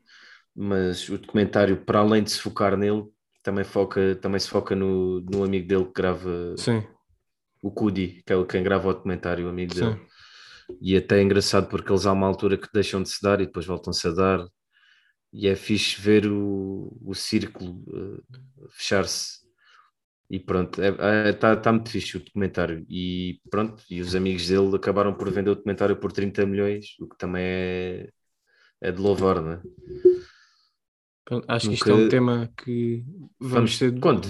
mas 0.56 1.10
o 1.10 1.18
documentário, 1.18 1.86
para 1.86 2.00
além 2.00 2.24
de 2.24 2.32
se 2.32 2.40
focar 2.42 2.78
nele, 2.78 3.06
também, 3.44 3.64
foca, 3.66 4.16
também 4.18 4.40
se 4.40 4.50
foca 4.50 4.76
no, 4.76 5.22
no 5.22 5.44
amigo 5.44 5.68
dele 5.68 5.86
que 5.86 5.94
grava 5.94 6.30
sim, 6.56 6.86
o 7.62 7.72
Cudi, 7.72 8.24
que 8.26 8.34
é 8.34 8.36
o 8.36 8.46
quem 8.46 8.64
grava 8.64 8.90
o 8.90 8.94
documentário, 8.94 9.46
o 9.48 9.50
amigo 9.50 9.74
sim. 9.74 9.96
dele. 9.96 10.00
E 10.82 10.98
até 10.98 11.20
é 11.20 11.24
engraçado 11.24 11.70
porque 11.70 11.92
eles 11.92 12.06
há 12.06 12.14
uma 12.14 12.28
altura 12.28 12.58
que 12.58 12.70
deixam 12.74 13.04
de 13.04 13.10
se 13.10 13.22
dar 13.22 13.42
e 13.42 13.46
depois 13.48 13.66
voltam-se 13.68 14.08
a 14.08 14.12
dar. 14.12 14.48
E 15.34 15.48
é 15.48 15.56
fixe 15.56 16.00
ver 16.02 16.28
o, 16.28 16.98
o 17.02 17.14
círculo 17.16 17.84
eh, 17.94 18.38
fechar-se. 18.70 19.40
E 20.30 20.40
pronto, 20.40 20.82
está 20.82 21.06
é, 21.06 21.34
tá, 21.34 21.56
tá 21.58 21.72
muito 21.74 21.90
fixe 21.90 22.18
o 22.18 22.20
documentário. 22.24 22.86
E 22.90 23.40
pronto, 23.50 23.84
e 23.90 24.00
os 24.02 24.16
amigos 24.16 24.48
dele 24.48 24.76
acabaram 24.76 25.14
por 25.14 25.30
vender 25.30 25.50
o 25.52 25.56
documentário 25.56 25.98
por 25.98 26.12
30 26.12 26.46
milhões, 26.46 26.96
o 27.00 27.08
que 27.08 27.18
também 27.18 27.44
é, 27.44 28.10
é 28.82 28.92
de 28.92 29.02
louvar, 29.02 29.42
não 29.42 29.52
é? 29.54 29.62
Acho 31.48 31.70
que 31.70 31.76
isto 31.76 31.90
Nunca- 31.90 32.02
é 32.02 32.06
um 32.06 32.10
tema 32.10 32.54
que 32.58 33.06
vamos 33.40 33.78
ter. 33.80 34.00
Quando, 34.00 34.22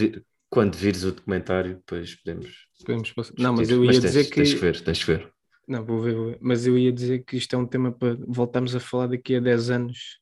quando 0.50 0.76
vires 0.76 1.04
o 1.04 1.12
documentário, 1.12 1.76
depois 1.76 2.16
podemos. 2.16 2.68
podemos 2.86 3.12
passar- 3.12 3.34
Não, 3.38 3.54
mas 3.54 3.70
eu 3.70 3.84
ia 3.84 3.92
tens, 3.92 4.04
dizer 4.04 4.24
que. 4.26 4.36
Tens 4.36 4.54
que 4.54 4.60
ver, 4.60 4.82
tens 4.82 5.04
que 5.04 5.12
ver. 5.14 5.34
Não, 5.68 5.86
vou 5.86 6.02
ver, 6.02 6.16
vou 6.16 6.26
ver. 6.28 6.38
Mas 6.42 6.68
eu 6.68 6.78
ia 6.78 6.92
dizer 6.92 7.24
que 7.24 7.38
isto 7.38 7.56
é 7.56 7.58
um 7.58 7.66
tema 7.66 7.92
para 7.92 8.18
voltarmos 8.28 8.76
a 8.76 8.80
falar 8.80 9.08
daqui 9.08 9.36
a 9.36 9.40
10 9.40 9.70
anos 9.70 10.20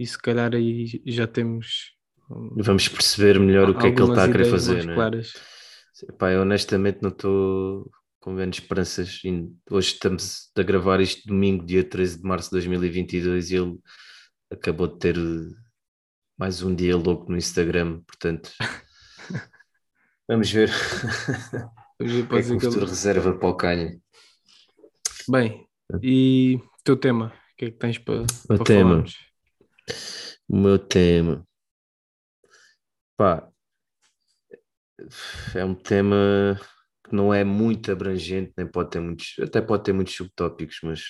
e 0.00 0.06
se 0.06 0.18
calhar 0.18 0.54
aí 0.54 1.00
já 1.06 1.26
temos 1.26 1.92
hum, 2.30 2.54
Vamos 2.56 2.88
perceber 2.88 3.38
melhor 3.38 3.68
o 3.70 3.78
que 3.78 3.86
é 3.86 3.92
que 3.92 4.00
ele 4.02 4.10
está 4.10 4.24
a 4.24 4.30
querer 4.30 4.46
fazer, 4.46 4.72
mais 4.74 4.86
não 4.86 4.92
é? 4.92 4.96
claras. 4.96 5.32
Pá, 6.18 6.30
eu 6.32 6.40
honestamente 6.42 6.98
não 7.02 7.10
estou 7.10 7.90
com 8.20 8.34
grandes 8.34 8.60
esperanças. 8.60 9.20
Hoje 9.70 9.92
estamos 9.92 10.50
a 10.56 10.62
gravar 10.62 11.00
isto 11.00 11.26
domingo, 11.28 11.64
dia 11.66 11.84
13 11.84 12.18
de 12.18 12.22
março 12.22 12.48
de 12.48 12.52
2022, 12.52 13.50
e 13.50 13.56
ele 13.56 13.78
acabou 14.50 14.86
de 14.86 14.98
ter 14.98 15.16
eh, 15.16 15.54
mais 16.38 16.62
um 16.62 16.74
dia 16.74 16.96
louco 16.96 17.30
no 17.30 17.36
Instagram, 17.36 18.00
portanto. 18.06 18.50
Vamos 20.28 20.50
ver 20.50 20.70
Hoje 22.00 22.20
o 22.22 22.26
pode 22.26 22.42
é 22.42 22.46
que 22.46 22.52
o 22.54 22.58
que 22.58 22.64
ele- 22.66 22.72
futuro 22.72 22.86
reserva 22.86 23.32
para 23.38 23.48
o 23.48 23.54
Canha. 23.56 24.00
Bem, 25.28 25.66
e 26.02 26.58
o 26.62 26.82
teu 26.82 26.96
tema? 26.96 27.26
O 27.52 27.56
que 27.58 27.64
é 27.66 27.70
que 27.70 27.76
tens 27.78 27.98
para, 27.98 28.24
para 28.48 28.64
tema. 28.64 28.90
falarmos? 28.90 29.29
O 30.48 30.56
meu 30.56 30.78
tema. 30.78 31.46
Pá, 33.16 33.50
é 35.54 35.64
um 35.64 35.74
tema 35.74 36.60
que 37.04 37.14
não 37.14 37.32
é 37.32 37.44
muito 37.44 37.90
abrangente, 37.90 38.52
nem 38.56 38.66
pode 38.66 38.90
ter 38.90 39.00
muitos, 39.00 39.36
até 39.40 39.60
pode 39.60 39.84
ter 39.84 39.92
muitos 39.92 40.14
subtópicos, 40.14 40.78
mas, 40.82 41.02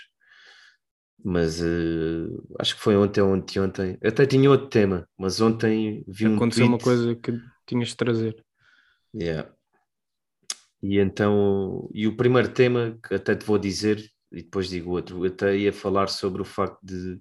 mas 1.23 1.61
eh, 1.61 2.27
acho 2.59 2.77
que 2.77 2.83
foi 2.83 2.97
ontem 2.97 3.21
ou 3.21 3.33
ontem, 3.33 3.99
até 4.03 4.27
tinha 4.27 4.51
outro 4.51 4.69
tema, 4.69 5.09
mas 5.19 5.41
ontem 5.41 6.05
vi 6.09 6.29
um 6.29 6.37
Aconteceu 6.37 6.67
uma 6.67 6.79
coisa 6.79 7.15
que 7.15 7.33
tinhas 7.67 7.89
de 7.89 7.97
trazer. 7.97 8.45
Yeah. 9.15 9.51
E 10.83 10.99
então, 10.99 11.91
e 11.93 12.07
o 12.07 12.17
primeiro 12.17 12.53
tema 12.53 12.99
que 13.07 13.15
até 13.15 13.35
te 13.35 13.45
vou 13.45 13.59
dizer, 13.59 14.03
e 14.33 14.43
depois 14.43 14.69
digo 14.69 14.93
outro, 14.93 15.25
eu 15.25 15.31
até 15.31 15.57
ia 15.57 15.73
falar 15.73 16.09
sobre 16.09 16.41
o 16.41 16.45
facto 16.45 16.79
de, 16.83 17.21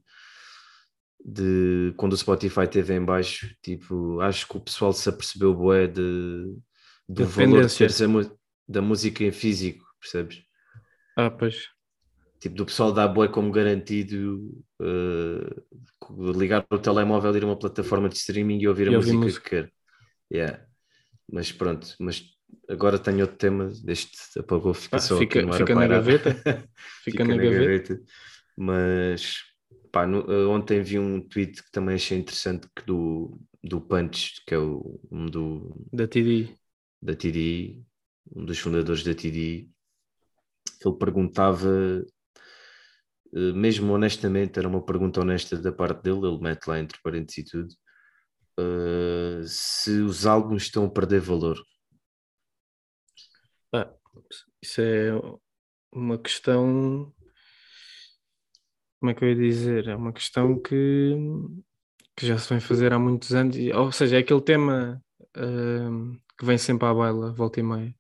de 1.24 1.94
quando 1.98 2.14
o 2.14 2.18
Spotify 2.18 2.68
teve 2.68 2.94
em 2.96 3.04
baixo, 3.04 3.50
tipo, 3.62 4.20
acho 4.22 4.48
que 4.48 4.58
o 4.58 4.62
pessoal 4.62 4.94
se 4.94 5.10
apercebeu 5.10 5.54
bué 5.54 5.88
de, 5.88 6.58
do 7.08 7.26
valor 7.28 7.66
de 7.66 7.76
teres 7.78 8.02
a 8.02 8.06
da 8.68 8.82
música 8.82 9.24
em 9.24 9.32
físico, 9.32 9.86
percebes? 10.00 10.44
Ah, 11.16 11.30
pois. 11.38 11.70
Tipo, 12.40 12.56
do 12.56 12.66
pessoal 12.66 12.94
dar 12.94 13.08
bué 13.10 13.28
como 13.28 13.52
garantido 13.52 14.50
eh, 14.82 15.62
ligar 16.38 16.66
o 16.72 16.80
telemóvel, 16.80 17.36
ir 17.36 17.44
a 17.44 17.48
uma 17.48 17.60
plataforma 17.60 18.08
de 18.08 18.16
streaming 18.16 18.60
e 18.62 18.68
ouvir 18.68 18.88
a 18.88 18.92
E 18.92 18.96
ouvir 18.96 19.14
música, 19.14 19.24
música. 19.24 19.44
que 19.44 19.50
quer. 19.50 19.74
Yeah. 20.34 20.66
Mas 21.32 21.52
pronto, 21.52 21.96
mas 22.00 22.24
agora 22.70 23.00
tenho 23.00 23.22
outro 23.22 23.38
tema, 23.38 23.72
deste 23.84 24.40
apagou, 24.40 24.74
fica 24.74 24.98
Ah, 24.98 25.00
só 25.00 25.18
fica- 25.18 25.40
a 25.42 25.58
fica 25.58 25.76
na 25.76 25.88
gaveta? 25.88 26.30
Fica 27.04 27.24
na 27.26 27.38
gaveta. 27.38 28.00
Mas 28.58 29.44
pá, 29.92 30.06
no- 30.08 30.22
eh, 30.32 30.46
ontem 30.48 30.82
vi 30.82 31.00
um 31.00 31.22
tweet 31.22 31.64
que 31.64 31.72
também 31.72 31.96
achei 31.96 32.18
interessante 32.18 32.68
que 32.76 32.86
do, 32.86 33.40
do 33.64 33.82
Punch, 33.82 34.44
que 34.46 34.54
é 34.56 34.58
o, 34.60 35.00
um 35.12 35.26
do, 35.28 35.76
Da 35.92 36.08
TD. 36.08 36.58
da 37.02 37.16
TDI, 37.16 37.86
um 38.36 38.46
dos 38.46 38.60
fundadores 38.60 39.04
da 39.04 39.14
TDI, 39.16 39.72
ele 40.86 40.98
perguntava, 40.98 41.70
eh, 43.34 43.52
mesmo 43.54 43.94
honestamente, 43.94 44.58
era 44.60 44.68
uma 44.68 44.84
pergunta 44.86 45.22
honesta 45.22 45.58
da 45.58 45.72
parte 45.72 46.04
dele, 46.04 46.28
ele 46.28 46.40
mete 46.40 46.68
lá 46.68 46.80
entre 46.80 47.00
parênteses 47.04 47.38
e 47.40 47.44
tudo, 47.52 47.76
eh, 48.60 49.44
se 49.48 50.02
os 50.02 50.26
álbuns 50.26 50.64
estão 50.64 50.86
a 50.86 50.92
perder 50.92 51.22
valor. 51.22 51.60
Ah, 53.74 53.92
isso 54.62 54.82
é 54.82 55.12
uma 55.94 56.18
questão. 56.20 57.14
Como 59.00 59.12
é 59.12 59.14
que 59.16 59.24
eu 59.24 59.30
ia 59.30 59.36
dizer? 59.36 59.88
É 59.88 59.96
uma 59.96 60.14
questão 60.14 60.60
que, 60.62 61.16
que 62.16 62.26
já 62.28 62.38
se 62.38 62.50
vem 62.50 62.60
fazer 62.60 62.94
há 62.94 63.00
muitos 63.00 63.34
anos. 63.34 63.56
Ou 63.76 63.92
seja, 63.92 64.18
é 64.18 64.20
aquele 64.20 64.42
tema 64.42 65.02
ahm, 65.36 66.18
que 66.38 66.46
vem 66.46 66.58
sempre 66.58 66.88
à 66.88 66.94
baila, 66.94 67.34
volta 67.34 67.60
e 67.60 67.64
meia. 67.64 67.96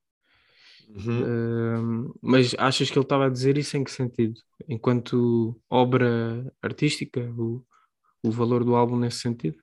Ahm, 1.19 2.11
mas 2.21 2.55
achas 2.57 2.89
que 2.89 2.97
ele 2.97 3.05
estava 3.05 3.25
a 3.27 3.29
dizer 3.29 3.57
isso 3.57 3.75
em 3.77 3.83
que 3.83 3.91
sentido? 3.91 4.39
Enquanto 4.67 5.59
obra 5.69 6.51
artística, 6.61 7.19
o, 7.37 7.65
o 8.23 8.31
valor 8.31 8.63
do 8.65 8.75
álbum 8.75 8.97
nesse 8.99 9.19
sentido? 9.21 9.57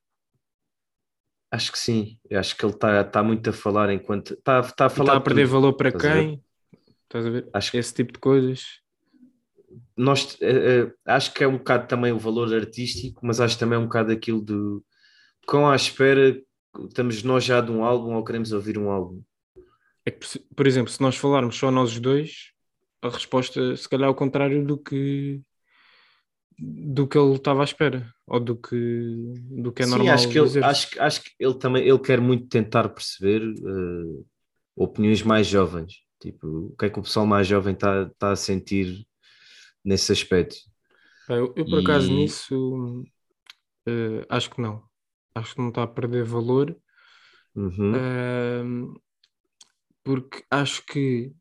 Acho 1.50 1.72
que 1.72 1.78
sim, 1.78 2.18
acho 2.32 2.56
que 2.56 2.64
ele 2.64 2.72
está 2.74 3.02
tá 3.04 3.22
muito 3.22 3.48
a 3.50 3.52
falar 3.52 3.90
enquanto 3.90 4.34
está 4.34 4.62
tá 4.62 4.86
a 4.86 4.90
E 4.96 4.98
falar 4.98 5.00
está 5.00 5.16
a 5.16 5.20
de 5.20 5.26
perder 5.26 5.46
tudo. 5.46 5.46
valor 5.46 5.74
para 5.74 5.92
estás 5.92 6.06
a 6.08 6.12
quem? 6.12 6.42
Estás 7.04 7.26
a 7.26 7.30
ver? 7.30 7.44
Acho 7.52 7.70
que- 7.72 7.78
Esse 7.78 7.94
tipo 7.94 8.12
de 8.12 8.18
coisas. 8.20 8.80
Nós 9.96 10.36
eh, 10.42 10.92
acho 11.06 11.32
que 11.34 11.44
é 11.44 11.48
um 11.48 11.58
bocado 11.58 11.88
também 11.88 12.12
o 12.12 12.18
valor 12.18 12.54
artístico, 12.54 13.24
mas 13.26 13.40
acho 13.40 13.58
também 13.58 13.78
um 13.78 13.84
bocado 13.84 14.12
aquilo 14.12 14.40
do 14.40 14.84
quão 15.46 15.68
à 15.70 15.76
espera 15.76 16.40
estamos 16.88 17.22
nós 17.22 17.44
já 17.44 17.60
de 17.60 17.70
um 17.72 17.84
álbum 17.84 18.14
ou 18.14 18.24
queremos 18.24 18.52
ouvir 18.52 18.78
um 18.78 18.90
álbum. 18.90 19.22
É 20.04 20.10
que, 20.10 20.26
por- 20.54 20.66
exemplo, 20.66 20.90
se 20.90 21.00
nós 21.00 21.16
falarmos 21.16 21.56
só 21.56 21.70
nós 21.70 21.98
dois, 21.98 22.52
a 23.02 23.08
resposta 23.08 23.76
se 23.76 23.88
calhar 23.88 24.08
é 24.08 24.10
o 24.10 24.14
contrário 24.14 24.64
do 24.64 24.78
que 24.78 25.40
do 26.58 27.06
que 27.06 27.18
ele 27.18 27.34
estava 27.34 27.60
à 27.62 27.64
espera, 27.64 28.10
ou 28.26 28.40
do 28.40 28.56
que, 28.56 28.74
do 29.62 29.72
que 29.72 29.82
é 29.82 29.86
Sim, 29.86 29.90
normal 29.94 30.14
acho 30.14 30.28
que, 30.28 30.38
ele, 30.38 30.50
acho, 30.62 30.90
que- 30.90 30.98
acho 30.98 31.22
que 31.22 31.30
ele 31.38 31.54
também 31.58 31.86
ele 31.86 31.98
quer 31.98 32.20
muito 32.20 32.48
tentar 32.48 32.88
perceber 32.88 33.42
eh, 33.42 34.22
opiniões 34.76 35.22
mais 35.22 35.46
jovens. 35.46 35.94
Tipo, 36.20 36.46
o 36.72 36.76
que 36.76 36.86
é 36.86 36.90
que 36.90 36.98
o 36.98 37.02
pessoal 37.02 37.26
mais 37.26 37.46
jovem 37.46 37.74
está 37.74 38.10
tá 38.18 38.32
a 38.32 38.36
sentir 38.36 39.06
nesse 39.86 40.12
aspecto. 40.12 40.56
Eu, 41.28 41.52
eu, 41.56 41.68
por 41.68 41.78
acaso 41.80 42.12
E- 42.12 42.12
nisso 42.12 43.04
eh, 43.86 44.26
acho 44.30 44.50
que 44.50 44.60
não. 44.60 44.84
Acho 45.34 45.54
que 45.54 45.60
não 45.60 45.68
está 45.70 45.82
a 45.84 45.86
perder 45.88 46.24
valor, 46.24 46.76
Uhum. 47.56 48.08
Ahm, 48.60 48.96
porque 50.04 50.44
acho 50.50 50.84
que, 50.86 51.32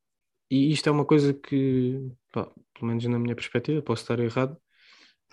e 0.52 0.72
isto 0.74 0.90
é 0.90 0.92
uma 0.92 1.06
coisa 1.06 1.34
que, 1.34 2.12
pá, 2.32 2.46
pelo 2.74 2.88
menos 2.88 3.06
na 3.06 3.20
minha 3.20 3.36
perspectiva, 3.36 3.82
posso 3.82 4.04
estar 4.04 4.20
errado, 4.22 4.58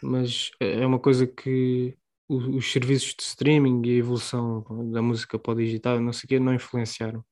mas 0.03 0.51
é 0.61 0.83
é 0.83 0.87
uma 0.87 1.01
coisa 1.01 1.27
que 1.27 1.97
os 2.29 2.73
serviços 2.73 3.15
de 3.17 3.23
streaming 3.25 3.83
e 3.87 3.93
a 3.97 3.99
evolução 3.99 4.65
da 4.93 5.03
música 5.03 5.39
para 5.39 5.53
o 5.55 5.57
digital, 5.57 6.01
não 6.01 6.13
sei 6.13 6.27
o 6.27 6.29
quê, 6.29 6.41
não 6.41 6.55
influenciaram. 6.55 7.25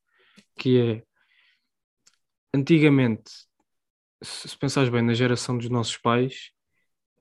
Que 0.56 0.78
é, 0.80 1.04
antigamente, 2.54 3.48
se 4.22 4.56
pensares 4.58 4.88
bem 4.90 5.02
na 5.02 5.14
geração 5.14 5.56
dos 5.58 5.68
nossos 5.68 5.96
pais, 5.98 6.50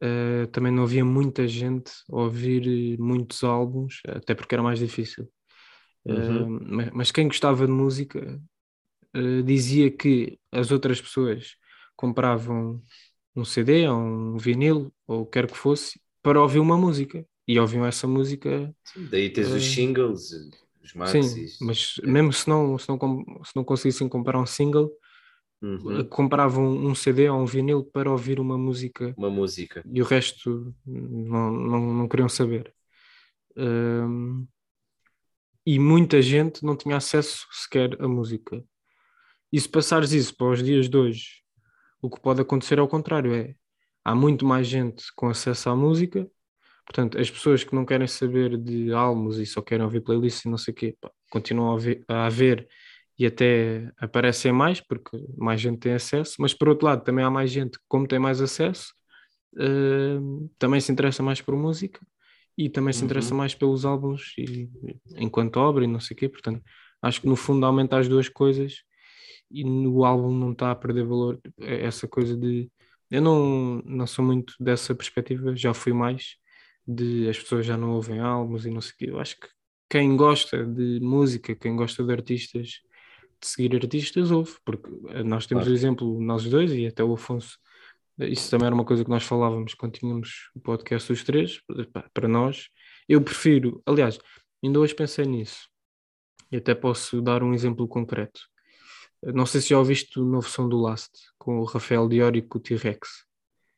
eh, 0.01 0.47
também 0.47 0.71
não 0.73 0.83
havia 0.83 1.05
muita 1.05 1.47
gente 1.47 1.91
a 2.12 2.15
ouvir 2.17 2.95
eh, 2.95 2.97
muitos 3.01 3.43
álbuns, 3.43 4.01
até 4.07 4.35
porque 4.35 4.55
era 4.55 4.63
mais 4.63 4.79
difícil. 4.79 5.29
Uhum. 6.05 6.45
Eh, 6.45 6.62
mas, 6.62 6.91
mas 6.93 7.12
quem 7.12 7.27
gostava 7.27 7.65
de 7.67 7.71
música 7.73 8.41
eh, 9.15 9.41
dizia 9.43 9.91
que 9.91 10.39
as 10.51 10.71
outras 10.71 11.01
pessoas 11.01 11.55
compravam 11.95 12.81
um 13.35 13.45
CD 13.45 13.88
ou 13.89 13.97
um 13.99 14.38
vinil 14.38 14.93
ou 15.07 15.21
o 15.23 15.25
que 15.25 15.33
quer 15.33 15.47
que 15.51 15.57
fosse 15.57 16.01
para 16.23 16.41
ouvir 16.41 16.59
uma 16.59 16.77
música 16.77 17.25
e 17.47 17.59
ouviam 17.59 17.85
essa 17.85 18.07
música 18.07 18.73
Daí 18.95 19.29
tens 19.33 19.51
os 19.51 19.65
Eh, 19.65 19.73
singles, 19.73 20.31
os 20.83 20.93
sim, 21.03 21.41
maxis. 21.41 21.55
mas 21.59 21.95
mesmo 22.03 22.31
se 22.33 22.47
não, 22.49 22.77
se 22.77 22.88
não, 22.89 22.97
se 23.43 23.55
não 23.55 23.63
conseguissem 23.63 24.07
comprar 24.09 24.39
um 24.39 24.45
single 24.45 24.91
Uhum. 25.61 25.99
eh, 25.99 26.03
compravam 26.05 26.65
um 26.69 26.95
CD 26.95 27.29
ou 27.29 27.41
um 27.41 27.45
vinil 27.45 27.83
para 27.83 28.09
ouvir 28.09 28.39
uma 28.39 28.57
música 28.57 29.13
Uma 29.17 29.29
música. 29.29 29.83
e 29.85 30.01
o 30.01 30.05
resto 30.05 30.73
não, 30.85 31.51
não, 31.51 31.93
não 31.93 32.07
queriam 32.07 32.29
saber. 32.29 32.73
Hum, 33.57 34.47
e 35.65 35.77
muita 35.77 36.21
gente 36.21 36.63
não 36.63 36.75
tinha 36.75 36.97
acesso 36.97 37.45
sequer 37.51 38.01
à 38.01 38.07
música. 38.07 38.63
E 39.51 39.59
se 39.59 39.67
passares 39.67 40.11
isso 40.13 40.35
para 40.35 40.47
os 40.51 40.63
dias 40.63 40.89
de 40.89 40.97
hoje, 40.97 41.41
o 42.01 42.09
que 42.09 42.19
pode 42.21 42.41
acontecer 42.41 42.79
ao 42.79 42.87
contrário 42.87 43.33
é 43.33 43.55
há 44.05 44.15
muito 44.15 44.45
mais 44.45 44.67
gente 44.67 45.03
com 45.15 45.27
acesso 45.27 45.69
à 45.69 45.75
música, 45.75 46.29
portanto, 46.85 47.19
as 47.19 47.29
pessoas 47.29 47.63
que 47.63 47.75
não 47.75 47.85
querem 47.85 48.07
saber 48.07 48.57
de 48.57 48.91
álbuns 48.93 49.37
e 49.37 49.45
só 49.45 49.61
querem 49.61 49.83
ouvir 49.83 50.01
playlists 50.01 50.45
e 50.45 50.49
não 50.49 50.57
sei 50.57 50.71
o 50.71 50.75
quê, 50.75 50.97
pá, 51.01 51.11
continuam 51.29 51.75
a 51.75 51.77
ver, 51.77 52.03
a 52.07 52.25
haver 52.27 52.67
e 53.19 53.27
até 53.27 53.91
aparecem 53.99 54.53
mais, 54.53 54.82
porque 54.82 55.17
mais 55.38 55.62
gente 55.62 55.79
tem 55.79 55.93
acesso, 55.95 56.36
mas 56.39 56.53
por 56.55 56.69
outro 56.69 56.88
lado 56.88 57.03
também 57.05 57.25
há 57.25 57.32
mais 57.32 57.51
gente 57.51 57.79
que, 57.79 57.86
como 57.89 58.08
tem 58.08 58.19
mais 58.19 58.41
acesso, 58.41 58.93
uh, 59.55 60.49
também 60.60 60.79
se 60.82 60.91
interessa 60.91 61.23
mais 61.23 61.41
por 61.41 61.55
música 61.55 61.99
e 62.58 62.69
também 62.69 62.93
se 62.93 63.05
interessa 63.05 63.34
Uhum. 63.34 63.38
mais 63.38 63.55
pelos 63.55 63.86
álbuns 63.86 64.34
e, 64.38 64.69
enquanto 65.17 65.58
obra 65.58 65.84
e 65.86 65.88
não 65.88 65.99
sei 65.99 66.15
o 66.15 66.17
quê, 66.19 66.29
portanto 66.29 66.62
acho 67.01 67.21
que 67.21 67.27
no 67.27 67.36
fundo 67.36 67.65
aumenta 67.65 67.97
as 67.97 68.08
duas 68.08 68.29
coisas 68.29 68.84
e 69.51 69.63
no 69.63 70.05
álbum 70.05 70.34
não 70.34 70.51
está 70.51 70.71
a 70.71 70.75
perder 70.75 71.05
valor 71.05 71.39
É 71.60 71.86
essa 71.86 72.08
coisa 72.08 72.36
de 72.38 72.69
eu 73.12 73.21
não, 73.21 73.82
não 73.86 74.05
sou 74.08 74.23
muito 74.23 74.53
dessa 74.60 74.93
perspectiva, 74.95 75.55
já 75.55 75.73
fui 75.73 75.93
mais 75.93 76.36
de 76.88 77.27
as 77.29 77.39
pessoas 77.39 77.65
já 77.65 77.77
não 77.77 77.91
ouvem 77.93 78.19
álbuns 78.19 78.65
e 78.65 78.69
não 78.71 78.82
sei 78.82 78.93
o 78.93 78.97
quê, 78.97 79.05
eu 79.12 79.19
acho 79.19 79.39
que 79.39 79.47
quem 79.89 80.15
gosta 80.15 80.65
de 80.65 80.99
música, 81.01 81.55
quem 81.55 81.75
gosta 81.75 82.03
de 82.03 82.12
artistas 82.13 82.82
seguir 83.47 83.75
artistas 83.75 84.32
ouve, 84.32 84.56
porque 84.65 84.89
eh, 85.10 85.23
nós 85.23 85.45
temos 85.47 85.63
Claro. 85.63 85.71
o 85.71 85.75
exemplo, 85.78 86.21
nós 86.21 86.43
dois 86.45 86.71
e 86.71 86.88
até 86.88 87.04
o 87.04 87.13
Afonso 87.13 87.58
isso 88.21 88.52
também 88.52 88.65
era 88.65 88.75
uma 88.75 88.84
coisa 88.84 89.02
que 89.06 89.10
nós 89.10 89.23
falávamos 89.23 89.73
quando 89.73 89.93
tínhamos 89.93 90.49
o 90.54 90.60
podcast 90.60 91.10
os 91.10 91.23
três, 91.23 91.62
pá, 91.93 92.04
para 92.13 92.28
nós. 92.28 92.67
Eu 93.08 93.21
prefiro, 93.21 93.82
aliás, 93.86 94.19
ainda 94.62 94.78
hoje 94.78 94.93
pensei 94.93 95.23
nisso, 95.25 95.69
e 96.52 96.58
até 96.58 96.75
posso 96.75 97.21
dar 97.21 97.41
um 97.43 97.54
exemplo 97.54 97.88
concreto. 97.88 98.41
Não 99.23 99.45
sei 99.45 99.62
se 99.62 99.69
já 99.69 99.80
ouviste 99.80 100.19
o 100.19 100.25
novo 100.25 100.49
som 100.49 100.67
do 100.67 100.78
Last, 100.82 101.12
com 101.38 101.60
o 101.60 101.63
Rafael 101.63 102.10
Dior 102.10 102.36
e 102.36 102.41
com 102.41 102.58
o 102.58 102.62
T-Rex. 102.62 103.23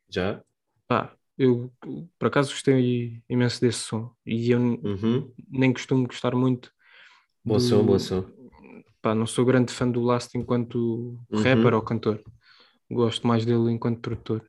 Já? 0.10 0.42
Pá, 0.88 1.16
eu 1.38 1.72
por 2.18 2.26
acaso 2.28 2.50
gostei 2.50 3.22
imenso 3.30 3.62
desse 3.62 3.82
som, 3.82 4.12
e 4.26 4.50
eu 4.50 4.60
Uhum. 4.60 5.32
nem 5.50 5.72
costumo 5.72 6.08
gostar 6.08 6.34
muito. 6.36 6.72
Bom 7.46 7.58
do- 7.58 7.60
som, 7.60 7.86
bom 7.86 8.00
som. 8.00 8.26
Pá, 9.02 9.16
não 9.16 9.26
sou 9.26 9.46
grande 9.46 9.74
fã 9.74 9.90
do 9.90 10.02
Last 10.02 10.38
enquanto 10.38 11.18
Uhum. 11.32 11.44
rapper 11.44 11.74
ou 11.74 11.82
cantor. 11.82 12.22
Gosto 12.90 13.26
mais 13.26 13.46
dele 13.46 13.72
enquanto 13.72 14.00
produtor. 14.00 14.44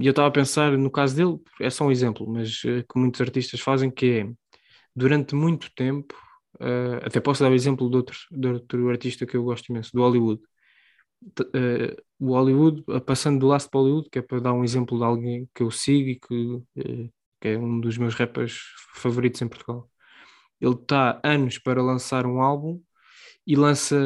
E 0.00 0.06
eu 0.06 0.10
estava 0.10 0.28
a 0.28 0.30
pensar, 0.30 0.76
no 0.76 0.90
caso 0.90 1.16
dele, 1.16 1.38
é 1.60 1.70
só 1.70 1.84
um 1.86 1.90
exemplo, 1.90 2.26
mas 2.28 2.60
eh, 2.66 2.82
que 2.82 2.98
muitos 2.98 3.20
artistas 3.22 3.58
fazem, 3.60 3.90
que 3.90 4.06
é, 4.20 4.30
durante 4.94 5.34
muito 5.34 5.70
tempo, 5.74 6.14
ah, 6.60 7.00
até 7.06 7.20
posso 7.20 7.42
dar 7.42 7.50
o 7.50 7.54
exemplo 7.54 7.88
de 7.88 7.96
outro, 7.96 8.18
de 8.30 8.48
outro 8.48 8.90
artista 8.90 9.24
que 9.26 9.36
eu 9.36 9.42
gosto 9.44 9.70
imenso, 9.70 9.90
do 9.94 10.02
Hollywood. 10.02 10.42
Eh, 11.54 11.96
o 12.18 12.32
Hollywood, 12.32 12.84
ah, 12.88 13.00
passando 13.00 13.40
do 13.40 13.46
Last 13.46 13.70
para 13.70 13.80
Hollywood, 13.80 14.10
que 14.10 14.18
é 14.18 14.22
para 14.22 14.40
dar 14.40 14.52
um 14.52 14.62
exemplo 14.64 14.98
de 14.98 15.04
alguém 15.04 15.48
que 15.54 15.62
eu 15.62 15.70
sigo 15.70 16.08
e 16.10 16.16
que, 16.20 16.62
eh, 16.76 17.08
que 17.40 17.48
é 17.48 17.58
um 17.58 17.80
dos 17.80 17.96
meus 17.98 18.14
rappers 18.14 18.60
favoritos 18.94 19.40
em 19.42 19.48
Portugal. 19.48 19.88
Ele 20.60 20.74
está 20.74 21.20
anos 21.24 21.58
para 21.58 21.82
lançar 21.82 22.26
um 22.26 22.40
álbum 22.40 22.80
e 23.46 23.54
lança 23.56 23.96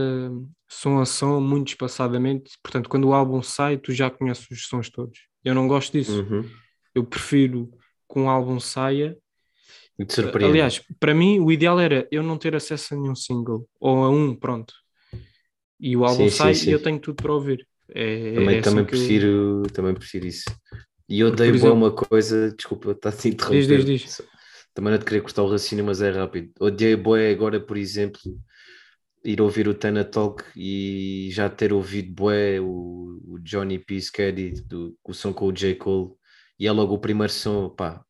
som 0.68 0.98
a 1.00 1.06
som 1.06 1.40
muito 1.40 1.68
espaçadamente. 1.68 2.52
Portanto, 2.62 2.88
quando 2.88 3.08
o 3.08 3.14
álbum 3.14 3.42
sai, 3.42 3.78
tu 3.78 3.92
já 3.92 4.10
conheces 4.10 4.48
os 4.50 4.66
sons 4.66 4.90
todos. 4.90 5.18
Eu 5.44 5.54
não 5.54 5.66
gosto 5.66 5.92
disso. 5.92 6.22
Uhum. 6.22 6.44
Eu 6.94 7.04
prefiro 7.04 7.70
que 8.12 8.18
um 8.18 8.28
álbum 8.28 8.60
saia. 8.60 9.16
Te 10.06 10.14
surpreende. 10.14 10.50
Aliás, 10.52 10.80
para 10.98 11.14
mim, 11.14 11.40
o 11.40 11.50
ideal 11.52 11.78
era 11.78 12.06
eu 12.10 12.22
não 12.22 12.36
ter 12.38 12.54
acesso 12.54 12.94
a 12.94 12.96
nenhum 12.96 13.14
single 13.14 13.66
ou 13.78 14.04
a 14.04 14.10
um, 14.10 14.34
pronto. 14.34 14.74
E 15.78 15.96
o 15.96 16.04
álbum 16.04 16.24
Sim, 16.24 16.30
sim, 16.30 16.36
sai 16.36 16.54
sim. 16.54 16.70
e 16.70 16.72
eu 16.72 16.82
tenho 16.82 16.98
tudo 16.98 17.16
para 17.22 17.32
ouvir. 17.32 17.66
É, 17.88 18.34
também, 18.34 18.56
é 18.56 18.58
assim 18.60 18.70
também, 18.70 18.86
que 18.86 18.94
eu- 18.94 18.98
prefiro, 18.98 19.62
também 19.72 19.94
prefiro 19.94 20.26
isso. 20.26 20.44
E 21.08 21.20
eu 21.20 21.28
odeio 21.28 21.54
exemplo- 21.54 21.74
uma 21.74 21.90
coisa, 21.90 22.52
desculpa, 22.54 22.92
está-te 22.92 23.28
interromper. 23.28 23.78
Diz, 23.78 23.84
diz, 23.86 24.00
diz. 24.02 24.22
Também 24.72 24.92
não 24.92 24.98
te 24.98 25.04
queria 25.04 25.20
cortar 25.22 25.42
o 25.42 25.50
raciocínio, 25.50 25.84
mas 25.84 26.00
é 26.00 26.10
rápido. 26.10 26.52
Odeio 26.60 26.96
bué 26.98 27.30
agora, 27.30 27.58
por 27.58 27.76
exemplo, 27.76 28.20
ir 29.24 29.40
ouvir 29.40 29.68
o 29.68 29.74
Tana 29.74 30.04
Talk 30.04 30.44
e 30.56 31.28
já 31.32 31.48
ter 31.48 31.72
ouvido 31.72 32.12
bué 32.12 32.60
o, 32.60 33.20
o 33.26 33.38
Johnny 33.40 33.78
P. 33.78 34.00
Scary, 34.00 34.52
do, 34.62 34.96
o 35.04 35.12
som 35.12 35.32
com 35.32 35.46
o 35.46 35.52
J. 35.52 35.74
Cole, 35.74 36.12
e 36.58 36.66
é 36.66 36.72
logo 36.72 36.94
o 36.94 36.98
primeiro 36.98 37.32
som, 37.32 37.68
pá. 37.68 38.02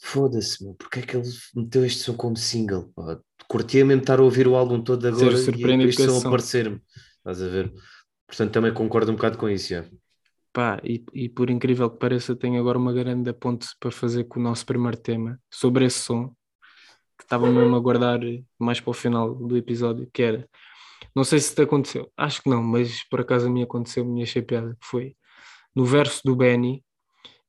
Foda-se, 0.00 0.64
meu, 0.64 0.74
porque 0.74 1.00
é 1.00 1.02
que 1.02 1.16
ele 1.16 1.28
meteu 1.54 1.84
este 1.84 2.00
som 2.00 2.14
como 2.14 2.36
single? 2.36 2.92
Pá? 2.94 3.20
Curtia 3.48 3.84
mesmo 3.84 4.02
estar 4.02 4.18
a 4.18 4.22
ouvir 4.22 4.48
o 4.48 4.56
álbum 4.56 4.82
todo 4.82 5.06
agora 5.06 5.32
e 5.32 5.88
este 5.88 6.06
som 6.06 6.26
aparecer-me. 6.26 6.80
Estás 7.18 7.42
a 7.42 7.48
ver? 7.48 7.72
Portanto, 8.26 8.52
também 8.52 8.72
concordo 8.72 9.12
um 9.12 9.14
bocado 9.14 9.38
com 9.38 9.48
isso, 9.48 9.68
já. 9.68 9.84
Pá, 10.52 10.80
e, 10.84 11.04
e 11.14 11.28
por 11.28 11.50
incrível 11.50 11.88
que 11.90 11.98
pareça, 11.98 12.36
tenho 12.36 12.60
agora 12.60 12.78
uma 12.78 12.92
grande 12.92 13.32
ponte 13.32 13.68
para 13.78 13.90
fazer 13.90 14.24
com 14.24 14.38
o 14.38 14.42
nosso 14.42 14.66
primeiro 14.66 14.96
tema 14.96 15.40
sobre 15.50 15.86
esse 15.86 16.00
som 16.00 16.34
que 17.22 17.26
estava 17.26 17.50
mesmo 17.50 17.74
a 17.76 17.80
guardar 17.80 18.20
mais 18.58 18.80
para 18.80 18.90
o 18.90 18.94
final 18.94 19.34
do 19.34 19.56
episódio, 19.56 20.08
que 20.12 20.22
era, 20.22 20.48
não 21.14 21.24
sei 21.24 21.38
se 21.38 21.54
te 21.54 21.62
aconteceu, 21.62 22.10
acho 22.16 22.42
que 22.42 22.50
não, 22.50 22.62
mas 22.62 23.02
por 23.08 23.20
acaso 23.20 23.46
a 23.46 23.50
mim 23.50 23.62
aconteceu, 23.62 24.04
me 24.04 24.22
achei 24.22 24.42
piada, 24.42 24.76
que 24.80 24.86
foi 24.86 25.16
no 25.74 25.84
verso 25.84 26.20
do 26.24 26.34
Benny, 26.36 26.84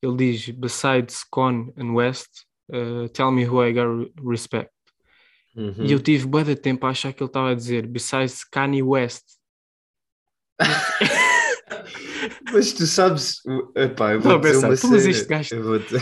ele 0.02 0.16
diz, 0.18 0.50
besides 0.50 1.24
Con 1.24 1.74
and 1.78 1.94
West, 1.94 2.30
uh, 2.70 3.08
tell 3.10 3.32
me 3.32 3.46
who 3.48 3.64
I 3.66 3.72
got 3.74 4.12
respect. 4.26 4.72
Uhum. 5.56 5.86
E 5.86 5.92
eu 5.92 6.00
tive 6.00 6.26
bué 6.26 6.44
de 6.44 6.56
tempo 6.56 6.86
a 6.86 6.90
achar 6.90 7.14
que 7.14 7.22
ele 7.24 7.30
estava 7.30 7.52
a 7.52 7.54
dizer, 7.56 7.86
besides 7.88 8.44
Kanye 8.44 8.82
West. 8.84 9.24
Mas 12.52 12.72
tu 12.74 12.86
sabes, 12.86 13.42
epá, 13.76 14.14
eu 14.14 14.22
vou 14.22 14.36
a 14.36 14.38
dizer 14.38 14.54
pensar, 14.54 14.68
uma 14.70 14.78
"Tu, 14.78 14.88
mas 14.88 15.02
cena. 15.02 15.12
este 15.12 15.26
gajo- 15.28 15.56
Eu 15.56 15.64
vou 15.64 15.80
te- 15.80 15.96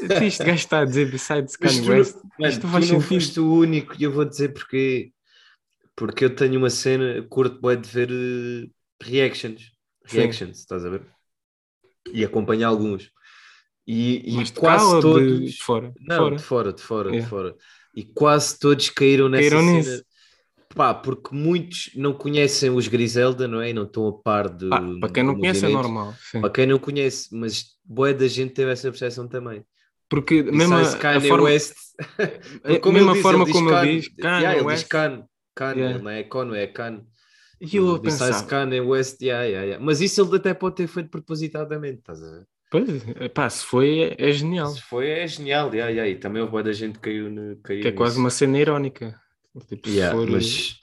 Este 0.00 0.42
gajo 0.44 0.54
está 0.58 0.80
a 0.80 0.84
dizer 0.84 1.10
besides 1.10 1.56
Mas 1.60 1.72
Kanye 1.76 1.86
tu, 1.86 1.90
West. 1.92 2.16
Isto 2.40 2.60
tu 2.62 2.68
faz 2.68 2.90
não 2.90 3.00
sentido. 3.00 3.20
foste 3.20 3.40
o 3.40 3.52
único 3.54 3.94
e 3.98 4.02
eu 4.04 4.12
vou 4.12 4.24
dizer 4.24 4.52
porque 4.52 5.12
porque 5.96 6.24
eu 6.24 6.34
tenho 6.34 6.58
uma 6.58 6.70
cena, 6.70 7.22
curto 7.28 7.60
bué 7.60 7.76
de 7.76 7.88
ver 7.88 8.10
eh, 8.10 8.68
reactions, 9.00 9.70
Sim. 10.06 10.16
reactions, 10.18 10.58
estás 10.58 10.84
a 10.84 10.88
ver? 10.90 11.02
E 12.12 12.24
acompanho 12.24 12.66
alguns. 12.66 13.10
E, 13.86 14.32
e 14.32 14.36
Mas 14.36 14.50
de 14.50 14.58
quase 14.58 14.94
de- 14.96 15.00
todos, 15.00 15.40
de 15.52 15.62
fora? 15.62 15.92
não, 16.00 16.16
Fora. 16.16 16.36
de 16.36 16.42
fora, 16.42 16.72
de 16.72 16.82
fora, 16.82 17.08
de 17.10 17.16
Yeah. 17.16 17.30
fora. 17.30 17.54
E 17.94 18.02
quase 18.02 18.58
todos 18.58 18.90
caíram 18.90 19.28
nessa 19.28 19.42
Caíram 19.50 19.60
cena. 19.60 19.72
nisso. 19.78 20.04
Pá, 20.74 20.92
porque 20.92 21.32
muitos 21.32 21.90
não 21.94 22.12
conhecem 22.12 22.70
os 22.70 22.88
Griselda, 22.88 23.46
não 23.46 23.60
é? 23.60 23.70
E 23.70 23.72
não 23.72 23.84
estão 23.84 24.08
a 24.08 24.12
par 24.12 24.48
do. 24.48 24.74
Ah, 24.74 24.80
para 25.00 25.12
quem 25.12 25.22
não 25.22 25.36
conhece 25.38 25.64
é 25.64 25.68
normal. 25.68 26.12
Sim. 26.18 26.40
Para 26.40 26.50
quem 26.50 26.66
não 26.66 26.78
conhece, 26.80 27.28
mas 27.32 27.66
boa 27.84 28.12
da 28.12 28.26
gente 28.26 28.52
teve 28.52 28.72
essa 28.72 28.90
percepção 28.90 29.28
também. 29.28 29.64
Porque 30.14 30.42
mesmo 30.42 30.76
a, 30.78 30.82
Besides 30.82 30.94
a 30.94 30.98
Kanye 30.98 31.20
forma, 31.20 31.44
West, 31.44 31.74
como 32.82 32.98
mesma 32.98 33.14
ele 33.14 33.22
diz, 33.22 33.22
forma 33.22 33.44
ele 33.44 33.52
como 33.52 33.68
Kanye. 33.68 33.90
ele 33.90 34.00
diz, 34.00 34.08
Kanye 34.20 34.36
Yeah, 34.40 34.56
ele 34.56 34.66
West, 34.66 34.84
diz 34.84 34.88
Kanye, 34.88 35.24
Kanye, 35.54 35.80
Yeah. 35.80 35.94
ele 35.94 36.02
não 36.02 36.10
é 36.10 36.22
Kanye, 36.24 36.56
é 36.58 36.66
Kanye. 36.66 37.06
e 37.60 37.76
eu 37.76 37.94
a 37.94 37.98
Besides 37.98 38.42
pensar, 38.42 38.42
Kanye 38.42 38.80
West, 38.80 39.20
yeah, 39.22 39.44
yeah, 39.44 39.64
yeah. 39.66 39.84
mas 39.84 40.00
isso 40.00 40.20
ele 40.22 40.36
até 40.36 40.54
pode 40.54 40.76
ter 40.76 40.86
feito 40.88 41.10
propositadamente, 41.10 41.98
estás 42.00 42.22
a 42.22 42.30
ver? 42.30 42.46
pois, 42.70 42.86
pá, 43.34 43.48
se 43.50 43.64
foi, 43.64 44.00
é, 44.18 44.28
é 44.30 44.32
genial. 44.32 44.74
Se 44.74 44.80
foi, 44.82 45.08
é 45.10 45.26
genial, 45.26 45.72
yeah, 45.74 45.90
yeah. 45.90 46.08
e 46.10 46.16
também 46.18 46.42
o 46.42 46.48
boa 46.50 46.62
da 46.62 46.72
gente 46.72 46.98
caiu, 46.98 47.30
no, 47.30 47.56
caiu 47.62 47.80
Que 47.80 47.88
é 47.88 47.92
quase 47.92 48.16
nisso. 48.16 48.20
uma 48.20 48.30
cena 48.30 48.58
irónica. 48.58 49.20
Tipo, 49.68 49.88
Yeah, 49.88 50.18
for 50.18 50.26
mas, 50.26 50.80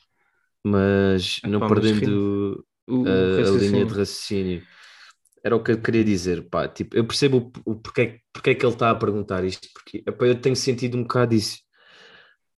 mas 0.63 1.41
Epá, 1.43 1.49
não 1.49 1.61
mas 1.69 1.69
perdendo 1.69 2.65
o 2.87 3.05
a, 3.05 3.09
a 3.47 3.51
linha 3.51 3.85
de 3.85 3.93
raciocínio. 3.93 4.67
Era 5.43 5.55
o 5.55 5.63
que 5.63 5.71
eu 5.71 5.81
queria 5.81 6.03
dizer, 6.03 6.47
pá, 6.49 6.67
tipo, 6.67 6.95
eu 6.95 7.05
percebo 7.05 7.51
o, 7.65 7.71
o 7.71 7.75
porquê, 7.75 8.19
porquê 8.31 8.53
que 8.53 8.65
ele 8.65 8.73
está 8.73 8.91
a 8.91 8.95
perguntar 8.95 9.43
isto, 9.43 9.67
porque 9.73 10.03
epá, 10.05 10.25
eu 10.25 10.39
tenho 10.39 10.55
sentido 10.55 10.97
um 10.97 11.01
bocado 11.03 11.33
isso. 11.33 11.59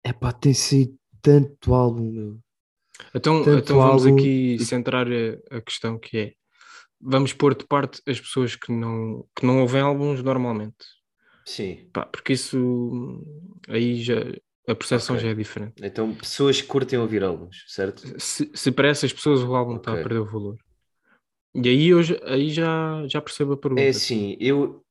É 0.04 0.12
pá, 0.12 0.34
tem 0.34 0.54
sido 0.54 0.98
tanto 1.22 1.74
álbum, 1.74 2.12
meu. 2.12 2.39
Então, 3.15 3.43
Tanto 3.43 3.58
então 3.60 3.78
vamos 3.78 4.06
álbum 4.06 4.17
aqui 4.17 4.60
centrar 4.60 5.08
a, 5.08 5.58
a 5.58 5.62
questão 5.62 5.98
que 5.98 6.17
é 6.17 6.34
vamos 7.00 7.34
pôr 7.34 7.56
de 7.56 7.65
parte 7.65 8.02
as 8.08 8.19
pessoas 8.19 8.56
que 8.56 8.72
não, 8.72 9.26
que 9.36 9.46
não 9.46 9.62
ouvem 9.62 9.82
álbuns 9.82 10.24
normalmente. 10.24 10.76
Sim, 11.46 11.89
Pá, 11.91 12.06
porque 12.06 12.34
isso 12.34 13.22
aí 13.67 14.02
já 14.02 14.15
a 14.67 14.76
percepção 14.76 15.15
Ok. 15.15 15.26
já 15.26 15.32
é 15.32 15.36
diferente. 15.36 15.76
então 15.84 16.13
pessoas 16.15 16.62
que 16.62 16.67
curtem 16.67 16.98
ouvir 16.98 17.24
álbuns, 17.24 17.65
certo? 17.67 18.02
Se, 18.19 18.50
se 18.54 18.72
para 18.72 18.88
essas 18.88 19.12
pessoas 19.12 19.41
o 19.41 19.54
álbum 19.56 19.76
está 19.76 19.91
a 19.91 19.98
perder 19.98 20.19
o 20.19 20.26
valor. 20.26 20.58
E 21.55 21.69
aí 21.69 21.87
eu 21.87 21.99
aí 22.25 22.49
já, 22.49 23.07
já 23.07 23.21
percebo 23.21 23.53
a 23.53 23.57
pergunta. 23.57 23.83
É 23.83 23.89
assim, 23.89 24.35
eu. 24.39 24.83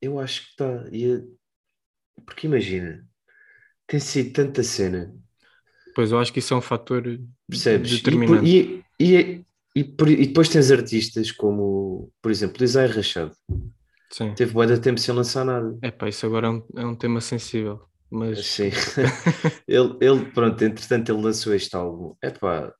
Eu 0.00 0.18
acho 0.18 0.42
que 0.42 0.50
está. 0.50 0.84
Porque 2.24 2.46
imagina, 2.46 3.04
tem 3.86 4.00
sido 4.00 4.32
tanta 4.34 4.62
cena, 4.64 5.14
Pois 5.94 6.12
eu 6.12 6.18
acho 6.18 6.32
que 6.32 6.38
isso 6.38 6.54
é 6.54 6.56
um 6.56 6.60
fator 6.60 7.02
percebes? 7.48 7.92
E, 7.92 8.00
determinante. 8.00 8.50
e, 8.50 8.84
e, 9.00 9.44
e, 9.74 9.84
por- 9.84 10.08
e 10.08 10.26
depois 10.26 10.48
tens 10.48 10.70
artistas 10.70 11.32
como, 11.32 12.10
por 12.22 12.30
exemplo, 12.30 12.62
Isaiah 12.64 12.92
Rachado, 12.92 13.34
Sim. 14.10 14.34
teve 14.34 14.52
bué 14.52 14.66
de 14.66 14.80
tempo 14.80 15.00
sem 15.00 15.14
lançar 15.14 15.44
nada. 15.44 15.76
É 15.80 15.90
pá, 15.90 16.08
isso 16.08 16.26
agora 16.26 16.46
é 16.48 16.50
um, 16.50 16.66
é 16.76 16.86
um 16.86 16.94
tema 16.96 17.20
sensível. 17.20 17.88
Mas 18.10 18.38
Sim. 18.46 18.70
ele, 19.66 19.96
ele, 20.00 20.24
pronto, 20.32 20.62
entretanto 20.64 21.10
ele 21.12 21.22
lançou 21.22 21.54
este 21.54 21.74
álbum. 21.76 22.16
É 22.22 22.30
pá, 22.30 22.72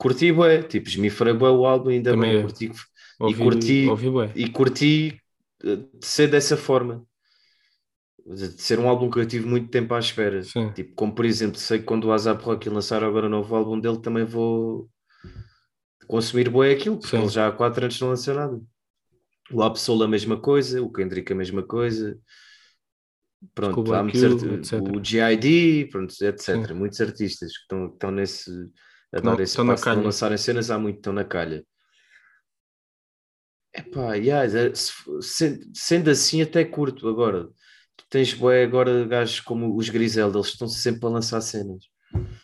curti 0.00 0.32
bué, 0.32 0.62
tipo, 0.62 0.88
esmifrei 0.88 1.34
bué 1.34 1.50
o 1.50 1.66
álbum, 1.66 1.90
ainda 1.90 2.10
Também 2.12 2.30
bem, 2.30 2.40
eu. 2.40 2.46
curti, 2.46 2.72
ouvi, 3.20 3.42
curti- 3.42 3.88
ouvi 3.88 4.10
bué. 4.10 4.32
e 4.34 4.48
curti 4.50 5.20
eh, 5.62 5.76
de 5.76 6.06
ser 6.06 6.28
dessa 6.28 6.56
forma. 6.56 7.04
De 8.26 8.60
ser 8.62 8.78
um 8.78 8.88
álbum 8.88 9.10
que 9.10 9.18
eu 9.18 9.26
tive 9.26 9.46
muito 9.46 9.68
tempo 9.68 9.92
à 9.94 9.98
espera. 9.98 10.42
Sim. 10.42 10.72
Tipo, 10.72 10.94
como 10.94 11.14
por 11.14 11.24
exemplo, 11.24 11.58
sei 11.58 11.78
que 11.80 11.84
quando 11.84 12.04
o 12.04 12.12
Azap 12.12 12.42
Rock 12.42 12.68
lançar 12.68 13.04
agora 13.04 13.26
o 13.26 13.30
novo 13.30 13.54
álbum 13.54 13.78
dele, 13.78 14.00
também 14.00 14.24
vou 14.24 14.88
consumir 16.06 16.48
bué 16.48 16.72
aquilo, 16.72 16.98
porque 16.98 17.16
Sim. 17.16 17.22
ele 17.22 17.28
já 17.28 17.48
há 17.48 17.52
quatro 17.52 17.84
anos 17.84 18.00
não 18.00 18.08
lançou 18.08 18.34
nada. 18.34 18.60
O 19.52 19.62
Absol 19.62 20.04
a 20.04 20.08
mesma 20.08 20.40
coisa, 20.40 20.82
o 20.82 20.90
Kendrick 20.90 21.32
a 21.32 21.36
mesma 21.36 21.62
coisa. 21.62 22.18
Pronto, 23.54 23.72
Schoolboy 23.72 23.96
há 23.98 24.02
muitos 24.02 24.22
o 24.22 25.04
GID, 25.04 25.88
pronto, 25.90 26.14
etc. 26.22 26.68
Sim. 26.68 26.74
Muitos 26.74 27.00
artistas 27.00 27.52
que 27.52 27.62
estão, 27.62 27.88
que 27.88 27.94
estão 27.94 28.10
nesse 28.10 28.50
a 29.12 29.16
Estão- 29.18 29.36
dar 29.36 29.42
esse 29.42 29.56
passo 29.56 29.88
não 29.94 30.04
lançarem 30.04 30.38
cenas 30.38 30.70
há 30.70 30.78
muito, 30.78 30.96
estão 30.96 31.12
na 31.12 31.24
calha. 31.24 31.64
Epá, 33.72 34.14
yeah, 34.14 34.44
é, 34.58 34.74
se- 34.74 35.70
sendo, 35.74 36.10
assim 36.10 36.42
até 36.42 36.64
curto 36.64 37.08
agora. 37.08 37.48
Tu 37.96 38.04
tens 38.08 38.34
bué, 38.34 38.64
agora 38.64 39.06
gajos 39.06 39.40
como 39.40 39.76
os 39.76 39.88
Griselda, 39.88 40.38
eles 40.38 40.48
estão 40.48 40.66
sempre 40.68 41.06
a 41.06 41.10
lançar 41.10 41.40
cenas. 41.40 41.84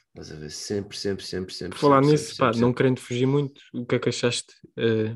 Estás 0.09 0.33
a 0.33 0.37
ver? 0.37 0.51
Sempre, 0.51 0.97
sempre, 0.97 1.25
sempre, 1.25 1.53
sempre. 1.53 1.73
Por 1.75 1.81
falar 1.81 1.97
sempre, 2.03 2.13
nisso, 2.13 2.25
sempre, 2.27 2.39
pá, 2.39 2.47
sempre, 2.53 2.61
não 2.61 2.73
querendo 2.73 3.01
fugir 3.01 3.27
muito, 3.27 3.61
o 3.75 3.85
que 3.85 3.97
é 3.97 3.99
que 3.99 4.09
achaste? 4.09 4.55
eh, 4.77 5.15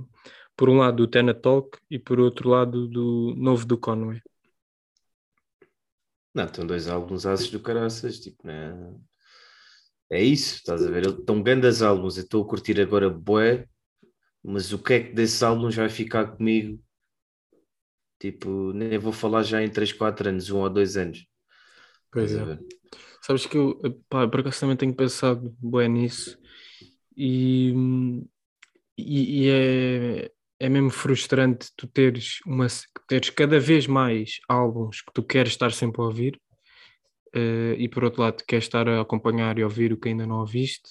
por 0.56 0.68
um 0.68 0.78
lado 0.78 0.96
do 0.98 1.06
Tena 1.08 1.32
Talk 1.32 1.78
e 1.90 1.98
por 1.98 2.20
outro 2.20 2.48
lado 2.50 2.86
do 2.86 3.34
novo 3.36 3.64
do 3.64 3.78
Conway. 3.78 4.20
Não, 6.34 6.44
estão 6.44 6.66
dois 6.66 6.86
álbuns 6.86 7.24
ases 7.24 7.50
do 7.50 7.60
caraças, 7.60 8.18
tipo, 8.20 8.46
né? 8.46 8.72
É 10.10 10.20
isso, 10.22 10.56
estás 10.56 10.84
a 10.84 10.90
ver? 10.90 11.06
Estão 11.06 11.40
grandes 11.40 11.82
álbuns, 11.82 12.16
eu 12.16 12.24
estou 12.24 12.42
a 12.42 12.46
curtir 12.46 12.80
agora 12.80 13.08
bué, 13.08 13.66
mas 14.42 14.72
o 14.72 14.82
que 14.82 14.94
é 14.94 15.00
que 15.04 15.12
desses 15.12 15.40
álbuns 15.42 15.76
vai 15.76 15.88
ficar 15.88 16.36
comigo? 16.36 16.82
Tipo, 18.18 18.72
nem 18.72 18.98
vou 18.98 19.12
falar 19.12 19.44
já 19.44 19.62
em 19.62 19.70
3, 19.70 19.92
4 19.92 20.28
anos, 20.28 20.50
um 20.50 20.58
ou 20.58 20.68
dois 20.68 20.96
anos. 20.96 21.24
Pois 22.12 22.34
é. 22.34 22.58
Sabes 23.22 23.46
que 23.46 23.56
eu, 23.56 23.78
pá, 24.08 24.26
por 24.26 24.40
acaso 24.40 24.60
também 24.60 24.76
tenho 24.76 24.94
pensado 24.94 25.56
bem 25.62 25.88
nisso 25.88 26.36
e, 27.16 27.72
e, 28.98 29.44
e 29.44 29.50
é, 29.50 30.32
é 30.58 30.68
mesmo 30.68 30.90
frustrante 30.90 31.70
tu 31.76 31.86
teres, 31.86 32.40
uma, 32.46 32.66
teres 33.06 33.30
cada 33.30 33.60
vez 33.60 33.86
mais 33.86 34.40
álbuns 34.48 35.02
que 35.02 35.12
tu 35.12 35.22
queres 35.22 35.52
estar 35.52 35.70
sempre 35.72 36.00
a 36.02 36.04
ouvir 36.06 36.40
eh, 37.34 37.76
e 37.78 37.88
por 37.88 38.04
outro 38.04 38.22
lado 38.22 38.44
queres 38.46 38.64
estar 38.64 38.88
a 38.88 39.00
acompanhar 39.00 39.58
e 39.58 39.64
ouvir 39.64 39.92
o 39.92 39.96
que 39.98 40.08
ainda 40.08 40.26
não 40.26 40.40
ouviste, 40.40 40.90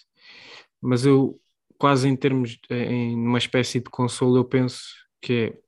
mas 0.82 1.06
eu 1.06 1.40
quase 1.78 2.08
em 2.08 2.16
termos, 2.16 2.52
de- 2.70 2.76
em 2.76 3.16
uma 3.16 3.38
espécie 3.38 3.80
de 3.80 3.90
consolo 3.90 4.38
eu 4.38 4.46
penso 4.46 4.82
que 5.22 5.34
é, 5.34 5.60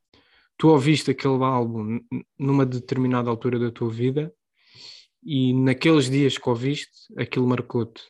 tu 0.58 0.70
ouviste 0.70 1.12
aquele 1.12 1.44
álbum 1.44 2.00
numa 2.40 2.66
determinada 2.66 3.30
altura 3.30 3.60
da 3.60 3.72
tua 3.72 3.90
vida 3.92 4.34
e 5.24 5.54
naqueles 5.54 6.10
dias 6.10 6.38
que 6.38 6.50
ouviste, 6.50 6.92
aquilo 7.18 7.48
marcou-te. 7.48 8.04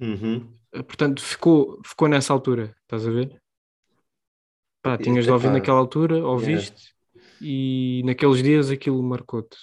Uhum. 0.00 0.58
Eh, 0.72 0.82
Portanto, 0.82 1.22
ficou, 1.22 1.80
ficou 1.84 2.08
nessa 2.08 2.32
altura, 2.32 2.76
estás 2.82 3.06
a 3.06 3.10
ver? 3.10 3.40
Pá, 4.82 4.98
tinhas 4.98 5.24
de 5.26 5.32
ouvir 5.32 5.50
naquela 5.50 5.78
altura, 5.78 6.24
ouviste, 6.26 6.94
e 7.40 8.02
naqueles 8.04 8.42
dias 8.42 8.70
aquilo 8.70 9.02
marcou-te. 9.02 9.56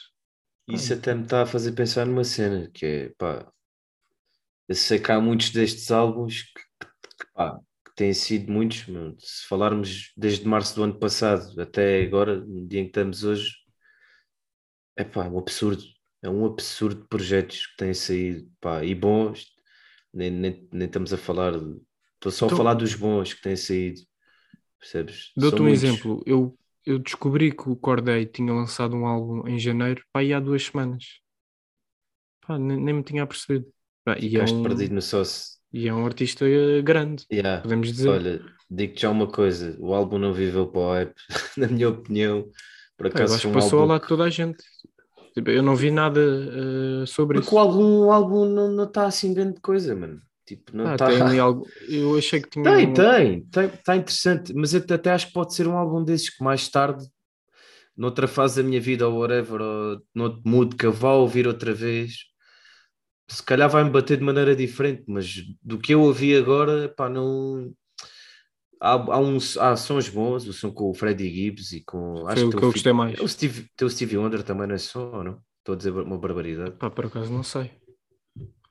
Isso 0.73 0.93
até 0.93 1.13
me 1.13 1.23
está 1.23 1.43
a 1.43 1.45
fazer 1.45 1.71
pensar 1.73 2.05
numa 2.05 2.23
cena, 2.23 2.69
que 2.73 2.85
é, 2.85 3.09
pá, 3.17 3.51
eu 4.67 4.75
sei 4.75 4.99
que 4.99 5.11
há 5.11 5.19
muitos 5.19 5.49
destes 5.51 5.91
álbuns 5.91 6.43
que, 6.43 6.61
que, 7.19 7.31
pá, 7.33 7.59
que 7.85 7.95
têm 7.95 8.13
sido 8.13 8.51
muitos, 8.51 8.85
meu, 8.87 9.15
se 9.19 9.47
falarmos 9.47 10.11
desde 10.15 10.47
março 10.47 10.75
do 10.75 10.83
ano 10.83 10.97
passado 10.99 11.59
até 11.61 12.01
agora, 12.03 12.39
no 12.39 12.67
dia 12.67 12.79
em 12.79 12.83
que 12.85 12.89
estamos 12.89 13.23
hoje, 13.23 13.51
é 14.95 15.03
pá, 15.03 15.27
um 15.27 15.37
absurdo, 15.39 15.83
é 16.21 16.29
um 16.29 16.45
absurdo 16.45 17.01
de 17.01 17.07
projetos 17.07 17.67
que 17.67 17.77
têm 17.77 17.93
saído, 17.93 18.49
pá, 18.59 18.83
e 18.83 18.93
bons, 18.95 19.47
nem, 20.13 20.29
nem, 20.31 20.67
nem 20.71 20.85
estamos 20.87 21.13
a 21.13 21.17
falar, 21.17 21.53
estou 22.15 22.31
só 22.31 22.45
Então- 22.45 22.55
a 22.55 22.57
falar 22.57 22.73
dos 22.75 22.93
bons 22.95 23.33
que 23.33 23.41
têm 23.41 23.55
saído, 23.55 24.01
percebes? 24.79 25.31
Dou-te 25.35 25.61
um 25.61 25.65
muitos. 25.65 25.83
exemplo. 25.83 26.23
Eu, 26.25 26.57
eu 26.85 26.99
descobri 26.99 27.51
que 27.51 27.69
o 27.69 27.75
Corday 27.75 28.25
tinha 28.25 28.53
lançado 28.53 28.95
um 28.95 29.05
álbum 29.05 29.47
em 29.47 29.59
janeiro, 29.59 30.03
pá, 30.11 30.23
e 30.23 30.33
há 30.33 30.39
duas 30.39 30.65
semanas. 30.65 31.03
Pá, 32.45 32.57
nem, 32.57 32.77
nem 32.77 32.93
me 32.95 33.03
tinha 33.03 33.25
percebido. 33.25 33.65
Pá, 34.03 34.17
e, 34.17 34.25
é 34.25 34.29
Ficaste 34.29 34.55
um, 34.55 34.63
perdido 34.63 34.93
no 34.95 35.01
sócio. 35.01 35.59
e 35.71 35.87
é 35.87 35.93
um 35.93 36.05
artista 36.05 36.45
grande, 36.83 37.25
Yeah. 37.31 37.61
podemos 37.61 37.91
dizer. 37.91 38.09
Olha, 38.09 38.41
digo-te 38.69 39.01
já 39.01 39.09
uma 39.09 39.27
coisa: 39.27 39.75
o 39.79 39.93
álbum 39.93 40.17
não 40.17 40.33
viveu 40.33 40.67
para 40.67 40.81
o 40.81 40.91
hype, 40.91 41.13
na 41.57 41.67
minha 41.67 41.89
opinião. 41.89 42.49
Por 42.97 43.09
Pá, 43.11 43.19
eu 43.21 43.25
acaso 43.25 43.35
acho 43.35 43.41
que 43.43 43.47
um 43.47 43.53
passou 43.53 43.79
álbum. 43.81 43.99
de 43.99 44.07
toda 44.07 44.23
a 44.25 44.29
gente. 44.29 44.63
Tipo, 45.33 45.49
eu 45.49 45.63
não 45.63 45.75
vi 45.75 45.91
nada 45.91 46.19
eh, 46.21 47.05
sobre 47.05 47.39
Porque 47.39 47.47
isso. 47.47 47.55
o 47.55 47.59
álbum, 47.59 48.05
o 48.07 48.11
álbum 48.11 48.45
não 48.45 48.83
está 48.83 49.05
assim 49.05 49.33
grande 49.33 49.61
coisa, 49.61 49.95
mano. 49.95 50.21
Tipo, 50.45 50.75
não 50.75 50.87
Ah, 50.87 50.97
tem 50.97 51.21
ali 51.21 51.39
algo. 51.39 51.65
Eu 51.89 52.17
achei 52.17 52.41
que 52.41 52.49
tinha. 52.49 52.65
Tem, 52.65 52.87
um- 52.87 52.93
tem, 52.93 53.41
tem, 53.45 53.65
está 53.67 53.95
interessante, 53.95 54.53
mas 54.53 54.73
eu 54.73 54.81
até 54.81 55.11
acho 55.11 55.27
que 55.27 55.33
pode 55.33 55.53
ser 55.55 55.67
um 55.67 55.77
álbum 55.77 56.03
desses 56.03 56.29
que 56.29 56.43
mais 56.43 56.67
tarde, 56.69 57.05
noutra 57.97 58.27
fase 58.27 58.61
da 58.61 58.67
minha 58.67 58.81
vida 58.81 59.07
ou 59.07 59.19
whatever, 59.19 59.61
ou 59.61 60.01
noutro 60.15 60.41
mood 60.45 60.75
que 60.75 60.85
eu 60.85 60.93
vá 60.93 61.13
ouvir 61.13 61.47
outra 61.47 61.73
vez, 61.73 62.13
se 63.27 63.41
calhar 63.43 63.69
vai-me 63.69 63.89
bater 63.89 64.17
de 64.17 64.23
maneira 64.23 64.55
diferente, 64.55 65.03
mas 65.07 65.35
do 65.61 65.79
que 65.79 65.93
eu 65.93 66.01
ouvi 66.01 66.35
agora, 66.35 66.89
pá, 66.89 67.09
não. 67.09 67.73
Há, 68.79 68.93
há, 68.93 69.19
uns, 69.19 69.57
há 69.57 69.75
sons 69.77 70.09
bons, 70.09 70.47
o 70.47 70.53
som 70.53 70.71
com 70.71 70.89
o 70.89 70.93
Freddie 70.93 71.29
Gibbs 71.29 71.71
e 71.71 71.83
com. 71.83 72.25
Foi 72.27 72.43
o 72.43 72.49
tem 72.49 72.59
que 72.59 72.63
eu 72.65 72.71
Fi- 72.71 72.71
gostei 72.71 72.93
mais. 72.93 73.19
O 73.19 73.27
Steve, 73.27 73.69
tem 73.77 73.87
o 73.87 73.89
Stevie 73.91 74.17
Wonder 74.17 74.43
também 74.43 74.67
não 74.67 74.75
é 74.75 74.77
som, 74.79 75.23
não? 75.23 75.41
Estou 75.59 75.73
a 75.73 75.77
dizer 75.77 75.91
uma 75.91 76.17
barbaridade. 76.17 76.75
Pá, 76.77 76.89
por 76.89 77.05
acaso 77.05 77.31
não 77.31 77.43
sei. 77.43 77.71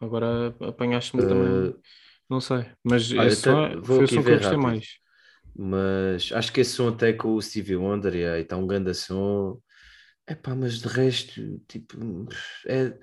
Agora 0.01 0.48
apanhaste-me 0.68 1.24
Eh, 1.24 1.24
também. 1.26 1.74
Não 2.28 2.40
sei. 2.40 2.66
Mas 2.84 3.11
olha, 3.16 3.32
esse 3.32 3.42
som 3.42 3.68
vou 3.82 4.05
foi 4.05 4.05
o 4.07 4.09
som 4.09 4.24
que 4.24 4.32
eu 4.32 4.36
gostei 4.36 4.59
rápido. 4.59 4.59
mais. 4.59 4.86
mas 5.55 6.32
acho 6.32 6.53
que 6.53 6.61
esse 6.62 6.72
som 6.72 6.88
até 6.90 7.12
com 7.14 7.34
o 7.34 7.42
Stevie 7.42 7.76
Wonder 7.76 8.14
e 8.16 8.26
aí 8.26 8.42
está 8.42 8.57
um 8.57 8.66
grande 8.66 8.94
som. 8.94 9.61
É 10.26 10.34
pá, 10.34 10.55
mas 10.55 10.80
de 10.80 10.88
resto, 10.88 11.59
tipo, 11.68 11.96
é, 12.66 12.96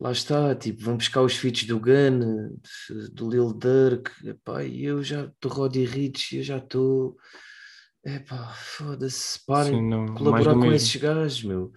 lá 0.00 0.12
está, 0.12 0.54
tipo, 0.56 0.82
vão 0.82 0.96
buscar 0.96 1.22
os 1.22 1.34
feats 1.36 1.64
do 1.66 1.78
Gun, 1.80 2.50
do 3.12 3.30
Lil 3.30 3.52
Durk, 3.54 4.10
epá, 4.26 4.64
e 4.64 4.84
eu 4.84 5.02
já 5.04 5.26
estou 5.26 5.52
Roddy 5.52 5.84
Rich, 5.84 6.36
eu 6.38 6.42
já 6.42 6.58
estou, 6.58 7.16
epá, 8.04 8.52
foda-se, 8.54 9.44
parem 9.46 9.74
Sim, 9.74 9.88
não, 9.88 10.06
colaborar 10.14 10.44
do 10.46 10.56
com 10.56 10.72
mesmo. 10.72 10.72
esses 10.72 10.96
gajos, 10.96 11.42
meu. 11.44 11.72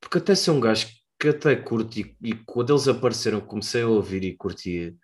Porque 0.00 0.18
até 0.18 0.34
são 0.34 0.60
gajos 0.60 0.97
que 1.18 1.28
até 1.28 1.56
curto 1.56 1.98
e, 1.98 2.34
quando 2.46 2.72
eles 2.72 2.88
apareceram 2.88 3.40
comecei 3.40 3.82
a 3.82 3.88
ouvir 3.88 4.22
e 4.24 4.36
curtia, 4.36 4.94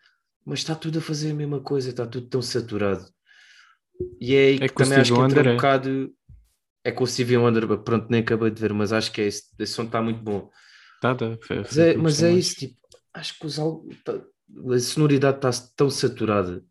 mas 0.44 0.60
está 0.60 0.74
tudo 0.74 0.98
a 0.98 1.02
fazer 1.02 1.30
a 1.30 1.34
mesma 1.34 1.60
coisa, 1.60 1.90
está 1.90 2.06
tudo 2.06 2.28
tão 2.28 2.42
saturado. 2.42 3.04
E 4.20 4.34
é 4.34 4.46
aí 4.46 4.54
É 4.56 4.58
que 4.60 4.68
que 4.68 4.82
o 4.82 4.84
também 4.84 4.98
acho 4.98 5.14
que 5.14 5.20
entra 5.20 5.42
um 5.42 5.52
é. 5.52 5.54
bocado. 5.54 6.14
É 6.86 6.92
com 6.92 7.04
o 7.04 7.06
Stevie 7.06 7.38
Wonder, 7.38 7.66
pronto, 7.78 8.08
nem 8.10 8.20
acabei 8.20 8.50
de 8.50 8.60
ver, 8.60 8.72
mas 8.74 8.92
acho 8.92 9.10
que 9.10 9.22
é 9.22 9.26
esse, 9.26 9.44
esse 9.58 9.72
som 9.72 9.84
está 9.84 10.02
muito 10.02 10.20
bom. 10.22 10.50
Tá, 11.00 11.14
tá, 11.14 11.36
foi- 11.42 11.56
Mas 11.56 11.78
é, 11.78 11.92
que 11.92 11.98
mas 11.98 12.22
é 12.22 12.32
isso, 12.32 12.56
tipo, 12.56 12.76
acho 13.14 13.38
que 13.38 13.46
os 13.46 13.56
tá- 14.04 14.22
a 14.74 14.78
sonoridade 14.78 15.36
está 15.38 15.50
tão 15.74 15.88
saturada. 15.88 16.62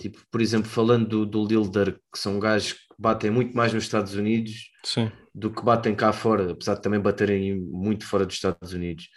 Tipo, 0.00 0.20
por 0.30 0.40
exemplo, 0.40 0.68
falando 0.70 1.08
do, 1.08 1.26
do 1.26 1.44
Lil 1.44 1.68
Durk, 1.68 1.98
que 2.12 2.18
são 2.18 2.38
gajos 2.38 2.74
que 2.74 2.80
batem 2.96 3.30
muito 3.32 3.56
mais 3.56 3.72
nos 3.72 3.82
Estados 3.82 4.14
Unidos 4.14 4.70
Sim. 4.84 5.10
Do 5.38 5.50
que 5.52 5.62
batem 5.64 5.94
cá 5.94 6.12
fora, 6.12 6.50
apesar 6.52 6.74
de 6.74 6.82
também 6.82 7.00
baterem 7.00 7.60
muito 7.60 8.04
fora 8.04 8.26
dos 8.26 8.34
Estados 8.34 8.72
Unidos. 8.72 9.08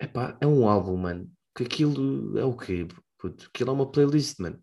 Epá, 0.00 0.36
é 0.40 0.46
um 0.46 0.68
álbum, 0.68 0.96
mano, 0.96 1.28
que 1.56 1.64
aquilo 1.64 2.38
é 2.38 2.44
o 2.44 2.56
quê? 2.56 2.86
puto? 3.18 3.46
Aquilo 3.52 3.70
é 3.70 3.72
uma 3.72 3.90
playlist, 3.90 4.38
mano. 4.40 4.58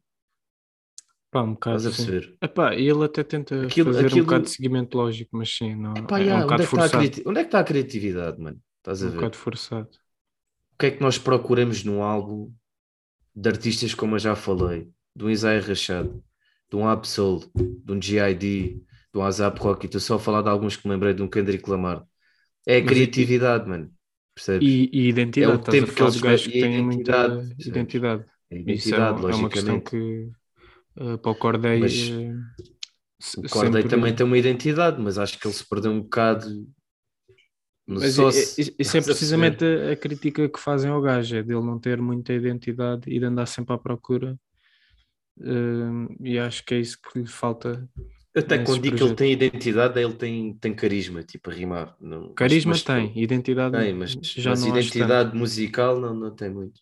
Pá, 1.32 1.42
um 1.44 1.54
bocado. 1.54 1.78
Estás 1.78 1.94
a 1.94 1.98
perceber? 2.06 2.38
Epá, 2.42 2.76
e 2.76 2.90
ele 2.90 3.04
até 3.04 3.24
tenta 3.24 3.64
Aquilo- 3.66 3.94
fazer 3.94 4.08
aquilo- 4.08 4.22
um 4.22 4.26
bocado 4.26 4.44
de 4.46 4.50
seguimento 4.50 4.98
lógico, 4.98 5.38
mas 5.38 5.50
sim, 5.56 5.76
não, 5.76 5.94
Epá, 5.96 6.20
é, 6.20 6.24
yeah, 6.24 6.46
um 6.46 6.50
onde, 6.52 6.54
é 6.56 6.58
que 6.58 6.64
está 6.64 6.78
a 6.78 6.82
forçado. 6.90 6.98
criati- 7.04 7.24
onde 7.28 7.40
é 7.40 7.44
que 7.44 7.48
está 7.48 7.60
a 7.60 7.64
criatividade, 7.64 8.42
mano? 8.42 8.60
Estás 8.80 9.04
a 9.04 9.06
Um 9.08 9.10
ver? 9.12 9.16
bocado 9.16 9.38
forçado. 9.38 9.90
o 10.74 10.78
que 10.80 10.86
é 10.86 10.92
que 10.92 11.02
nós 11.02 11.18
procuramos 11.18 11.84
num 11.84 12.02
álbum 12.02 12.54
de 13.36 13.50
artistas 13.50 13.94
como 13.94 14.16
eu 14.16 14.20
já 14.20 14.34
falei, 14.36 14.90
de 15.16 15.26
um 15.26 15.30
Isaiah 15.30 15.66
Rachado, 15.66 16.24
de 16.70 16.76
um 16.78 16.88
Absol, 16.88 17.42
de 17.54 17.92
um 17.92 18.02
G.I.D., 18.02 18.82
um 19.14 19.24
Azap 19.24 19.60
Rocky, 19.62 19.86
estou 19.88 20.02
só 20.02 20.16
a 20.16 20.20
falar 20.20 20.42
de 20.44 20.50
alguns 20.50 20.78
que 20.78 20.88
me 20.88 20.94
lembrei 20.94 21.14
de 21.14 21.22
um 21.24 21.30
Kendrick 21.30 21.70
Lamar. 21.70 22.06
É 22.68 22.78
a 22.78 22.86
Mas 22.86 22.86
criatividade, 22.86 23.68
mano. 23.70 23.94
Percebes? 24.36 24.72
E, 24.72 24.90
e 24.94 25.08
identidade, 25.10 25.40
É 25.40 25.48
o 25.50 25.58
tempo 25.58 25.94
que 25.94 26.02
eles 26.04 26.18
que 26.48 26.58
e 26.58 26.60
têm 26.60 26.80
muita 26.80 27.14
identidade, 27.14 27.40
percebes? 27.56 27.92
identidade. 27.92 28.26
Isso 28.66 28.96
é, 28.96 29.00
identidade, 29.00 29.02
um- 29.02 29.24
é 29.28 29.36
uma 29.36 29.50
questão 29.50 29.82
logicamente. 29.82 29.82
que 29.82 30.32
eh, 30.98 31.18
para 31.18 31.32
o 31.32 31.36
Corday 31.36 31.82
Mas 31.82 32.12
eh, 32.12 32.36
se- 33.20 33.40
O 33.40 33.44
Corday 33.48 33.84
sempre- 33.84 33.88
também 33.88 34.16
tem 34.16 34.26
uma 34.26 34.38
identidade, 34.38 35.02
mas 35.02 35.18
acho 35.18 35.40
que 35.40 35.48
ele 35.48 35.54
se 35.56 35.68
perdeu 35.68 35.92
um 35.92 36.02
bocado 36.02 36.48
no 37.88 38.00
Mas 38.00 38.18
é- 38.20 38.24
é- 38.24 38.76
isso 38.80 38.98
é 38.98 39.02
precisamente 39.02 39.64
a, 39.66 39.92
a 39.94 39.96
crítica 39.96 40.48
que 40.50 40.60
fazem 40.60 40.90
ao 40.90 41.02
gajo, 41.02 41.36
é 41.36 41.44
dele 41.44 41.62
não 41.62 41.80
ter 41.80 42.02
muita 42.02 42.34
identidade 42.34 43.10
e 43.12 43.20
de 43.20 43.26
andar 43.26 43.46
sempre 43.46 43.74
à 43.76 43.78
procura. 43.78 44.40
Eh, 45.42 46.16
e 46.22 46.40
acho 46.40 46.64
que 46.66 46.74
é 46.76 46.80
isso 46.80 46.98
que 47.02 47.20
lhe 47.20 47.28
falta. 47.28 47.88
Até 48.36 48.64
quando 48.64 48.82
digo 48.82 48.96
que 48.96 49.04
ele 49.04 49.16
tem 49.16 49.32
identidade, 49.32 50.00
ele 50.00 50.14
tem, 50.14 50.54
tem 50.56 50.76
carisma, 50.76 51.24
tipo 51.24 51.50
a 51.50 51.54
rimar. 51.54 51.96
Não, 52.00 52.34
Carisma 52.34 52.72
mas- 52.72 52.84
tem, 52.84 53.12
identidade 53.20 53.76
Tem, 53.76 53.94
mas, 53.94 54.12
já 54.38 54.52
mas 54.52 54.62
não 54.62 54.70
identidade 54.70 55.36
musical 55.36 56.00
não, 56.00 56.14
não 56.14 56.36
tem 56.36 56.50
muito. 56.50 56.80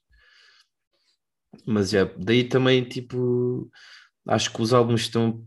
Mas 1.65 1.89
já, 1.91 2.03
daí 2.17 2.43
também, 2.47 2.83
tipo, 2.87 3.69
acho 4.27 4.51
que 4.53 4.61
os 4.61 4.73
álbuns 4.73 5.01
estão, 5.01 5.45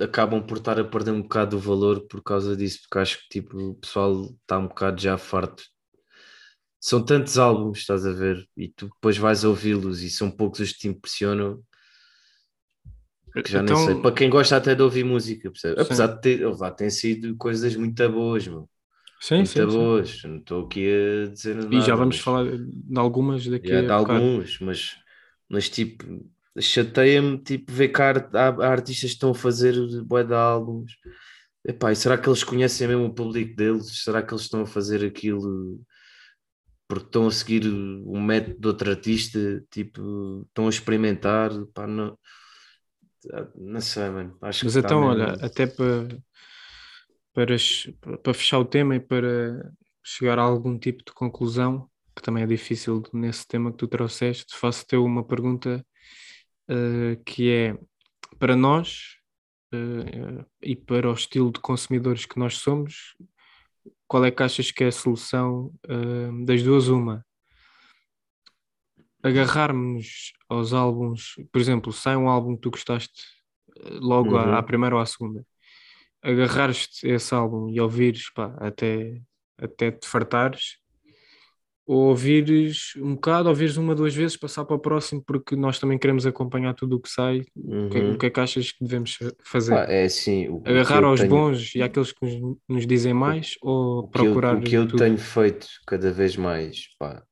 acabam 0.00 0.46
por 0.46 0.58
estar 0.58 0.78
a 0.80 0.84
perder 0.84 1.12
um 1.12 1.22
bocado 1.22 1.56
o 1.56 1.60
valor 1.60 2.06
por 2.08 2.22
causa 2.22 2.56
disso, 2.56 2.80
porque 2.82 2.98
acho 2.98 3.18
que 3.22 3.28
tipo, 3.40 3.56
o 3.58 3.74
pessoal 3.76 4.24
está 4.42 4.58
um 4.58 4.68
bocado 4.68 5.00
já 5.00 5.18
farto. 5.18 5.64
São 6.80 7.04
tantos 7.04 7.38
álbuns, 7.38 7.78
estás 7.78 8.06
a 8.06 8.12
ver, 8.12 8.46
e 8.56 8.68
tu 8.68 8.86
depois 8.88 9.16
vais 9.16 9.42
ouvi-los 9.44 10.02
e 10.02 10.10
são 10.10 10.30
poucos 10.30 10.60
os 10.60 10.72
que 10.72 10.80
te 10.80 10.88
impressionam 10.88 11.62
que 13.42 13.50
já 13.50 13.62
Então, 13.62 13.62
nem 13.62 13.76
sei. 13.76 13.94
Para 13.94 14.14
quem 14.14 14.30
gosta 14.30 14.56
até 14.56 14.74
de 14.74 14.82
ouvir 14.82 15.04
música, 15.04 15.50
percebe? 15.50 15.80
Sim. 15.80 15.80
Apesar 15.80 16.06
de 16.08 16.20
ter, 16.20 16.46
lá 16.58 16.70
tem 16.70 16.90
sido 16.90 17.36
coisas 17.36 17.74
muito 17.76 18.08
boas, 18.10 18.46
meu. 18.46 18.68
Sim, 19.20 19.44
muito 19.44 19.46
sim, 19.46 19.68
sim. 19.70 19.88
boas. 19.88 20.22
Não 20.24 20.38
estou 20.38 20.66
aqui 20.66 20.86
a 21.26 21.28
dizer 21.32 21.56
nada. 21.56 21.70
E 21.70 21.80
já 21.80 21.94
vamos 21.94 22.18
mas- 22.18 22.20
falar 22.20 22.44
de 22.56 22.98
algumas 22.98 23.46
daqui 23.46 23.74
Já, 23.74 23.82
a 23.82 23.82
de 23.82 23.92
alguns, 23.92 24.58
mas, 24.60 24.96
mas 25.48 25.68
tipo, 25.70 26.04
chateia-me 26.60 27.38
tipo, 27.38 27.72
ver 27.72 27.88
que 27.88 28.00
há, 28.02 28.10
há- 28.34 28.66
artistas 28.68 29.10
que 29.10 29.14
estão 29.16 29.30
a 29.30 29.34
fazer 29.34 29.74
bué 30.04 30.24
de 30.24 30.34
álbuns. 30.34 30.92
Epá, 31.66 31.92
e 31.92 31.96
será 31.96 32.18
que 32.18 32.28
eles 32.28 32.44
conhecem 32.44 32.88
mesmo 32.88 33.06
o 33.06 33.14
público 33.14 33.56
deles? 33.56 34.02
Será 34.04 34.22
que 34.22 34.32
eles 34.34 34.44
estão 34.44 34.62
a 34.62 34.66
fazer 34.66 35.04
aquilo 35.04 35.80
porque 36.88 37.06
estão 37.06 37.26
a 37.26 37.30
seguir 37.30 37.66
o 37.66 38.20
método 38.20 38.58
de 38.60 38.68
outro 38.68 38.90
artista? 38.90 39.38
Tipo, 39.70 40.42
estão 40.48 40.66
a 40.66 40.70
experimentar? 40.70 41.50
Pá, 41.74 41.86
não, 41.86 42.18
não 43.54 43.80
sei, 43.80 44.08
mano. 44.10 44.36
Acho 44.40 44.64
Mas 44.64 44.76
está 44.76 44.88
então, 44.88 45.00
mesmo- 45.00 45.10
olha, 45.10 45.32
até 45.44 45.66
para, 45.66 46.08
para, 47.32 47.56
para 48.22 48.34
fechar 48.34 48.58
o 48.58 48.64
tema 48.64 48.96
e 48.96 49.00
para 49.00 49.72
chegar 50.02 50.38
a 50.38 50.42
algum 50.42 50.78
tipo 50.78 51.04
de 51.04 51.12
conclusão, 51.12 51.88
que 52.14 52.22
também 52.22 52.44
é 52.44 52.46
difícil 52.46 53.02
nesse 53.12 53.46
tema 53.46 53.70
que 53.72 53.78
tu 53.78 53.88
trouxeste, 53.88 54.54
faço-te 54.56 54.96
uma 54.96 55.24
pergunta 55.24 55.84
eh, 56.68 57.18
que 57.26 57.50
é 57.50 57.78
para 58.38 58.56
nós 58.56 59.16
eh, 59.72 60.44
e 60.62 60.76
para 60.76 61.10
o 61.10 61.14
estilo 61.14 61.52
de 61.52 61.60
consumidores 61.60 62.26
que 62.26 62.38
nós 62.38 62.58
somos, 62.58 63.14
qual 64.08 64.24
é 64.24 64.30
que 64.30 64.42
achas 64.42 64.70
que 64.70 64.84
é 64.84 64.88
a 64.88 64.92
solução 64.92 65.72
eh, 65.88 66.44
das 66.46 66.62
duas? 66.62 66.88
Uma, 66.88 67.23
agarrarmos 69.24 70.32
aos 70.48 70.72
álbuns, 70.74 71.34
por 71.52 71.60
exemplo, 71.60 71.92
sai 71.92 72.16
um 72.16 72.28
álbum 72.30 72.56
que 72.56 72.62
tu 72.62 72.70
gostaste 72.70 73.22
eh, 73.78 73.90
logo 74.00 74.36
à, 74.36 74.44
Uhum. 74.52 74.58
à 74.58 74.62
primeira 74.62 74.96
ou 74.96 75.00
à 75.02 75.06
segunda, 75.06 75.44
agarrares-te 76.22 77.10
a 77.10 77.16
esse 77.16 77.34
álbum 77.34 77.68
e 77.70 77.80
ouvires 77.80 78.30
pá, 78.34 78.54
até, 78.60 79.20
até 79.58 79.90
te 79.92 80.06
fartares, 80.08 80.78
ou 81.86 82.08
ouvires 82.08 82.94
um 82.96 83.14
bocado, 83.14 83.48
ouvires 83.48 83.76
uma, 83.76 83.94
duas 83.94 84.14
vezes, 84.14 84.36
passar 84.38 84.64
para 84.64 84.74
o 84.76 84.78
próximo, 84.78 85.22
porque 85.22 85.54
nós 85.54 85.78
também 85.78 85.98
queremos 85.98 86.24
acompanhar 86.26 86.72
tudo 86.74 86.96
o 86.96 87.00
que 87.00 87.10
sai. 87.10 87.40
O, 87.40 87.90
que, 87.90 87.98
Uhum. 87.98 88.14
o 88.14 88.18
que 88.18 88.26
é 88.26 88.30
que 88.30 88.40
achas 88.40 88.72
que 88.72 88.82
devemos 88.82 89.14
fa- 89.16 89.32
fazer? 89.44 89.74
Pá, 89.74 89.92
é 89.92 90.04
assim, 90.04 90.48
o, 90.48 90.62
Agarrar 90.64 91.04
aos 91.04 91.20
tenho- 91.20 91.30
bons 91.30 91.74
e 91.74 91.82
àqueles 91.82 92.10
que 92.12 92.24
nos, 92.24 92.56
nos 92.66 92.86
dizem 92.86 93.12
mais, 93.12 93.56
ou 93.60 94.08
que 94.08 94.18
eu, 94.18 94.22
procurar 94.22 94.56
o 94.56 94.62
que 94.62 94.74
eu 94.76 94.86
tudo? 94.88 94.96
tenho 95.04 95.18
feito 95.18 95.66
cada 95.86 96.10
vez 96.10 96.36
mais, 96.36 96.88
pá, 96.98 97.22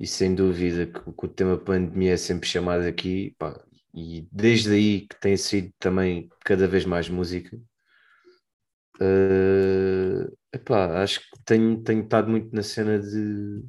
e 0.00 0.06
sem 0.06 0.34
dúvida 0.34 0.86
que, 0.86 0.98
o- 1.08 1.12
que 1.12 1.26
o 1.26 1.28
tema 1.28 1.56
pandemia 1.58 2.12
é 2.14 2.16
sempre 2.16 2.48
chamado 2.48 2.84
aqui, 2.84 3.34
pá, 3.38 3.60
e 3.94 4.28
desde 4.32 4.72
aí 4.72 5.06
que 5.08 5.18
tem 5.20 5.36
sido 5.36 5.72
também 5.78 6.28
cada 6.44 6.66
vez 6.68 6.84
mais 6.84 7.08
música. 7.08 7.58
Eh, 9.00 10.26
epá, 10.52 11.02
acho 11.02 11.20
que 11.20 11.26
tenho, 11.44 11.82
tenho 11.82 12.02
estado 12.04 12.28
muito 12.30 12.54
na 12.54 12.62
cena 12.62 12.98
de 12.98 13.62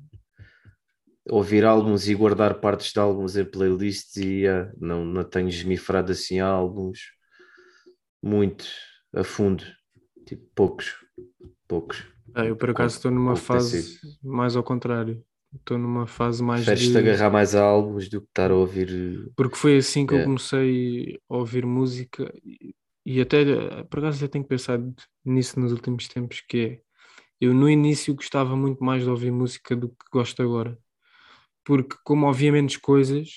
ouvir 1.30 1.64
álbuns 1.64 2.10
e 2.10 2.14
guardar 2.16 2.60
partes 2.60 2.92
de 2.92 3.00
álbuns 3.00 3.38
em 3.38 3.46
playlists 3.46 4.18
e 4.18 4.46
ah, 4.48 4.70
não, 4.78 5.06
não 5.06 5.24
tenho 5.24 5.48
esmifrado 5.48 6.12
assim 6.12 6.40
álbuns 6.40 7.00
muito 8.22 8.66
a 9.14 9.24
fundo, 9.24 9.64
tipo 10.26 10.46
poucos, 10.56 10.96
poucos. 11.68 12.06
Ah, 12.34 12.46
eu 12.46 12.56
por 12.56 12.70
acaso 12.70 12.96
estou 12.96 13.12
numa 13.12 13.36
fase 13.36 14.00
mais 14.22 14.56
ao 14.56 14.64
contrário. 14.64 15.24
Estou 15.54 15.78
numa 15.78 16.06
fase 16.06 16.44
mais 16.44 16.64
Preferes-te 16.64 16.92
de... 16.92 16.98
agarrar 17.00 17.32
mais 17.32 17.56
a 17.56 17.62
álbuns 17.64 18.08
do 18.08 18.22
que 18.22 18.28
estar 18.28 18.52
a 18.52 18.56
ouvir. 18.56 19.32
Porque 19.36 19.56
foi 19.56 19.78
assim 19.78 20.06
que 20.06 20.14
eu 20.14 20.18
Yeah. 20.18 20.26
comecei 20.26 21.20
a 21.30 21.36
ouvir 21.38 21.66
música 21.66 22.32
e, 22.46 22.76
e 23.06 23.20
até, 23.22 23.84
por 23.86 24.00
acaso, 24.00 24.18
até 24.24 24.28
tenho 24.28 24.46
pensado 24.46 24.94
nisso 25.26 25.60
nos 25.60 25.72
últimos 25.72 26.08
tempos, 26.08 26.42
que 26.42 26.58
é, 26.60 26.80
eu 27.42 27.54
no 27.54 27.70
início 27.70 28.14
gostava 28.14 28.56
muito 28.56 28.84
mais 28.84 29.04
de 29.04 29.10
ouvir 29.10 29.32
música 29.32 29.76
do 29.76 29.90
que 29.90 30.06
gosto 30.12 30.42
agora. 30.44 30.78
Porque 31.64 31.96
como 32.04 32.28
ouvia 32.28 32.52
menos 32.52 32.78
coisas, 32.78 33.30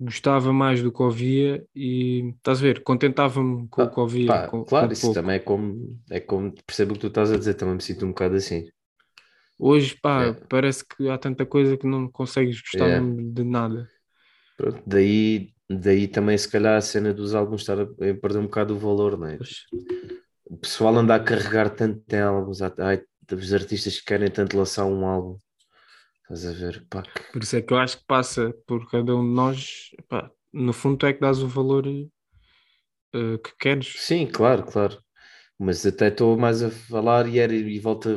gostava 0.00 0.52
mais 0.52 0.82
do 0.82 0.92
que 0.92 1.02
ouvia 1.02 1.66
e, 1.74 2.32
estás 2.36 2.58
a 2.58 2.62
ver, 2.62 2.82
contentava-me 2.82 3.66
com 3.68 3.82
o 3.82 3.90
que 3.90 4.00
ouvia. 4.00 4.26
Pá, 4.28 4.48
com, 4.48 4.64
claro, 4.64 4.86
com 4.88 4.92
isso 4.92 5.02
pouco. 5.02 5.14
também 5.14 5.36
é 5.36 5.38
como, 5.38 6.00
é 6.10 6.20
como 6.20 6.52
percebo 6.66 6.92
o 6.92 6.94
que 6.94 7.00
tu 7.00 7.06
estás 7.08 7.30
a 7.32 7.36
dizer, 7.38 7.54
também 7.54 7.74
me 7.76 7.82
sinto 7.82 8.04
um 8.04 8.08
bocado 8.08 8.36
assim. 8.36 8.68
Hoje, 9.58 9.96
pá, 10.00 10.20
Yeah. 10.22 10.46
parece 10.48 10.84
que 10.84 11.08
há 11.08 11.16
tanta 11.18 11.46
coisa 11.46 11.76
que 11.76 11.86
não 11.86 12.08
consegues 12.10 12.60
gostar 12.60 12.86
mesmo 13.00 13.32
de 13.32 13.42
nada. 13.44 13.90
Pronto, 14.56 14.82
daí, 14.86 15.52
daí 15.68 16.08
também, 16.08 16.36
se 16.36 16.50
calhar, 16.50 16.76
a 16.76 16.80
cena 16.80 17.12
dos 17.12 17.34
álbuns 17.34 17.62
estar 17.62 17.80
a, 17.80 17.86
perder 17.86 18.38
um 18.38 18.44
bocado 18.44 18.74
o 18.74 18.78
valor, 18.78 19.18
não 19.18 19.28
é? 19.28 19.38
O 20.44 20.56
pessoal 20.56 20.96
anda 20.96 21.14
a 21.14 21.20
carregar 21.20 21.70
tanto 21.70 22.02
em 22.14 22.20
álbuns, 22.20 22.62
há 22.62 22.72
os 23.32 23.52
artistas 23.52 23.98
que 23.98 24.04
querem 24.06 24.30
tanto 24.30 24.56
lançar 24.56 24.84
um 24.84 25.04
álbum. 25.06 25.38
Estás 26.22 26.46
a 26.46 26.52
ver? 26.52 26.86
Pá, 26.88 27.02
Por 27.32 27.42
isso 27.42 27.56
é 27.56 27.62
que 27.62 27.72
eu 27.72 27.78
acho 27.78 27.98
que 27.98 28.04
passa 28.06 28.52
por 28.66 28.88
cada 28.90 29.14
um 29.14 29.22
de 29.26 29.34
nós. 29.34 29.90
pá, 30.08 30.30
no 30.52 30.72
fundo, 30.72 30.96
tu 30.98 31.06
é 31.06 31.12
que 31.12 31.20
dás 31.20 31.42
o 31.42 31.48
valor 31.48 31.86
eh, 31.86 33.38
que 33.38 33.56
queres. 33.58 33.94
Sim, 33.98 34.26
claro, 34.26 34.64
claro. 34.64 35.02
Mas 35.58 35.86
até 35.86 36.08
estou 36.08 36.36
mais 36.38 36.62
a 36.62 36.70
falar 36.70 37.26
e, 37.28 37.38
era, 37.38 37.54
e 37.54 37.78
volto 37.80 38.10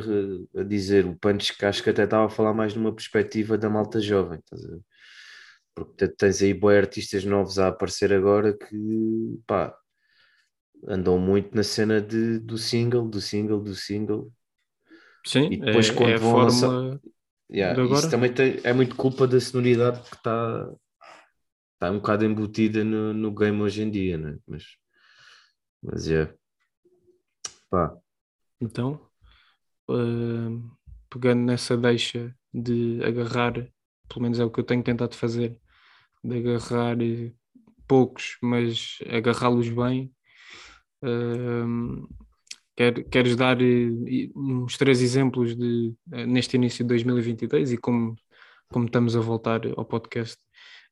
a, 0.56 0.60
a 0.60 0.64
dizer 0.64 1.06
o 1.06 1.16
Punch 1.16 1.56
que 1.56 1.64
acho 1.64 1.82
que 1.82 1.90
até 1.90 2.04
estava 2.04 2.26
a 2.26 2.30
falar 2.30 2.52
mais 2.54 2.74
numa 2.74 2.94
perspectiva 2.94 3.56
da 3.58 3.70
malta 3.70 4.00
jovem? 4.00 4.40
Porque 5.74 5.94
te- 6.08 6.16
tens 6.16 6.42
aí 6.42 6.54
boi 6.54 6.76
artistas 6.78 7.24
novos 7.24 7.58
a 7.58 7.68
aparecer 7.68 8.12
agora 8.12 8.56
que 8.56 8.76
pá, 9.46 9.74
andam 10.86 11.18
muito 11.18 11.54
na 11.56 11.62
cena 11.62 12.00
de, 12.02 12.38
do 12.38 12.58
single, 12.58 13.08
do 13.08 13.18
single, 13.20 13.60
do 13.62 13.74
single. 13.74 14.30
Sim, 15.26 15.52
E 15.52 15.56
depois 15.58 15.90
é, 15.90 15.90
quando 15.90 16.14
é 16.14 16.16
a 16.16 16.18
vão 16.18 16.36
lançar-. 16.36 17.00
Yeah? 17.50 17.84
Isso 17.86 18.08
também 18.10 18.32
tem- 18.32 18.60
é 18.64 18.72
muito 18.72 18.96
culpa 18.96 19.26
da 19.26 19.40
sonoridade 19.40 20.00
que 20.08 20.16
está 20.16 20.70
tá 21.78 21.90
um 21.90 21.96
bocado 21.98 22.24
embutida 22.24 22.84
no, 22.84 23.12
no 23.14 23.34
game 23.34 23.60
hoje 23.62 23.82
em 23.82 23.90
dia, 23.90 24.16
né? 24.18 24.38
Mas, 24.46 24.64
mas 25.82 26.08
é. 26.10 26.34
Pá, 27.70 27.96
Então, 28.60 29.00
eh, 29.90 29.94
pegando 31.10 31.42
nessa 31.44 31.76
deixa 31.76 32.34
de 32.54 33.02
agarrar, 33.04 33.54
pelo 34.08 34.22
menos 34.22 34.38
é 34.40 34.44
o 34.44 34.50
que 34.50 34.60
eu 34.60 34.64
tenho 34.64 34.82
tentado 34.84 35.16
fazer, 35.16 35.58
de 36.24 36.38
agarrar 36.38 37.00
eh, 37.02 37.32
poucos, 37.88 38.38
mas 38.42 38.98
agarrá-los 39.10 39.68
bem. 39.70 40.12
eh, 41.04 41.64
quer- 42.76 43.04
queres 43.10 43.36
dar 43.36 43.60
eh, 43.62 44.30
uns 44.36 44.76
três 44.76 45.00
exemplos 45.02 45.56
de, 45.56 45.94
eh, 46.12 46.26
neste 46.26 46.56
início 46.56 46.84
de 46.84 46.88
2022 46.88 47.72
e 47.72 47.78
como, 47.78 48.16
como 48.68 48.86
estamos 48.86 49.16
a 49.16 49.20
voltar 49.20 49.60
ao 49.76 49.84
podcast, 49.84 50.36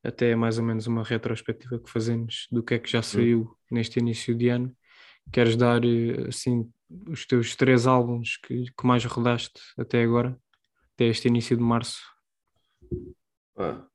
até 0.03 0.31
é 0.33 0.37
mais 0.37 0.59
ou 0.59 0.64
menos 0.64 0.87
uma 0.87 1.03
retrospectiva 1.05 1.79
que 1.79 1.91
fazemos 1.91 2.47
do 2.51 2.62
que 2.62 2.74
é 2.74 2.79
que 2.79 2.91
já 2.91 3.03
saiu 3.03 3.57
neste 3.70 3.99
início 4.01 4.35
de 4.35 4.49
ano. 4.49 4.74
Queres 5.33 5.57
dar 5.57 5.85
eh, 5.85 6.29
assim 6.29 6.70
os 7.07 7.26
teus 7.26 7.55
três 7.55 7.87
álbuns 7.87 8.37
que, 8.39 8.64
que 8.64 8.87
mais 8.87 9.05
rodaste 9.05 9.61
até 9.76 10.03
agora, 10.03 10.39
até 10.95 11.05
este 11.07 11.29
início 11.29 11.57
de 11.57 11.62
março? 11.62 12.01
pá. 13.55 13.89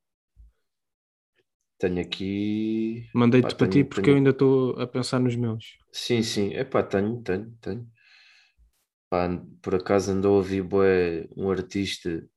Tenho 1.80 2.02
aqui. 2.02 3.10
Mandei-te 3.14 3.56
para 3.56 3.68
ti 3.68 3.84
porque 3.84 4.02
tenho- 4.04 4.14
eu 4.14 4.18
ainda 4.18 4.30
estou 4.30 4.80
a 4.80 4.88
pensar 4.88 5.20
nos 5.20 5.36
meus. 5.36 5.78
Sim, 5.92 6.24
sim. 6.24 6.54
É 6.54 6.64
pá, 6.64 6.82
tenho, 6.84 7.22
tenho, 7.22 7.52
tenho. 7.60 7.92
Pá, 9.10 9.28
por 9.62 9.76
acaso 9.76 10.12
andou 10.12 10.36
a 10.36 10.38
ouvir 10.38 10.62
bué, 10.64 11.28
um 11.36 11.50
artista 11.52 12.28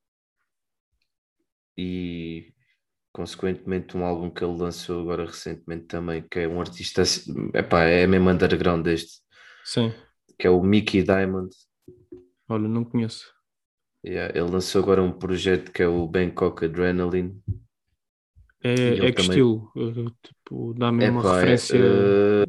e 1.77 2.53
consequentemente 3.17 3.97
um 3.97 4.05
álbum 4.05 4.29
que 4.29 4.45
ele 4.45 4.59
lançou 4.59 5.01
agora 5.01 5.25
recentemente 5.25 5.87
também, 5.87 6.23
que 6.31 6.41
é 6.41 6.47
um 6.47 6.61
artista, 6.61 7.03
epá, 7.55 7.85
é 7.85 8.07
mesmo 8.07 8.29
underground 8.29 8.85
deste, 8.85 9.23
Sim, 9.65 9.91
que 10.39 10.47
é 10.47 10.51
o 10.51 10.63
Mickey 10.63 11.03
Diamond. 11.03 11.49
olha, 12.47 12.69
não 12.69 12.85
conheço. 12.85 13.35
Yeah, 14.05 14.39
ele 14.39 14.51
lançou 14.51 14.83
agora 14.83 15.03
um 15.03 15.11
projeto 15.11 15.73
que 15.73 15.83
é 15.83 15.89
o 15.89 16.07
Bangkok 16.07 16.67
Adrenaline. 16.67 17.43
É, 18.63 18.73
é 18.73 18.97
que 19.13 19.13
também- 19.13 19.31
estilo? 19.31 19.73
Tipo, 20.23 20.75
dá-me 20.75 21.09
uma 21.09 21.23
é, 21.23 21.35
referência, 21.35 21.79
eh, 21.79 22.45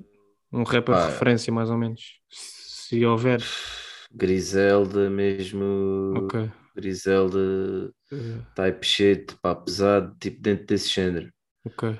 um 0.51 0.63
rapper 0.63 0.95
pá. 0.95 1.05
de 1.05 1.13
referência, 1.13 1.53
mais 1.53 1.69
ou 1.69 1.77
menos. 1.77 2.19
Se 2.29 3.05
houver, 3.05 3.41
Griselda 4.11 5.09
mesmo, 5.09 6.13
ok. 6.17 6.51
Griselda 6.81 7.91
Eh, 8.11 8.41
type 8.55 8.85
shit, 8.85 9.35
pá, 9.41 9.53
pesado, 9.53 10.15
tipo 10.19 10.41
dentro 10.41 10.65
desse 10.65 10.89
género. 10.89 11.31
ok. 11.65 11.99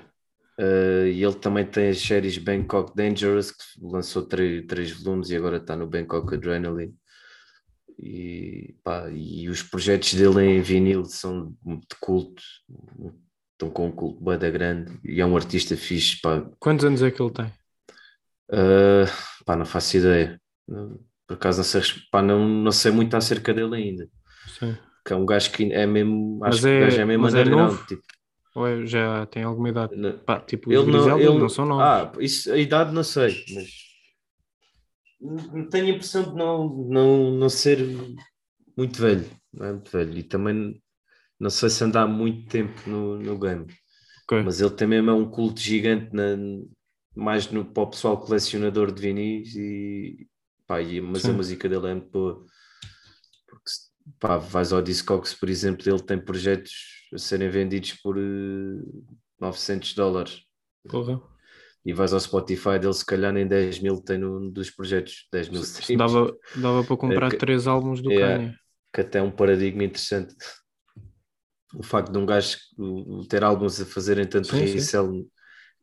Uh, 0.60 1.06
e 1.06 1.22
ele 1.22 1.34
também 1.36 1.64
tem 1.64 1.88
as 1.90 2.00
séries 2.00 2.36
Bangkok 2.36 2.92
Dangerous, 2.96 3.52
que 3.52 3.62
lançou 3.80 4.24
três, 4.26 4.66
três 4.66 4.90
volumes 4.90 5.30
e 5.30 5.36
agora 5.36 5.58
está 5.58 5.76
no 5.76 5.86
Bangkok 5.86 6.34
Adrenaline. 6.34 6.96
E, 7.96 8.74
pá, 8.82 9.08
e 9.08 9.48
os 9.48 9.62
projetos 9.62 10.14
dele 10.14 10.40
em 10.42 10.60
vinil 10.60 11.04
são 11.04 11.54
de 11.64 11.96
culto, 12.00 12.42
estão 13.52 13.70
com 13.70 13.86
um 13.86 13.92
culto 13.92 14.20
bué 14.20 14.36
da 14.36 14.50
grande 14.50 14.98
e 15.04 15.20
é 15.20 15.26
um 15.26 15.36
artista 15.36 15.76
fixe, 15.76 16.20
pá. 16.20 16.44
Quantos 16.58 16.84
anos 16.84 17.02
é 17.02 17.10
que 17.12 17.22
ele 17.22 17.32
tem? 17.32 17.46
Uh, 18.50 19.06
pá, 19.44 19.54
não 19.54 19.64
faço 19.64 19.96
ideia. 19.96 20.40
Por 21.26 21.34
acaso 21.34 21.58
não 21.58 21.64
sei, 21.64 21.82
pá, 22.10 22.20
não, 22.20 22.48
não 22.48 22.72
sei 22.72 22.90
muito 22.90 23.16
acerca 23.16 23.54
dele 23.54 23.76
ainda. 23.76 24.08
Sim. 24.48 24.76
Que 25.06 25.12
é 25.12 25.16
um 25.16 25.24
gajo 25.26 25.52
que 25.52 25.72
é 25.72 25.86
mesmo, 25.86 26.40
acho 26.44 26.56
Mas 26.56 26.60
que 26.60 26.66
o 26.66 26.70
é- 26.70 26.80
gajo 26.80 27.00
é 27.00 27.04
mesmo 27.04 27.22
mas 27.22 27.34
é 27.34 27.44
novo? 27.44 27.84
tipo, 27.86 28.02
Ou 28.54 28.66
é- 28.66 28.86
já 28.86 29.26
tem 29.26 29.42
alguma 29.42 29.68
idade? 29.68 29.96
não- 29.96 30.18
Pá, 30.18 30.40
tipo, 30.40 30.72
Ele 30.72 30.90
não, 30.90 31.18
ele 31.18 31.38
não 31.38 31.48
são 31.48 31.64
novos. 31.64 31.84
Ah, 31.84 32.12
isso, 32.20 32.52
a 32.52 32.58
idade 32.58 32.92
não 32.92 33.04
sei, 33.04 33.44
mas 33.54 33.70
tenho 35.70 35.86
a 35.86 35.88
impressão 35.90 36.22
de 36.30 36.34
não, 36.36 36.68
não, 36.88 37.30
não 37.32 37.48
ser 37.48 37.78
muito 38.76 39.00
velho, 39.00 39.26
não 39.52 39.66
é 39.66 39.72
muito 39.72 39.90
velho. 39.90 40.18
E 40.18 40.22
também 40.22 40.80
não 41.38 41.50
sei 41.50 41.70
se 41.70 41.82
anda 41.84 42.02
há 42.02 42.06
muito 42.06 42.48
tempo 42.48 42.88
no, 42.88 43.18
no 43.18 43.38
game, 43.38 43.66
Ok. 44.24 44.42
mas 44.44 44.60
ele 44.60 44.70
também 44.70 44.98
é 44.98 45.12
um 45.12 45.30
culto 45.30 45.60
gigante 45.60 46.14
na, 46.14 46.36
mais 47.14 47.50
no, 47.50 47.64
para 47.64 47.82
o 47.82 47.90
pessoal 47.90 48.18
colecionador 48.20 48.92
de 48.92 49.00
vinis 49.02 49.54
e 49.56 50.26
pá, 50.66 50.80
e- 50.82 51.00
mas 51.00 51.24
a 51.28 51.32
Sim. 51.32 51.36
música 51.36 51.68
dele 51.68 51.88
é 51.88 51.94
muito 51.94 52.10
boa. 52.10 52.46
Pá, 54.18 54.38
vais 54.38 54.72
ao 54.72 54.82
Discogs, 54.82 55.34
por 55.34 55.48
exemplo, 55.48 55.88
ele 55.88 56.02
tem 56.02 56.18
projetos 56.18 56.72
a 57.12 57.18
serem 57.18 57.48
vendidos 57.48 57.92
por 57.94 58.16
eh, 58.18 58.20
900 59.40 59.94
dólares 59.94 60.42
Porra. 60.88 61.20
e 61.84 61.92
vais 61.92 62.12
ao 62.12 62.20
Spotify 62.20 62.78
dele, 62.78 62.94
se 62.94 63.04
calhar 63.04 63.32
nem 63.32 63.46
10 63.46 63.78
mil 63.80 64.00
tem 64.00 64.18
num 64.18 64.50
dos 64.50 64.70
projetos, 64.70 65.26
10 65.32 65.48
mil 65.48 65.62
streams, 65.62 66.12
Dava, 66.12 66.36
dava 66.56 66.84
para 66.84 66.96
comprar 66.96 67.32
É 67.32 67.36
três 67.36 67.66
álbuns 67.66 68.00
do 68.02 68.10
Yeah. 68.10 68.38
Kanye. 68.38 68.58
que 68.94 69.00
até 69.02 69.18
é 69.18 69.22
um 69.22 69.30
paradigma 69.30 69.84
interessante. 69.84 70.34
O 71.74 71.82
facto 71.82 72.10
de 72.10 72.18
um 72.18 72.24
gajo 72.26 72.56
ter 73.28 73.44
álbuns 73.44 73.80
a 73.80 73.84
fazerem 73.86 74.26
tanto 74.26 74.48
Sim, 74.48 74.66
sim. 74.66 74.74
resell 74.74 75.26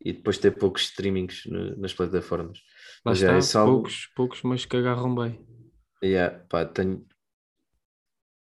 e 0.04 0.14
depois 0.14 0.38
ter 0.38 0.52
poucos 0.52 0.84
streamings 0.84 1.44
nas 1.78 1.94
plataformas. 1.94 2.58
Lá 3.06 3.12
Mas 3.12 3.20
está, 3.20 3.34
é, 3.34 3.38
esse 3.38 3.58
álbum- 3.58 3.74
poucos, 3.76 4.08
poucos, 4.16 4.42
mas 4.44 4.66
que 4.66 4.76
agarram 4.78 5.14
bem. 5.14 5.40
Yeah, 6.04 6.40
pá, 6.50 6.66
tenho 6.66 7.06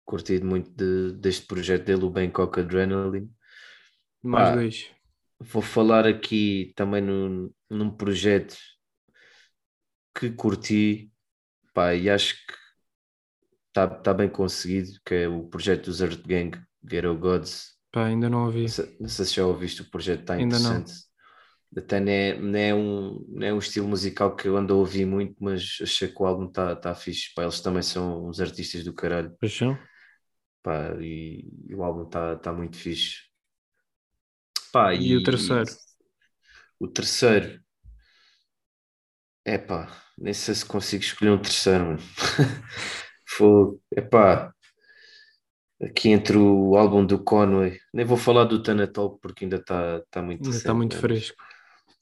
curtido 0.05 0.45
muito 0.45 0.71
de- 0.71 1.13
deste 1.19 1.45
projeto 1.47 1.85
dele, 1.85 2.03
o 2.05 2.09
Bangkok 2.09 2.59
Adrenaline. 2.61 3.29
Mais 4.23 4.49
Pá. 4.49 4.51
dois. 4.51 4.89
Vou 5.39 5.61
falar 5.61 6.07
aqui 6.07 6.73
também 6.75 7.01
num, 7.01 7.51
num 7.69 7.91
projeto 7.91 8.57
que 10.13 10.31
curti, 10.31 11.11
pá, 11.73 11.93
e 11.95 12.09
acho 12.09 12.35
que 12.47 12.53
está 13.69 13.87
tá 13.87 14.13
bem 14.13 14.29
conseguido, 14.29 14.89
que 15.05 15.13
é 15.15 15.27
o 15.27 15.43
projeto 15.47 15.85
dos 15.85 16.01
Earth 16.01 16.25
Gang, 16.25 16.57
Ghetto 16.83 17.15
Gods. 17.17 17.75
Pá, 17.91 18.05
ainda 18.05 18.29
não 18.29 18.45
ouvi. 18.45 18.61
Não 18.61 18.67
sei, 18.67 18.97
não 18.99 19.09
sei 19.09 19.25
se 19.25 19.33
já 19.35 19.45
ouviste 19.45 19.81
o 19.81 19.89
projeto, 19.89 20.21
está 20.21 20.37
Ainda 20.37 20.59
não. 20.59 20.71
interessante. 20.71 21.05
Até 21.77 21.99
não 21.99 22.11
é, 22.11 22.39
não, 22.39 22.59
é 22.59 22.73
um, 22.75 23.25
não 23.29 23.47
é 23.47 23.53
um 23.53 23.59
estilo 23.59 23.87
musical 23.87 24.35
que 24.35 24.47
eu 24.47 24.57
ando 24.57 24.73
a 24.73 24.77
ouvir 24.77 25.05
muito, 25.05 25.35
mas 25.41 25.77
achei 25.81 26.07
que 26.07 26.21
o 26.21 26.25
álbum 26.25 26.47
está 26.47 26.75
tá 26.75 26.95
fixe. 26.95 27.33
Pá, 27.35 27.43
eles 27.43 27.61
também 27.61 27.83
são 27.83 28.27
uns 28.29 28.39
artistas 28.39 28.83
do 28.83 28.93
caralho. 28.93 29.35
Paixão? 29.39 29.77
Pá, 30.65 30.95
e, 30.99 31.47
e 31.69 31.75
o 31.75 31.83
álbum 31.83 32.05
está 32.05 32.35
tá 32.37 32.51
muito 32.51 32.75
fixe. 32.75 33.17
Pá, 34.71 34.95
E 34.95 35.15
o 35.15 35.23
terceiro? 35.23 35.71
O 36.79 36.87
terceiro. 36.87 37.61
É 39.45 39.59
pá, 39.59 39.95
nem 40.17 40.33
sei 40.33 40.55
se 40.55 40.65
consigo 40.65 41.03
escolher 41.03 41.29
um 41.31 41.41
terceiro, 41.41 41.85
mano. 41.85 41.99
Foi, 43.27 43.77
é 43.95 44.01
pá, 44.01 44.51
aqui 45.79 46.09
entre 46.09 46.35
o 46.35 46.75
álbum 46.75 47.05
do 47.05 47.23
Conway, 47.23 47.79
nem 47.93 48.03
vou 48.03 48.17
falar 48.17 48.45
do 48.45 48.63
Tana 48.63 48.87
Talk 48.87 49.19
porque 49.21 49.45
ainda 49.45 49.57
está 49.57 50.01
tá 50.09 50.19
muito 50.23 50.45
Ainda 50.45 50.57
está 50.57 50.73
muito 50.73 50.95
né? 50.95 51.01
fresco. 51.01 51.43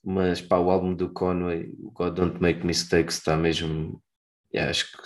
Mas 0.02 0.42
pá, 0.42 0.58
o 0.58 0.72
álbum 0.72 0.94
do 0.96 1.12
Conway, 1.12 1.70
o 1.80 1.92
God 1.92 2.14
Don't 2.16 2.42
Make 2.42 2.66
Mistakes, 2.66 3.18
está 3.18 3.36
mesmo. 3.36 4.02
yeah, 4.54 4.70
acho 4.70 4.90
que, 4.90 4.98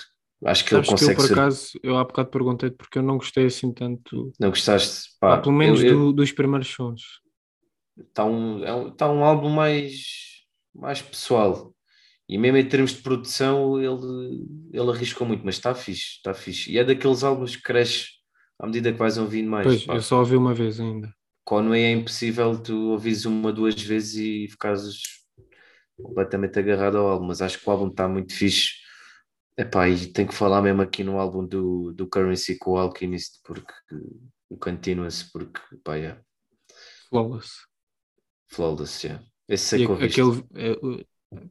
acho 0.46 0.66
que 0.66 0.76
ele 0.76 0.86
Sabes 0.86 0.88
que 0.88 0.94
eu, 1.06 1.10
consegue 1.10 1.16
por 1.16 1.28
ser. 1.28 1.34
acaso, 1.34 1.80
eu 1.84 1.98
há 1.98 2.04
bocado 2.04 2.30
perguntei-te 2.30 2.76
porque 2.76 3.00
eu 3.00 3.04
não 3.04 3.18
gostei 3.18 3.46
assim 3.46 3.74
tanto. 3.74 4.32
Não 4.40 4.50
gostaste? 4.50 5.10
Pá, 5.20 5.38
Pá, 5.38 5.42
pelo 5.42 5.56
menos 5.56 5.82
eu- 5.82 5.88
eu- 5.90 5.98
do- 5.98 6.14
dos 6.14 6.32
primeiros 6.32 6.68
sons. 6.68 7.02
está 8.00 8.26
um, 8.26 8.64
é 8.64 8.74
um, 8.74 8.92
tá 8.92 9.10
um 9.12 9.24
álbum 9.24 9.50
mais, 9.50 10.44
mais 10.74 11.02
pessoal. 11.02 11.74
E 12.30 12.38
mesmo 12.38 12.58
em 12.58 12.68
termos 12.68 12.92
de 12.94 13.02
produção, 13.02 13.80
ele, 13.82 14.46
ele 14.74 14.92
arriscou 14.92 15.26
muito, 15.26 15.46
mas 15.46 15.56
está 15.56 15.74
fixe, 15.74 16.18
está 16.18 16.34
fixe. 16.34 16.72
E 16.72 16.78
é 16.78 16.84
daqueles 16.84 17.24
álbuns 17.24 17.56
que 17.56 17.62
cresce 17.64 18.08
à 18.60 18.66
medida 18.66 18.92
que 18.92 19.00
vais 19.00 19.18
ouvindo 19.18 19.50
mais. 19.50 19.66
Pois, 19.66 19.86
pá. 19.86 19.96
eu 19.96 20.02
só 20.02 20.20
ouvi 20.20 20.36
uma 20.36 20.54
vez 20.54 20.80
ainda. 20.80 21.12
Conway 21.46 21.82
é 21.84 21.92
impossível 21.94 22.62
tu 22.62 22.90
ouvires 22.90 23.26
uma, 23.26 23.54
duas 23.54 23.74
vezes 23.82 24.16
e 24.16 24.48
ficares 24.52 24.98
completamente 25.96 26.60
agarrado 26.60 26.98
ao 26.98 27.08
álbum, 27.08 27.28
mas 27.28 27.42
acho 27.42 27.60
que 27.60 27.68
o 27.68 27.72
álbum 27.72 27.88
está 27.88 28.08
muito 28.08 28.34
fixe. 28.34 28.72
Epá, 29.58 29.90
e 29.90 30.08
tenho 30.08 30.28
que 30.28 30.36
falar 30.36 30.62
mesmo 30.62 30.82
aqui 30.84 31.04
no 31.04 31.20
álbum 31.20 31.46
do, 31.46 31.92
do 31.94 32.08
Currency 32.08 32.58
com 32.60 32.74
o 32.74 32.78
Alchemist, 32.78 33.40
porque 33.44 33.74
o 34.50 34.58
Continuous, 34.58 35.24
porque 35.24 35.60
pá, 35.84 35.96
yeah, 35.96 36.22
Flawless. 37.10 37.66
flawless, 38.50 39.06
yeah. 39.06 39.24
Esse 39.48 39.66
sei 39.66 39.86
E 39.86 40.04
aquele, 40.04 40.44
é, 40.56 40.76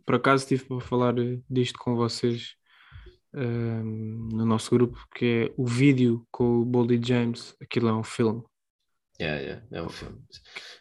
por 0.05 0.15
acaso 0.15 0.45
estive 0.45 0.65
para 0.67 0.81
falar 0.81 1.19
eh, 1.19 1.41
disto 1.49 1.79
com 1.79 1.97
vocês 1.97 2.55
ahm, 3.35 4.29
no 4.33 4.45
nosso 4.45 4.71
grupo, 4.71 4.99
que 5.15 5.25
é 5.25 5.55
o 5.57 5.67
vídeo 5.67 6.27
com 6.31 6.61
o 6.61 6.65
Boldy 6.65 7.01
James. 7.03 7.55
Aquilo 7.61 7.89
é 7.89 7.95
um 7.95 8.05
filme. 8.05 8.43
Yeah, 9.19 9.41
yeah, 9.41 9.67
é 9.73 9.83
um 9.83 9.89
filme. 9.89 10.19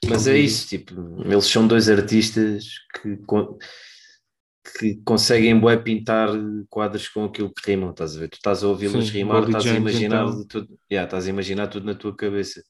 Mas 0.07 0.27
é 0.27 0.37
isso, 0.37 0.67
tipo, 0.67 0.93
eles 1.23 1.45
são 1.45 1.65
dois 1.65 1.89
artistas 1.89 2.65
que, 2.93 3.15
que 4.65 4.95
conseguem 5.03 5.59
bué 5.59 5.77
pintar 5.77 6.29
quadros 6.69 7.07
com 7.07 7.25
aquilo 7.25 7.53
que 7.53 7.69
rimam, 7.69 7.91
estás 7.91 8.17
a 8.17 8.19
ver? 8.19 8.29
Tu 8.29 8.35
estás 8.35 8.63
a 8.63 8.67
ouvi-los 8.67 9.09
rimar, 9.09 9.41
Boldy 9.41 9.51
estás 9.51 9.65
a 9.65 9.69
James, 9.69 9.93
imaginar 9.93 10.27
então. 10.27 10.47
tudo, 10.47 10.79
yeah, 10.91 11.05
estás 11.05 11.27
a 11.27 11.29
imaginar 11.29 11.67
tudo 11.67 11.85
na 11.85 11.95
tua 11.95 12.15
cabeça. 12.15 12.63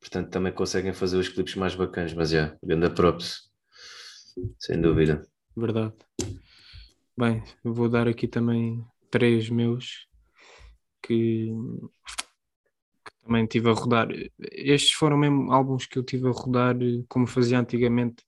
Portanto, 0.00 0.30
também 0.30 0.52
conseguem 0.52 0.92
fazer 0.92 1.16
os 1.16 1.28
clipes 1.28 1.56
mais 1.56 1.74
bacanas, 1.74 2.14
mas 2.14 2.32
é, 2.32 2.36
yeah, 2.36 2.58
grande 2.62 2.90
props, 2.90 3.50
sem 4.58 4.80
dúvida. 4.80 5.26
Verdade. 5.56 5.94
Bem, 7.16 7.42
eu 7.64 7.72
vou 7.72 7.88
dar 7.88 8.06
aqui 8.06 8.28
também 8.28 8.84
três 9.10 9.48
meus 9.48 10.06
que, 11.02 11.48
que 13.04 13.24
também 13.24 13.46
tive 13.46 13.70
a 13.70 13.72
rodar. 13.72 14.08
Estes 14.52 14.92
foram 14.92 15.16
mesmo 15.16 15.52
álbuns 15.52 15.86
que 15.86 15.98
eu 15.98 16.02
tive 16.02 16.28
a 16.28 16.32
rodar 16.32 16.76
eh, 16.80 17.02
como 17.08 17.26
fazia 17.26 17.58
antigamente, 17.58 18.24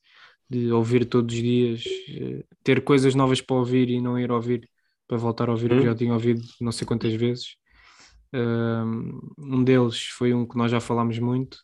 de 0.48 0.70
ouvir 0.72 1.04
todos 1.06 1.34
os 1.34 1.40
dias, 1.42 1.84
eh, 2.10 2.44
ter 2.64 2.82
coisas 2.84 3.14
novas 3.14 3.40
para 3.40 3.56
ouvir 3.56 3.90
e 3.90 4.00
não 4.00 4.18
ir 4.18 4.30
ouvir 4.30 4.68
para 5.08 5.16
voltar 5.16 5.48
a 5.48 5.52
ouvir 5.52 5.72
o 5.72 5.76
que 5.76 5.82
Hum. 5.82 5.84
já 5.84 5.94
tinha 5.94 6.12
ouvido 6.12 6.42
não 6.60 6.72
sei 6.72 6.86
quantas 6.86 7.12
vezes. 7.14 7.56
Um 9.38 9.64
deles 9.64 10.02
foi 10.08 10.34
um 10.34 10.46
que 10.46 10.56
nós 10.56 10.70
já 10.70 10.80
falámos 10.80 11.18
muito, 11.18 11.58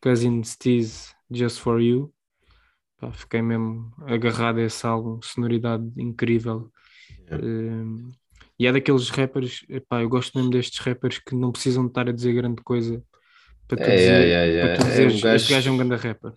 Cousin 0.00 0.42
Steez 0.44 1.14
Just 1.30 1.60
For 1.60 1.80
You. 1.80 2.12
Pá, 2.98 3.12
fiquei 3.12 3.42
mesmo 3.42 3.92
agarrado 4.06 4.58
a 4.58 4.62
esse 4.64 4.86
álbum, 4.86 5.20
sonoridade 5.22 5.84
incrível. 5.96 6.72
Yeah. 7.30 7.44
Um, 7.44 8.10
e 8.58 8.66
é 8.66 8.72
daqueles 8.72 9.10
rappers, 9.10 9.64
epá, 9.68 10.02
eu 10.02 10.08
gosto 10.08 10.36
mesmo 10.36 10.50
destes 10.50 10.80
rappers 10.80 11.18
que 11.18 11.34
não 11.34 11.52
precisam 11.52 11.84
de 11.84 11.90
estar 11.90 12.08
a 12.08 12.12
dizer 12.12 12.32
grande 12.34 12.62
coisa 12.62 13.02
para 13.68 13.78
tu 13.78 13.84
É, 13.84 13.94
dizer, 13.94 14.28
é, 14.30 14.56
é, 14.56 14.60
para 14.60 14.70
tu 14.70 14.82
é. 14.82 15.04
É 15.04 15.08
um 15.08 15.20
gajo- 15.20 15.36
este 15.36 15.50
gajo 15.52 15.68
é 15.70 15.72
um 15.72 15.76
grande 15.78 15.96
rapper. 15.96 16.32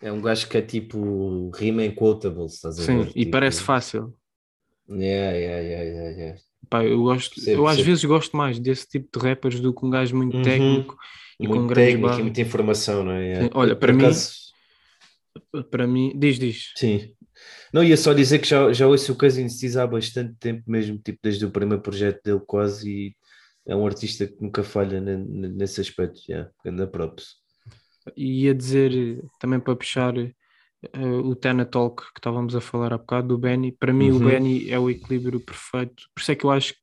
É 0.00 0.12
um 0.12 0.20
gajo 0.20 0.48
que 0.48 0.56
é 0.58 0.62
tipo 0.62 1.50
rima 1.50 1.82
em 1.82 1.94
quotables, 1.94 2.54
estás 2.54 2.78
a 2.78 2.82
Sim, 2.82 2.98
ver? 2.98 3.08
e 3.08 3.12
Tipo, 3.20 3.30
parece 3.30 3.62
fácil. 3.62 4.14
Yeah, 4.88 5.36
yeah, 5.36 5.60
yeah, 5.62 5.82
yeah, 5.84 6.10
yeah. 6.18 6.40
Pá, 6.68 6.84
eu 6.84 7.02
gosto, 7.02 7.34
Percebo, 7.34 7.62
eu 7.62 7.66
às 7.66 7.80
vezes 7.80 8.04
gosto 8.04 8.36
mais 8.36 8.58
desse 8.58 8.86
tipo 8.88 9.18
de 9.18 9.26
rappers 9.26 9.58
do 9.60 9.74
que 9.74 9.84
um 9.86 9.90
gajo 9.90 10.16
muito 10.16 10.36
Uhum. 10.36 10.42
técnico 10.42 10.96
e 11.40 11.48
Muito 11.48 11.68
com 11.68 11.74
técnico 11.74 12.14
e 12.18 12.22
muita 12.22 12.40
informação, 12.40 13.04
não 13.04 13.12
é? 13.12 13.44
Sim, 13.44 13.50
olha, 13.54 13.74
Por 13.74 13.80
para 13.80 13.92
mim- 13.92 14.04
acaso- 14.04 14.36
Para 15.70 15.86
mim, 15.86 16.12
diz, 16.18 16.38
diz. 16.38 16.72
Sim. 16.76 17.12
Não, 17.72 17.84
ia 17.84 17.96
só 17.96 18.12
dizer 18.14 18.38
que 18.38 18.48
já, 18.48 18.72
já 18.72 18.86
ouço 18.86 19.12
o 19.12 19.16
Cousin 19.16 19.48
Steez 19.48 19.76
há 19.76 19.86
bastante 19.86 20.34
tempo 20.40 20.62
mesmo, 20.66 20.98
tipo 20.98 21.18
desde 21.22 21.44
o 21.44 21.50
primeiro 21.50 21.82
projeto 21.82 22.22
dele 22.24 22.40
quase, 22.46 22.88
e 22.90 23.16
é 23.66 23.76
um 23.76 23.86
artista 23.86 24.26
que 24.26 24.36
nunca 24.40 24.62
falha 24.62 25.00
ne- 25.00 25.16
ne- 25.16 25.48
nesse 25.48 25.80
aspecto, 25.80 26.20
já, 26.26 26.48
anda 26.64 26.86
props. 26.86 27.34
E 28.16 28.44
ia 28.44 28.54
dizer 28.54 29.22
também 29.38 29.60
para 29.60 29.76
puxar 29.76 30.16
eh, 30.18 30.32
o 31.24 31.34
Tana 31.36 31.64
Talk 31.64 32.02
que 32.12 32.18
estávamos 32.20 32.54
a 32.56 32.60
falar 32.60 32.92
há 32.92 32.98
bocado 32.98 33.28
do 33.28 33.38
Benny. 33.38 33.72
Para 33.72 33.92
mim, 33.92 34.10
Uhum. 34.10 34.12
o 34.12 34.20
Benny 34.20 34.70
é 34.70 34.78
o 34.78 34.90
equilíbrio 34.90 35.40
perfeito. 35.40 36.04
Por 36.14 36.20
isso 36.22 36.32
é 36.32 36.36
que 36.36 36.44
eu 36.46 36.50
acho 36.50 36.74
que 36.74 36.80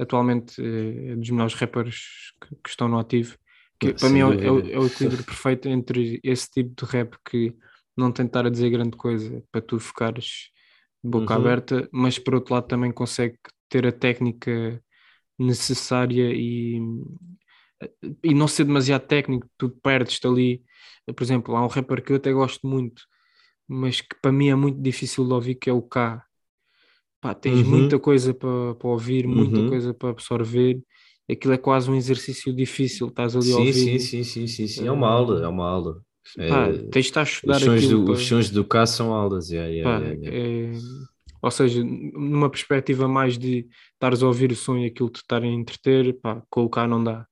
atualmente 0.00 0.60
eh, 0.62 1.12
é 1.12 1.16
dos 1.16 1.30
melhores 1.30 1.54
rappers 1.54 2.32
que, 2.42 2.56
que 2.56 2.70
estão 2.70 2.88
no 2.88 2.98
ativo. 2.98 3.36
Que, 3.80 3.94
para 3.94 4.08
mim 4.10 4.20
é 4.20 4.26
o, 4.26 4.32
é 4.34 4.50
o- 4.50 4.66
é 4.68 4.78
o 4.78 4.86
equilíbrio 4.86 5.24
perfeito 5.24 5.68
entre 5.68 6.20
esse 6.24 6.50
tipo 6.50 6.74
de 6.86 6.90
rap 6.92 7.16
que 7.28 7.54
não 7.96 8.10
estar 8.10 8.46
a 8.46 8.50
dizer 8.50 8.70
grande 8.70 8.96
coisa 8.96 9.42
para 9.52 9.60
tu 9.62 9.78
ficares 9.80 10.50
de 11.04 11.10
boca 11.10 11.34
Uhum. 11.34 11.36
aberta, 11.36 11.88
mas 11.92 12.18
por 12.18 12.34
outro 12.34 12.54
lado 12.54 12.66
também 12.68 12.92
consegue 12.92 13.38
ter 13.68 13.86
a 13.86 13.92
técnica 13.92 14.82
necessária 15.38 16.32
e, 16.34 16.80
e 18.22 18.34
não 18.34 18.48
ser 18.48 18.64
demasiado 18.64 19.06
técnico, 19.06 19.48
tu 19.58 19.70
perdes-te 19.70 20.26
ali. 20.26 20.62
Por 21.06 21.22
exemplo, 21.22 21.56
há 21.56 21.64
um 21.64 21.68
rapper 21.68 22.02
que 22.02 22.12
eu 22.12 22.16
até 22.16 22.32
gosto 22.32 22.66
muito, 22.66 23.02
mas 23.68 24.00
que 24.00 24.16
para 24.22 24.32
mim 24.32 24.48
é 24.50 24.54
muito 24.54 24.80
difícil 24.82 25.26
de 25.26 25.32
ouvir, 25.34 25.56
que 25.56 25.70
é 25.70 25.72
o 25.72 25.82
K. 25.82 26.22
Pá, 27.20 27.34
tens 27.34 27.62
Uhum. 27.62 27.62
muita 27.62 27.98
coisa 27.98 28.34
para, 28.34 28.74
para 28.76 28.88
ouvir, 28.88 29.26
muita 29.26 29.62
Uhum. 29.62 29.68
coisa 29.68 29.94
para 29.94 30.10
absorver. 30.10 30.82
Aquilo 31.30 31.54
é 31.54 31.58
quase 31.58 31.90
um 31.90 31.96
exercício 31.96 32.54
difícil, 32.54 33.08
estás 33.08 33.36
ali 33.36 33.52
a 33.52 33.56
Sim, 33.56 33.58
ouvir. 33.58 33.90
sim, 33.98 33.98
sim, 33.98 34.24
sim, 34.24 34.46
sim, 34.46 34.66
sim, 34.66 34.86
é 34.86 34.90
uma 34.92 35.08
aula, 35.08 35.44
é 35.44 35.48
uma 35.48 35.68
aula. 35.68 36.02
Pá, 36.46 36.62
É, 36.68 36.72
tens 36.90 37.04
de 37.06 37.08
estar 37.10 37.20
a 37.20 37.24
estudar 37.24 37.62
os, 37.62 37.62
sons 37.62 37.86
do, 37.88 38.04
para- 38.04 38.14
os 38.14 38.20
sons 38.26 38.50
do 38.50 38.64
cá 38.64 38.86
são 38.86 39.12
aulas, 39.14 39.50
yeah, 39.50 39.68
yeah, 39.70 39.96
Pá, 39.98 40.00
yeah. 40.12 40.36
é- 40.36 40.72
ou 41.42 41.50
seja, 41.50 41.82
numa 41.84 42.50
perspectiva 42.50 43.06
mais 43.08 43.38
de 43.38 43.68
estares 43.94 44.22
a 44.22 44.26
ouvir 44.26 44.50
o 44.52 44.56
som 44.56 44.76
e 44.78 44.86
aquilo 44.86 45.10
te 45.10 45.16
estar 45.18 45.42
a 45.42 45.46
entreter, 45.46 46.14
pá, 46.20 46.42
com 46.50 46.62
o 46.64 46.70
K 46.70 46.86
não 46.88 47.02
dá. 47.04 47.26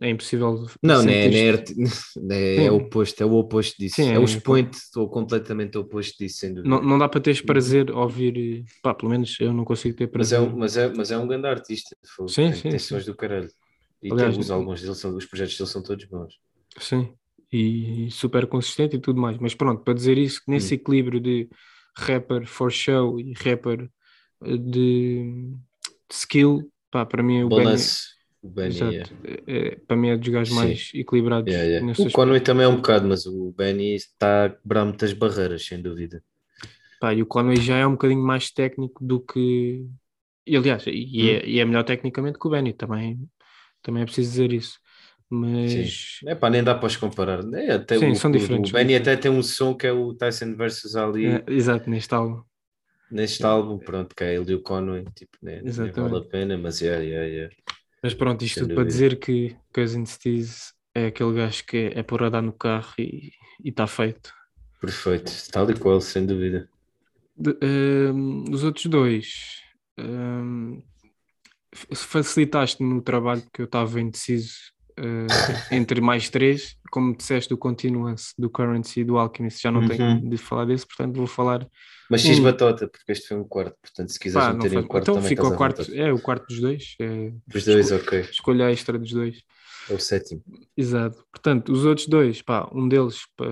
É 0.00 0.10
impossível. 0.10 0.66
Não, 0.82 1.02
não 1.02 1.10
é, 1.10 1.26
é, 1.26 1.28
não 1.28 1.36
é, 1.36 1.64
Sim. 2.54 2.64
é 2.66 2.70
o 2.70 2.76
oposto, 2.76 3.22
é 3.22 3.26
o 3.26 3.32
oposto 3.34 3.76
disso. 3.78 3.96
Sim, 3.96 4.10
é, 4.10 4.14
é- 4.14 4.18
o 4.18 4.24
expoente, 4.24 4.78
ou 4.96 5.08
completamente 5.08 5.78
oposto 5.78 6.18
disso, 6.18 6.38
sem 6.38 6.52
dúvida. 6.54 6.68
Não, 6.68 6.82
não 6.82 6.98
dá 6.98 7.08
para 7.08 7.20
teres 7.20 7.40
prazer 7.40 7.90
a 7.90 7.98
ouvir, 8.00 8.64
pá, 8.82 8.94
pelo 8.94 9.10
menos 9.10 9.38
eu 9.40 9.52
não 9.52 9.64
consigo 9.64 9.96
ter 9.96 10.06
Mas 10.14 10.32
é, 10.32 10.38
prazer. 10.38 10.54
mas, 10.54 10.76
é, 10.76 10.88
mas 10.94 11.10
é 11.10 11.18
um 11.18 11.26
grande 11.26 11.46
artista. 11.46 11.96
fogo, 12.14 12.28
Sim, 12.30 12.50
tem, 12.50 12.54
sim, 12.54 12.70
tem 12.70 12.78
sim. 12.78 12.78
sons 12.78 13.04
do 13.06 13.14
caralho. 13.16 13.48
E 14.02 14.10
Aliás, 14.10 14.34
tem, 14.34 14.40
os 14.40 14.50
álbuns 14.50 14.82
dele, 14.82 14.94
são, 14.94 15.16
os 15.16 15.26
projetos 15.26 15.56
dele 15.56 15.70
são 15.70 15.82
todos 15.82 16.04
bons. 16.04 16.34
Sim, 16.78 17.14
e 17.52 18.10
super 18.10 18.46
consistente 18.46 18.96
e 18.96 19.00
tudo 19.00 19.20
mais. 19.20 19.38
Mas 19.38 19.54
pronto, 19.54 19.82
para 19.84 19.94
dizer 19.94 20.18
isso, 20.18 20.42
que 20.44 20.50
Hum. 20.50 20.54
nesse 20.54 20.74
equilíbrio 20.74 21.20
de 21.20 21.48
rapper 21.96 22.46
for 22.46 22.70
show 22.72 23.20
e 23.20 23.32
rapper 23.34 23.90
eh, 24.44 24.56
de, 24.56 25.52
de 26.08 26.14
skill, 26.14 26.70
pá, 26.90 27.04
para 27.06 27.22
mim 27.22 27.42
o 27.44 27.48
Balance, 27.50 28.08
o 28.42 28.48
Benny. 28.48 28.96
yeah. 28.96 29.06
é- 29.24 29.42
é- 29.46 29.76
para 29.86 29.96
mim 29.96 30.08
é 30.10 30.16
dos 30.16 30.28
gajos 30.28 30.54
mais 30.54 30.90
equilibrados 30.94 31.52
Yeah, 31.52 31.64
yeah. 31.64 31.86
O 31.98 32.04
aspecto. 32.04 32.12
Conway 32.12 32.40
também 32.40 32.64
é 32.64 32.68
um 32.68 32.76
bocado, 32.76 33.08
mas 33.08 33.26
o 33.26 33.52
Benny 33.52 33.94
está 33.96 34.44
a 34.46 34.50
quebrar 34.50 34.84
muitas 34.84 35.12
barreiras, 35.12 35.64
sem 35.64 35.80
dúvida. 35.82 36.22
Pá, 37.00 37.12
e 37.14 37.22
o 37.22 37.26
Conway 37.26 37.56
já 37.60 37.76
é 37.78 37.86
um 37.86 37.92
bocadinho 37.92 38.22
mais 38.22 38.50
técnico 38.50 39.04
do 39.04 39.20
que. 39.20 39.86
E, 40.46 40.56
aliás, 40.56 40.84
e, 40.86 41.30
é, 41.30 41.46
e 41.48 41.60
é 41.60 41.64
melhor 41.64 41.84
tecnicamente 41.84 42.38
que 42.38 42.46
o 42.46 42.50
Benny, 42.50 42.72
também, 42.74 43.28
também 43.82 44.02
é 44.02 44.06
preciso 44.06 44.30
dizer 44.30 44.52
isso. 44.52 44.80
Mas 45.30 45.64
Sim. 45.64 46.28
É 46.28 46.34
pá, 46.34 46.50
nem 46.50 46.62
dá 46.62 46.74
para 46.74 46.86
os 46.86 46.96
comparar. 46.96 47.40
É, 47.54 47.72
até 47.72 47.98
Sim, 47.98 48.14
o, 48.14 48.14
são 48.14 48.30
diferentes, 48.30 48.70
O 48.70 48.72
Benny 48.72 48.94
até 48.96 49.16
tem 49.16 49.30
um 49.30 49.42
som 49.42 49.74
que 49.76 49.86
é 49.86 49.92
o 49.92 50.14
Tyson 50.14 50.54
versus 50.56 50.96
Ali 50.96 51.38
é, 51.38 51.44
exato, 51.48 51.88
neste 51.90 52.14
álbum. 52.14 52.42
neste 53.10 53.44
álbum, 53.46 53.78
pronto, 53.78 54.14
que 54.14 54.24
é 54.24 54.34
ele 54.34 54.52
e 54.52 54.54
o 54.54 54.62
Conway, 54.62 55.04
tipo, 55.14 55.36
nem, 55.42 55.62
nem 55.62 55.68
Exatamente. 55.68 55.92
vale 55.92 56.18
a 56.18 56.28
pena, 56.28 56.56
mas 56.58 56.80
yeah, 56.80 57.02
yeah, 57.02 57.26
yeah. 57.26 57.54
Mas 58.02 58.14
pronto, 58.14 58.44
isto 58.44 58.60
tudo 58.60 58.74
para 58.74 58.84
dizer 58.84 59.18
que 59.18 59.56
Cousin 59.72 60.04
Steez 60.04 60.72
é 60.94 61.06
aquele 61.06 61.34
gajo 61.34 61.64
que 61.64 61.92
é 61.94 62.02
por 62.02 62.22
andar 62.22 62.42
no 62.42 62.52
carro 62.52 62.92
e 62.98 63.30
está 63.64 63.86
feito. 63.86 64.32
perfeito, 64.80 65.30
tal 65.52 65.70
e 65.70 65.74
qual, 65.78 66.00
sem 66.00 66.26
dúvida. 66.26 66.68
De- 67.36 67.56
ehm, 67.62 68.44
os 68.52 68.64
outros 68.64 68.86
dois, 68.86 69.60
ehm, 69.96 70.82
f- 71.74 71.86
facilitaste-me 71.94 72.92
no 72.92 73.00
trabalho 73.00 73.42
que 73.52 73.62
eu 73.62 73.66
estava 73.66 74.00
indeciso 74.00 74.54
eh, 74.98 75.26
entre 75.70 76.00
mais 76.02 76.28
três, 76.28 76.76
como 76.90 77.16
disseste, 77.16 77.54
o 77.54 77.56
Continuance, 77.56 78.34
do 78.36 78.50
Currency 78.50 79.00
e 79.00 79.04
do 79.04 79.16
Alchemist, 79.16 79.62
já 79.62 79.70
não 79.70 79.86
tenho 79.88 80.02
Uhum. 80.20 80.28
de 80.28 80.36
falar 80.36 80.66
desse, 80.66 80.86
portanto 80.86 81.16
vou 81.16 81.26
falar. 81.26 81.66
Mas 82.12 82.20
X 82.20 82.38
Hum. 82.38 82.44
batota, 82.44 82.86
porque 82.88 83.10
este 83.12 83.28
foi 83.28 83.36
um 83.38 83.44
quarto, 83.44 83.76
portanto, 83.82 84.12
se 84.12 84.18
quiseres 84.20 84.46
Pá, 84.46 84.52
meter 84.52 84.72
em 84.74 84.78
um 84.78 84.86
quarto 84.86 85.02
então 85.02 85.14
também 85.16 85.28
fica 85.30 85.48
o 85.48 85.56
quarto, 85.56 85.82
vontade. 85.82 85.98
é 86.00 86.12
o 86.12 86.18
quarto 86.20 86.46
dos 86.46 86.60
dois, 86.60 86.96
é 87.00 87.32
Os 87.54 87.64
dois, 87.64 87.92
ok. 87.92 88.20
escolha 88.20 88.70
extra 88.70 88.98
dos 88.98 89.10
dois. 89.12 89.42
É 89.88 89.94
o 89.94 89.98
sétimo. 89.98 90.42
Exato. 90.76 91.24
Portanto, 91.32 91.72
os 91.72 91.84
outros 91.84 92.06
dois, 92.06 92.42
pá, 92.42 92.68
um 92.72 92.86
deles, 92.88 93.26
pá, 93.36 93.46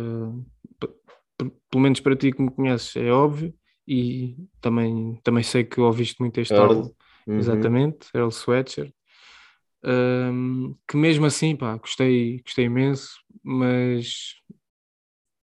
pelo 1.70 1.82
menos 1.82 2.00
para 2.00 2.16
ti 2.16 2.32
que 2.32 2.42
me 2.42 2.50
conheces, 2.50 2.94
é 2.96 3.11
óbvio, 3.11 3.54
e 3.86 4.36
também, 4.61 5.18
também 5.22 5.42
sei 5.42 5.64
que 5.64 5.80
ouviste 5.80 6.20
muito 6.20 6.38
este 6.40 6.52
Earl. 6.54 6.74
álbum. 6.74 6.94
Uhum. 7.26 7.38
Exatamente, 7.38 8.08
Earl 8.14 8.28
Sweatshirt. 8.30 8.92
Ahm, 9.82 10.74
que 10.86 10.96
mesmo 10.96 11.24
assim, 11.26 11.56
pá, 11.56 11.76
gostei, 11.76 12.40
gostei 12.42 12.66
imenso, 12.66 13.18
mas 13.42 14.34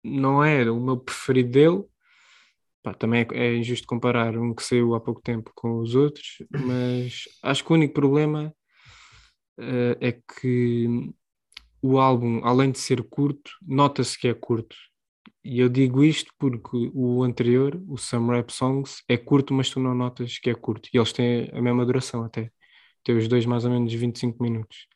não 0.04 0.44
era 0.44 0.72
o 0.74 0.80
meu 0.80 0.98
preferido 0.98 1.52
dele. 1.52 1.84
Pá, 2.86 2.94
também 2.94 3.26
é, 3.34 3.38
é 3.48 3.58
injusto 3.58 3.88
comparar 3.88 4.38
um 4.38 4.54
que 4.54 4.62
saiu 4.64 4.94
há 4.94 5.02
pouco 5.02 5.20
tempo 5.20 5.52
com 5.56 5.80
os 5.80 5.96
outros, 5.96 6.38
mas 6.56 7.24
acho 7.42 7.64
que 7.66 7.72
o 7.72 7.76
único 7.76 7.96
problema 7.96 8.56
eh, 9.58 9.98
é 10.02 10.12
que 10.14 10.88
o 11.82 12.00
álbum, 12.00 12.42
além 12.46 12.72
de 12.72 12.80
ser 12.80 13.04
curto, 13.04 13.52
nota-se 13.62 14.20
que 14.20 14.28
é 14.28 14.34
curto. 14.36 14.76
E 15.44 15.60
eu 15.60 15.70
digo 15.70 16.04
isto 16.04 16.32
porque 16.40 16.92
o 16.94 17.24
anterior, 17.24 17.82
o 17.88 17.98
Some 17.98 18.32
Rap 18.32 18.52
Songs, 18.52 19.04
é 19.10 19.18
curto, 19.18 19.54
mas 19.54 19.70
tu 19.70 19.80
não 19.80 19.96
notas 19.96 20.40
que 20.40 20.50
é 20.52 20.56
curto. 20.56 20.90
E 20.94 20.98
eles 20.98 21.14
têm 21.14 21.50
a 21.54 21.62
mesma 21.62 21.86
duração 21.86 22.24
até. 22.24 22.52
Tem 23.04 23.18
os 23.18 23.28
dois 23.28 23.46
mais 23.46 23.66
ou 23.66 23.72
menos 23.72 23.94
25 23.94 24.44
minutos. 24.44 24.88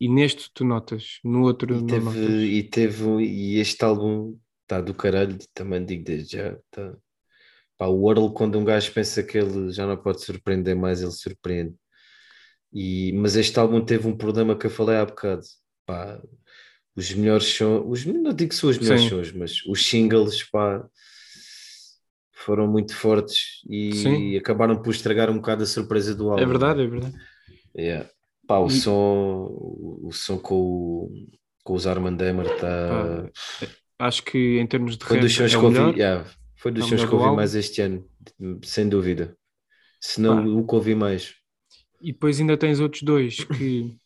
E 0.00 0.08
neste 0.08 0.50
tu 0.54 0.64
notas, 0.64 1.20
no 1.24 1.42
outro 1.42 1.74
E 1.74 1.80
não 1.80 1.86
teve, 1.86 2.04
notas. 2.04 2.44
e 2.58 2.62
teve, 2.64 3.04
e 3.24 3.58
este 3.58 3.84
álbum 3.84 4.38
está 4.62 4.80
do 4.80 4.94
caralho, 4.94 5.38
também 5.54 5.84
digo 5.84 6.04
desde 6.04 6.36
já, 6.36 6.52
está 6.52 6.96
Pá, 7.78 7.86
o 7.86 8.10
Earl, 8.10 8.28
quando 8.32 8.58
um 8.58 8.64
gajo 8.64 8.92
pensa 8.92 9.22
que 9.22 9.38
ele 9.38 9.72
já 9.72 9.86
não 9.86 9.96
pode 9.96 10.22
surpreender 10.24 10.76
mais, 10.76 11.02
ele 11.02 11.10
surpreende. 11.12 11.74
E, 12.72 13.12
mas 13.14 13.36
este 13.36 13.58
álbum 13.58 13.84
teve 13.84 14.06
um 14.08 14.16
problema 14.16 14.56
que 14.56 14.66
eu 14.66 14.70
falei 14.70 14.96
há 14.96 15.04
bocado. 15.04 15.42
Pá, 15.84 16.20
os 16.94 17.12
melhores 17.12 17.46
sons, 17.46 17.84
os, 17.86 18.04
não 18.06 18.32
digo 18.32 18.50
que 18.50 18.54
são 18.56 18.70
os 18.70 18.78
melhores 18.78 19.02
sons, 19.02 19.32
mas 19.32 19.64
os 19.66 19.86
singles, 19.86 20.42
pá, 20.50 20.84
foram 22.32 22.66
muito 22.66 22.94
fortes 22.94 23.60
e 23.68 23.92
Sim. 23.94 24.36
acabaram 24.36 24.80
por 24.82 24.90
estragar 24.90 25.30
um 25.30 25.36
bocado 25.36 25.62
a 25.62 25.66
surpresa 25.66 26.14
do 26.14 26.30
álbum. 26.30 26.42
É 26.42 26.46
verdade, 26.46 26.82
é 26.82 26.86
verdade. 26.86 27.16
Yeah. 27.76 28.08
Pá, 28.46 28.58
o 28.58 28.66
E- 28.66 28.70
som, 28.70 29.46
o, 29.50 30.08
o 30.08 30.12
som 30.12 30.38
com, 30.38 30.54
o- 30.54 31.26
com 31.62 31.74
os 31.74 31.86
Armand 31.86 32.18
Hammer 32.20 32.46
está. 32.52 33.28
Acho 33.98 34.22
que 34.24 34.58
em 34.58 34.66
termos 34.66 34.96
de 34.96 35.04
Foi 35.04 35.16
rap 35.16 35.24
dos 35.26 35.32
sons 35.32 35.52
é 35.54 35.56
que 35.58 35.64
ouvi, 35.64 35.98
yeah, 35.98 36.24
foi 36.62 36.70
dos 36.72 36.86
sons 36.86 37.04
que 37.04 37.14
ouvi 37.14 37.34
mais 37.36 37.54
este 37.54 37.80
ano, 37.82 38.08
sem 38.62 38.88
dúvida. 38.88 39.36
Se 40.00 40.20
não, 40.20 40.36
Pá. 40.36 40.48
o 40.48 40.66
que 40.66 40.74
ouvi 40.74 40.94
mais. 40.94 41.34
E 42.00 42.12
depois 42.12 42.40
ainda 42.40 42.56
tens 42.56 42.80
outros 42.80 43.02
dois 43.02 43.44
que 43.44 43.96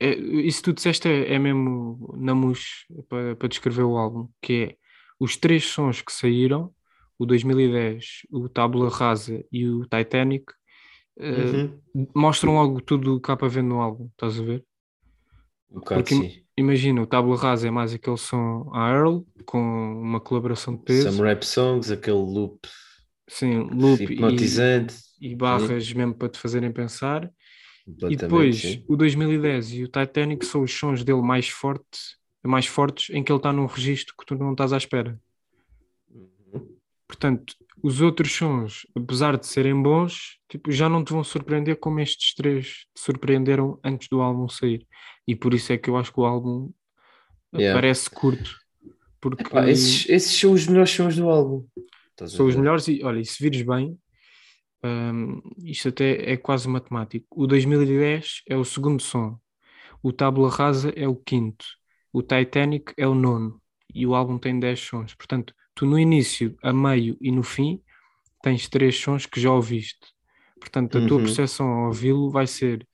é, 0.00 0.14
isso 0.14 0.58
que 0.58 0.64
tu 0.64 0.72
disseste 0.72 1.08
é, 1.08 1.34
é 1.34 1.38
mesmo 1.38 2.14
na 2.18 2.34
mus 2.34 2.84
para, 3.08 3.36
para 3.36 3.48
descrever 3.48 3.82
o 3.82 3.96
álbum, 3.96 4.28
que 4.40 4.52
é 4.52 4.76
os 5.20 5.36
três 5.36 5.64
sons 5.64 6.02
que 6.02 6.12
saíram, 6.12 6.74
o 7.18 7.24
2010, 7.26 8.22
o 8.30 8.48
Tábula 8.48 8.88
Rasa 8.90 9.44
e 9.52 9.68
o 9.68 9.82
Titanic, 9.86 10.52
eh, 11.18 11.30
Uhum. 11.94 12.08
mostram 12.14 12.54
logo 12.54 12.80
tudo 12.80 13.16
o 13.16 13.20
que 13.20 13.30
há 13.30 13.36
para 13.36 13.46
ver 13.48 13.62
no 13.62 13.80
álbum, 13.80 14.06
estás 14.12 14.40
a 14.40 14.42
ver? 14.42 14.64
Um 15.70 15.74
bocado 15.80 16.02
porque- 16.02 16.14
sim. 16.16 16.41
Imagina, 16.56 17.00
o 17.00 17.06
Tábula 17.06 17.36
Rasa 17.36 17.68
é 17.68 17.70
mais 17.70 17.94
aquele 17.94 18.18
som 18.18 18.70
a 18.74 18.90
Earl, 18.90 19.20
com 19.46 19.58
uma 19.58 20.20
colaboração 20.20 20.76
de 20.76 20.82
peso, 20.82 21.10
Some 21.10 21.26
rap 21.26 21.44
songs, 21.44 21.90
aquele 21.90 22.16
loop 22.16 22.68
sim, 23.26 23.68
loop 23.72 24.00
e, 24.02 24.04
hipnotizante. 24.04 24.94
e 25.20 25.34
barras 25.34 25.90
mesmo 25.92 26.14
para 26.14 26.28
te 26.28 26.38
fazerem 26.38 26.70
pensar. 26.70 27.30
E 28.08 28.16
depois, 28.16 28.60
sim. 28.60 28.84
o 28.86 28.96
2010 28.96 29.72
e 29.72 29.84
o 29.84 29.88
Titanic 29.88 30.44
são 30.44 30.62
os 30.62 30.72
sons 30.72 31.02
dele 31.02 31.22
mais, 31.22 31.48
forte, 31.48 32.16
mais 32.44 32.66
fortes, 32.66 33.14
em 33.14 33.24
que 33.24 33.32
ele 33.32 33.38
está 33.38 33.52
num 33.52 33.66
registro 33.66 34.14
que 34.16 34.24
tu 34.24 34.36
não 34.36 34.52
estás 34.52 34.72
à 34.72 34.76
espera. 34.76 35.18
Uhum. 36.08 36.76
Portanto, 37.08 37.56
os 37.82 38.00
outros 38.00 38.32
sons, 38.32 38.86
apesar 38.94 39.36
de 39.36 39.46
serem 39.46 39.80
bons, 39.80 40.38
tipo, 40.48 40.70
já 40.70 40.88
não 40.88 41.04
te 41.04 41.12
vão 41.12 41.24
surpreender 41.24 41.78
como 41.78 42.00
estes 42.00 42.34
três 42.34 42.66
te 42.94 43.00
surpreenderam 43.00 43.78
antes 43.84 44.08
do 44.08 44.20
álbum 44.22 44.48
sair. 44.48 44.86
E 45.26 45.34
por 45.34 45.54
isso 45.54 45.72
é 45.72 45.78
que 45.78 45.90
eu 45.90 45.96
acho 45.96 46.12
que 46.12 46.20
o 46.20 46.24
álbum 46.26 46.70
Yeah. 47.54 47.74
parece 47.74 48.08
curto. 48.08 48.50
Porque 49.20 49.44
Pá, 49.44 49.68
esses, 49.68 50.08
esses 50.08 50.38
são 50.38 50.52
os 50.52 50.66
melhores 50.66 50.90
sons 50.90 51.16
do 51.16 51.28
álbum. 51.28 51.66
São 52.26 52.46
os 52.46 52.56
melhores 52.56 52.88
e, 52.88 53.02
olha, 53.04 53.20
e 53.20 53.24
se 53.24 53.42
vires 53.42 53.62
bem, 53.62 53.98
hum, 54.84 55.40
isto 55.64 55.88
até 55.88 56.32
é 56.32 56.36
quase 56.36 56.68
matemático. 56.68 57.26
O 57.30 57.46
2010 57.46 58.42
é 58.48 58.56
o 58.56 58.64
segundo 58.64 59.02
som, 59.02 59.38
o 60.02 60.12
Tábula 60.12 60.50
Rasa 60.50 60.92
é 60.96 61.08
o 61.08 61.16
quinto, 61.16 61.64
o 62.12 62.22
Titanic 62.22 62.92
é 62.96 63.06
o 63.06 63.14
nono 63.14 63.60
e 63.94 64.06
o 64.06 64.14
álbum 64.14 64.38
tem 64.38 64.58
10 64.58 64.80
sons. 64.80 65.14
Portanto, 65.14 65.54
tu 65.74 65.86
no 65.86 65.98
início, 65.98 66.56
a 66.62 66.72
meio 66.72 67.16
e 67.20 67.30
no 67.32 67.42
fim 67.42 67.82
tens 68.42 68.68
três 68.68 68.96
sons 68.98 69.26
que 69.26 69.40
já 69.40 69.50
ouviste. 69.52 70.00
Portanto, 70.60 70.98
a 70.98 71.06
tua 71.06 71.18
Uhum. 71.18 71.24
percepção 71.24 71.66
ao 71.68 71.86
ouvi-lo 71.88 72.30
vai 72.30 72.46
ser 72.46 72.86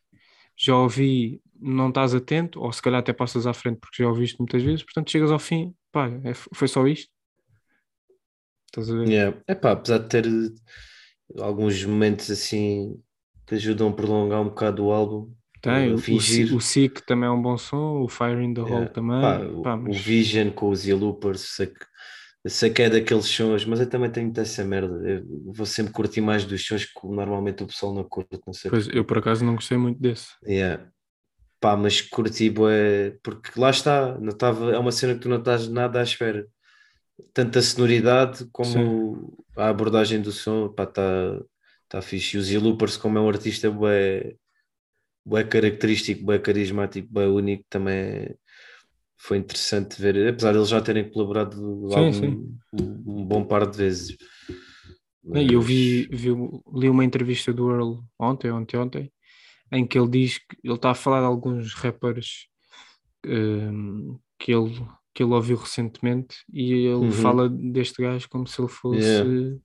já 0.57 0.77
ouvi, 0.77 1.41
não 1.61 1.89
estás 1.89 2.15
atento, 2.15 2.61
ou 2.61 2.73
se 2.73 2.83
calhar 2.83 3.01
até 3.01 3.13
passas 3.13 3.47
à 3.47 3.55
frente 3.55 3.79
porque 3.81 4.03
já 4.03 4.09
ouviste 4.09 4.39
muitas 4.41 4.63
vezes, 4.63 4.83
portanto 4.85 5.11
chegas 5.11 5.31
ao 5.31 5.39
fim, 5.39 5.75
pá, 5.93 6.09
é- 6.25 6.35
foi 6.35 6.69
só 6.69 6.87
isto. 6.87 7.11
Estás 8.67 8.91
a 8.91 8.95
ver? 8.95 9.09
Yeah. 9.09 9.39
Epá, 9.49 9.73
apesar 9.73 9.99
de 9.99 10.09
ter 10.09 10.27
eh, 10.27 11.43
alguns 11.43 11.83
momentos 11.85 12.31
assim 12.31 13.01
que 13.47 13.55
ajudam 13.55 13.89
a 13.89 13.93
prolongar 13.93 14.41
um 14.43 14.49
bocado 14.49 14.85
o 14.85 14.93
álbum. 14.93 15.33
Tem, 15.63 15.91
a 15.91 15.93
o, 15.93 15.95
o, 15.95 15.99
fingir. 15.99 16.55
O 16.55 16.61
Sick 16.61 17.05
também 17.07 17.29
é 17.29 17.31
um 17.33 17.41
bom 17.41 17.57
som, 17.57 18.03
o 18.03 18.09
Fire 18.09 18.43
in 18.43 18.55
the 18.55 18.61
Hole 18.61 18.71
Yeah. 18.73 18.93
também. 18.93 19.21
Pá, 19.21 19.39
o, 19.41 19.63
pá, 19.63 19.75
o 19.75 19.83
mas- 19.85 19.97
Vision 19.97 20.51
com 20.51 20.69
os 20.71 20.87
Loopers, 20.87 21.41
sei 21.41 21.69
que, 21.69 21.85
eu 22.49 22.51
sei 22.51 22.71
que 22.71 22.81
é 22.81 22.89
daqueles 22.89 23.27
sons, 23.27 23.67
mas 23.67 23.79
eu 23.79 23.89
também 23.91 24.11
tenho 24.11 24.27
muita 24.27 24.41
essa 24.41 24.65
merda. 24.65 24.97
Eu 25.07 25.53
vou 25.53 25.67
sempre 25.67 25.93
curtir 25.93 26.23
mais 26.23 26.47
dos 26.47 26.65
sons 26.65 26.87
que 26.87 27.07
normalmente 27.07 27.63
o 27.63 27.67
pessoal 27.67 27.93
não 27.93 28.03
curte, 28.03 28.41
não 28.47 28.55
sei. 28.55 28.71
pois, 28.71 28.89
eu 28.89 29.05
por 29.05 29.19
acaso 29.19 29.45
não 29.45 29.55
gostei 29.55 29.77
muito 29.77 30.01
desse. 30.01 30.29
Yeah. 30.47 30.91
Pá, 31.61 31.77
mas 31.77 32.01
curti 32.01 32.49
bué, 32.49 33.19
porque 33.23 33.61
lá 33.61 33.69
está, 33.69 34.19
não 34.19 34.33
tava, 34.33 34.73
é 34.73 34.79
uma 34.79 34.93
cena 34.93 35.13
que 35.13 35.21
tu 35.21 35.29
não 35.29 35.39
estás 35.41 35.69
nada 35.69 36.01
à 36.01 36.03
espera. 36.03 36.47
Tanto 37.35 37.59
a 37.59 37.63
sonoridade 37.63 38.47
como 38.51 39.45
a 39.55 39.69
abordagem 39.69 40.23
do 40.23 40.33
som, 40.33 40.71
pá, 40.71 40.85
está 40.85 41.39
tá 41.87 42.01
fixe. 42.01 42.39
E 42.39 42.41
o 42.41 42.43
Z 42.43 42.59
Loopers, 42.59 42.97
como 42.97 43.19
é 43.19 43.21
um 43.21 43.29
artista 43.29 43.71
bué, 43.71 44.37
bué 45.23 45.45
característico, 45.45 46.25
bué 46.25 46.39
carismático, 46.39 47.09
bué 47.13 47.27
único, 47.27 47.65
também 47.69 47.95
é- 47.95 48.35
foi 49.19 49.39
interessante 49.39 50.01
ver, 50.01 50.29
apesar 50.29 50.53
de 50.53 50.59
eles 50.59 50.69
já 50.69 50.81
terem 50.81 51.11
colaborado 51.11 51.57
Sim, 51.91 51.97
algum- 51.97 52.13
sim. 52.13 52.59
Um, 52.73 53.21
um 53.21 53.25
bom 53.27 53.45
par 53.45 53.69
de 53.69 53.77
vezes. 53.77 54.17
E 55.35 55.53
eu 55.53 55.61
Mas- 55.61 55.67
vi, 55.67 56.09
vi, 56.11 56.29
li 56.75 56.89
uma 56.89 57.05
entrevista 57.05 57.53
do 57.53 57.71
Earl 57.71 58.01
ontem, 58.19 58.51
ontem, 58.51 58.77
ontem, 58.79 59.13
em 59.73 59.87
que 59.87 59.99
ele 59.99 60.09
diz 60.09 60.39
que 60.39 60.57
ele 60.65 60.75
está 60.75 60.91
a 60.93 60.95
falar 60.95 61.21
de 61.21 61.27
alguns 61.27 61.75
rappers 61.75 62.47
hum, 63.27 64.19
que, 64.39 64.53
ele, 64.53 64.75
que 65.15 65.23
ele 65.23 65.33
ouviu 65.35 65.57
recentemente 65.57 66.37
e 66.53 66.73
ele 66.73 66.95
Uhum. 67.07 67.13
fala 67.13 67.49
deste 67.49 68.01
gajo 68.03 68.29
como 68.31 68.47
se 68.47 68.61
ele 68.61 68.69
fosse. 68.69 69.01
Yeah. 69.01 69.61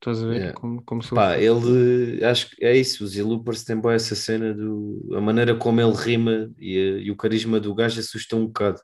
Estás 0.00 0.22
a 0.22 0.26
ver? 0.26 0.40
Yeah. 0.40 0.52
Como, 0.52 0.82
como 0.84 1.02
se 1.02 1.12
Pá, 1.14 1.38
ele 1.38 2.24
acho 2.24 2.50
que 2.50 2.64
é 2.64 2.76
isso, 2.76 3.04
os 3.04 3.16
Loopers 3.16 3.64
têm 3.64 3.76
boa 3.80 3.94
essa 3.94 4.14
cena 4.14 4.54
do 4.54 5.00
a 5.16 5.20
maneira 5.20 5.56
como 5.56 5.80
ele 5.80 5.92
rima 5.94 6.50
e, 6.58 6.76
a- 6.78 6.98
e 7.02 7.10
o 7.10 7.16
carisma 7.16 7.58
do 7.60 7.74
gajo 7.74 7.98
assusta 8.00 8.36
um 8.36 8.46
bocado. 8.46 8.80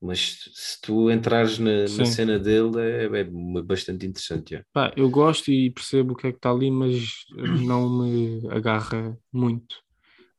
Mas 0.00 0.50
se 0.54 0.80
tu 0.82 1.10
entrares 1.10 1.58
na, 1.58 1.88
na 1.88 2.04
cena 2.04 2.38
dele 2.38 2.80
é, 2.80 3.20
é 3.20 3.24
bastante 3.64 4.06
interessante. 4.06 4.54
já. 4.56 4.64
Pá, 4.72 4.92
eu 4.96 5.08
gosto 5.10 5.50
e 5.50 5.70
percebo 5.70 6.12
o 6.12 6.16
que 6.16 6.28
é 6.28 6.30
que 6.32 6.38
está 6.38 6.50
ali, 6.50 6.70
mas 6.70 6.94
não 7.30 7.88
me 8.02 8.48
agarra 8.50 9.18
muito. 9.32 9.76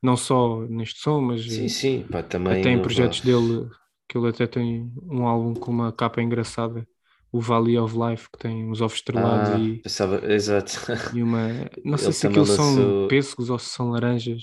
Não 0.02 0.16
só 0.16 0.62
neste 0.62 1.00
som, 1.00 1.20
mas 1.22 1.42
Sim, 1.46 1.68
sim, 1.68 2.02
pá, 2.08 2.22
também. 2.22 2.62
até 2.62 2.70
em 2.70 2.80
projetos 2.80 3.20
dele, 3.22 3.68
que 4.08 4.18
ele 4.18 4.28
até 4.28 4.46
tem 4.46 4.92
um 5.02 5.26
álbum 5.26 5.54
com 5.54 5.70
uma 5.70 5.92
capa 5.92 6.22
engraçada, 6.22 6.86
o 7.32 7.40
Valley 7.40 7.78
of 7.78 7.94
Life, 7.96 8.28
que 8.32 8.38
tem 8.38 8.68
uns 8.68 8.80
ovos 8.80 8.96
estrelados 8.98 9.50
Ah, 9.52 9.58
e, 9.58 9.78
pensava, 9.78 10.32
exato. 10.32 10.72
e 11.14 11.22
uma. 11.22 11.48
Não 11.84 11.96
sei 11.98 12.08
Ele 12.08 12.12
se 12.14 12.26
aquilo 12.26 12.46
são 12.46 12.74
lançou- 12.76 13.08
pêssegos 13.08 13.50
ou 13.50 13.58
se 13.58 13.66
são 13.70 13.90
laranjas. 13.90 14.42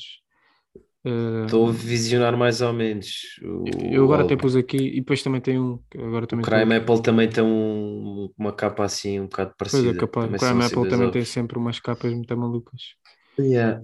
Eh, 1.06 1.46
Estou 1.46 1.70
a 1.70 1.72
visionar 1.72 2.36
mais 2.38 2.60
ou 2.62 2.74
menos. 2.74 3.08
O, 3.44 3.64
eu 3.94 4.04
agora 4.04 4.24
até 4.24 4.36
pus 4.36 4.56
aqui 4.56 4.78
e 4.78 4.96
depois 5.00 5.22
também 5.24 5.40
tem 5.40 5.60
um. 5.60 5.80
Agora 5.96 6.26
O 6.26 6.28
também 6.28 6.44
Crime 6.46 6.62
estou- 6.76 6.96
Apple 6.96 7.04
também 7.04 7.30
tem 7.30 7.44
um- 7.44 8.30
uma 8.38 8.52
capa 8.52 8.84
assim 8.84 9.20
um 9.20 9.24
bocado 9.28 9.54
Pois 9.58 9.72
parecida. 9.72 9.94
é, 9.96 10.00
capaz. 10.00 10.26
Também 10.26 10.40
Crime 10.40 10.64
são 10.64 10.80
Apple 10.82 10.90
também 10.92 11.12
tem 11.12 11.22
ovos. 11.22 11.30
sempre 11.30 11.58
umas 11.58 11.80
capas 11.80 12.14
muito 12.14 12.38
malucas. 12.38 12.82
Yeah. 13.40 13.82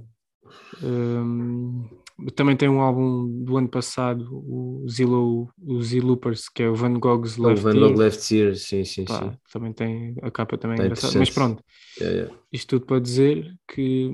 Hum, 0.82 1.88
também 2.36 2.56
tem 2.56 2.70
um 2.70 2.82
álbum 2.82 3.28
do 3.44 3.58
ano 3.58 3.68
passado, 3.68 4.26
o 4.32 4.86
Zillow, 4.90 5.50
o 5.62 5.82
Z-Loopers, 5.82 6.48
que 6.50 6.64
é 6.64 6.70
o 6.70 6.76
Van 6.76 6.94
Gogh's 7.00 7.38
O 7.38 7.44
Left 7.48 7.62
Van 7.64 7.76
Ear. 7.76 7.80
Gogh 7.90 7.98
Left 8.00 8.36
Ear, 8.36 8.56
sim, 8.56 8.84
sim, 8.86 9.06
Pá, 9.06 9.20
sim. 9.32 9.38
também 9.52 9.74
tem 9.74 10.16
a 10.22 10.30
capa 10.32 10.58
também 10.58 10.76
é 10.76 10.78
Tá 10.78 10.86
engraçada. 10.86 11.20
Mas 11.20 11.30
pronto, 11.30 11.64
Yeah, 12.00 12.18
yeah. 12.22 12.40
isto 12.52 12.68
tudo 12.80 12.86
para 12.86 13.00
dizer 13.00 13.54
que 13.68 14.12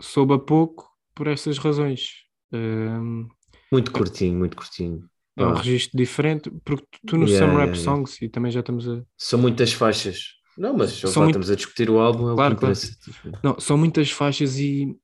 soube 0.00 0.34
a 0.34 0.38
pouco 0.38 0.88
por 1.14 1.26
essas 1.28 1.58
razões. 1.58 2.10
Hum, 2.52 3.28
Muito 3.72 3.90
curtinho, 3.92 4.38
muito 4.38 4.56
curtinho. 4.56 5.04
é 5.36 5.44
um 5.46 5.52
Pá, 5.54 5.58
registro 5.62 5.96
diferente, 5.98 6.50
porque 6.64 6.86
tu 7.06 7.16
no 7.16 7.26
Yeah, 7.26 7.46
Some 7.46 7.58
Rap 7.58 7.70
yeah. 7.76 7.82
Songs, 7.82 8.20
e 8.22 8.28
também 8.28 8.50
já 8.52 8.60
estamos 8.60 8.88
a. 8.88 9.02
São 9.16 9.38
muitas 9.38 9.72
faixas. 9.72 10.40
Não, 10.58 10.76
mas 10.76 10.90
só 10.92 11.06
muito- 11.20 11.30
estamos 11.30 11.50
a 11.50 11.54
discutir 11.56 11.88
o 11.88 11.98
álbum, 11.98 12.30
é 12.32 12.34
Claro, 12.34 12.54
o 12.54 12.58
que 12.58 12.60
claro. 12.60 13.38
Não, 13.42 13.58
são 13.58 13.78
muitas 13.78 14.10
faixas 14.10 14.58
e. 14.58 14.94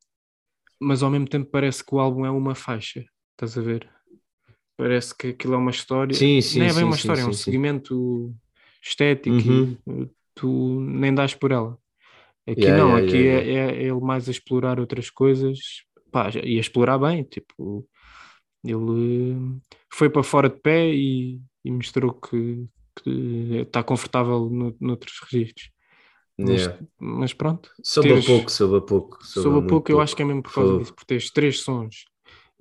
Mas 0.80 1.02
ao 1.02 1.10
mesmo 1.10 1.28
tempo 1.28 1.50
parece 1.50 1.84
que 1.84 1.94
o 1.94 1.98
álbum 2.00 2.24
é 2.24 2.30
uma 2.30 2.54
faixa. 2.54 3.04
Estás 3.32 3.56
a 3.58 3.62
ver? 3.62 3.88
Parece 4.76 5.14
que 5.16 5.28
aquilo 5.28 5.54
é 5.54 5.56
uma 5.56 5.70
história. 5.70 6.16
Sim, 6.16 6.40
sim, 6.40 6.60
Nem 6.60 6.68
é 6.68 6.72
bem 6.72 6.84
sim, 6.84 6.84
uma 6.84 6.92
sim, 6.92 6.98
história, 7.00 7.22
é 7.22 7.24
um 7.26 7.32
sim, 7.32 7.34
sim. 7.34 7.44
segmento 7.44 8.34
estético 8.82 9.36
Uhum. 9.36 9.76
tu 10.34 10.80
nem 10.80 11.12
dás 11.14 11.34
por 11.34 11.50
ela. 11.52 11.76
Aqui 12.46 12.60
Yeah, 12.60 12.78
não, 12.78 12.94
yeah, 12.96 13.06
aqui 13.06 13.16
yeah, 13.16 13.46
é, 13.46 13.82
é 13.82 13.82
ele 13.84 14.00
mais 14.00 14.28
a 14.28 14.30
explorar 14.30 14.80
outras 14.80 15.10
coisas 15.10 15.58
pá, 16.12 16.30
e 16.44 16.56
a 16.58 16.60
explorar 16.60 16.98
bem. 16.98 17.24
Tipo, 17.24 17.86
ele 18.64 18.74
uh, 19.34 19.60
foi 19.92 20.10
para 20.10 20.22
fora 20.22 20.48
de 20.48 20.60
pé 20.60 20.88
e, 20.94 21.40
e 21.64 21.70
mostrou 21.70 22.14
que, 22.14 22.66
que 23.02 23.10
está 23.66 23.82
confortável 23.82 24.48
no, 24.50 24.76
noutros 24.80 25.18
registros. 25.30 25.70
Mas, 26.38 26.60
Yeah. 26.62 26.78
mas 27.00 27.32
pronto, 27.32 27.68
Soube 27.82 28.10
teres- 28.10 28.24
a 28.24 28.26
pouco, 28.28 28.50
soube 28.52 28.76
a 28.76 28.80
pouco. 28.80 29.18
soube 29.26 29.48
a 29.48 29.52
muito 29.54 29.68
pouco, 29.68 29.90
eu 29.90 30.00
acho 30.00 30.14
que 30.14 30.22
é 30.22 30.24
mesmo 30.24 30.42
por 30.42 30.52
causa 30.54 30.68
Soube. 30.70 30.82
disso, 30.84 30.94
por 30.94 31.04
teres 31.04 31.30
três 31.32 31.60
sons, 31.62 32.04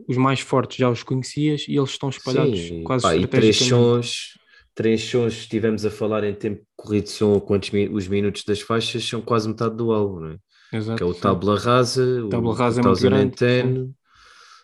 os 0.08 0.18
mais 0.18 0.40
fortes 0.40 0.78
já 0.78 0.90
os 0.90 1.04
conhecias 1.04 1.66
e 1.68 1.76
eles 1.78 1.92
estão 1.92 2.10
espalhados 2.10 2.60
Sim, 2.60 2.84
quase 2.84 3.04
pá, 3.04 3.16
e 3.16 3.28
três 3.28 3.56
sons, 3.58 4.34
três 4.74 5.04
sons 5.04 5.34
estivemos 5.34 5.86
a 5.86 5.92
falar 5.92 6.24
em 6.24 6.34
tempo 6.34 6.64
corrido 6.76 7.08
são 7.08 7.40
quantos 7.40 7.70
os 7.92 8.08
minutos 8.08 8.44
das 8.46 8.62
faixas 8.62 9.08
são 9.08 9.22
quase 9.22 9.48
metade 9.48 9.76
do 9.76 9.92
álbum, 9.92 10.20
não 10.22 10.32
é? 10.32 10.38
Exato. 10.74 10.98
Que 10.98 11.04
é 11.04 11.06
o. 11.06 11.14
Tabla 11.14 11.58
Rasa, 11.60 12.04
o 12.26 12.52
Rasa 12.52 12.82
é 12.82 12.84
muito 12.84 13.00
2010, 13.00 13.90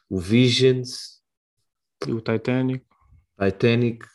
o 0.10 0.20
Visions, 0.20 1.22
E 2.08 2.12
o 2.12 2.20
Titanic. 2.20 2.84
Titanic, 3.40 4.06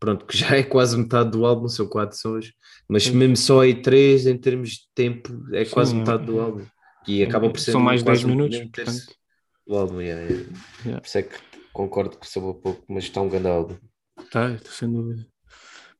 pronto, 0.00 0.24
que 0.26 0.36
já 0.36 0.56
é 0.56 0.62
quase 0.62 0.96
metade 0.96 1.30
do 1.32 1.44
álbum, 1.44 1.68
são 1.68 1.86
quatro 1.88 2.16
sons, 2.16 2.52
mas 2.88 3.08
mesmo 3.08 3.36
só 3.36 3.60
aí 3.60 3.74
três 3.80 4.26
em 4.26 4.36
termos 4.36 4.70
de 4.70 4.88
tempo 4.94 5.30
é 5.54 5.64
Sim, 5.64 5.70
quase 5.72 5.94
é. 5.94 5.98
metade 5.98 6.26
do 6.26 6.40
álbum. 6.40 6.64
E 7.06 7.22
acaba 7.22 7.50
por 7.50 7.58
ser 7.60 7.72
São 7.72 7.80
mais 7.80 8.02
quase 8.02 8.22
10 8.22 8.32
um- 8.32 8.36
minutos, 8.36 8.58
um 8.60 8.68
portanto. 8.68 9.14
do 9.66 9.76
álbum. 9.76 10.00
Yeah, 10.00 10.22
yeah. 10.22 10.52
Yeah. 10.84 11.00
Por 11.00 11.06
isso 11.06 11.18
é 11.18 11.22
que 11.22 11.38
concordo 11.72 12.18
que 12.18 12.26
soube 12.26 12.60
pouco, 12.60 12.84
mas 12.88 13.04
está 13.04 13.20
um 13.20 13.28
grande 13.28 13.48
álbum. 13.48 13.76
Tá, 14.30 14.56
sem 14.58 14.90
dúvida. 14.90 15.26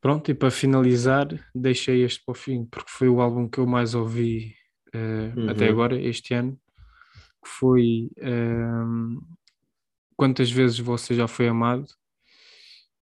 Pronto, 0.01 0.30
e 0.30 0.35
para 0.35 0.51
finalizar, 0.51 1.26
deixei 1.55 2.05
este 2.05 2.22
para 2.24 2.32
o 2.32 2.35
fim, 2.35 2.64
porque 2.66 2.91
foi 2.91 3.09
o 3.09 3.20
álbum 3.20 3.49
que 3.49 3.59
eu 3.59 3.66
mais 3.66 3.95
ouvi 3.95 4.55
eh, 4.95 5.32
Uhum. 5.37 5.49
até 5.51 5.68
agora, 5.68 6.01
este 6.01 6.35
ano, 6.35 6.59
que 7.43 7.49
foi 7.51 8.11
ehm, 8.18 9.18
Quantas 10.16 10.51
vezes 10.51 10.78
você 10.78 11.14
já 11.14 11.26
foi 11.26 11.49
amado? 11.49 11.87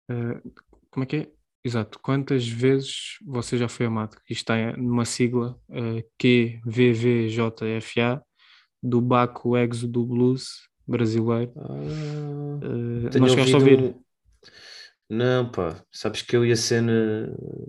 Eh, 0.09 0.41
como 0.89 1.03
é 1.03 1.07
que 1.07 1.15
é? 1.17 1.31
Exato, 1.63 1.99
quantas 1.99 2.47
vezes 2.47 3.17
você 3.23 3.57
já 3.57 3.69
foi 3.69 3.85
amado? 3.85 4.17
Isto 4.29 4.51
está 4.53 4.77
numa 4.77 5.05
sigla 5.05 5.59
eh, 5.69 6.03
QVVJFA 6.17 8.21
do 8.81 8.99
Baco 8.99 9.55
Exo 9.55 9.87
do 9.87 10.03
Blues 10.05 10.67
brasileiro. 10.87 11.53
Eh, 12.63 13.09
Tenho 13.11 13.21
não 13.21 13.27
chegaste 13.27 13.55
a 13.55 13.59
ouvir? 13.59 13.95
Não, 15.09 15.51
pá, 15.51 15.75
sabes 15.91 16.21
que 16.21 16.37
eu 16.37 16.45
e 16.45 16.53
a 16.53 16.55
cena 16.55 16.93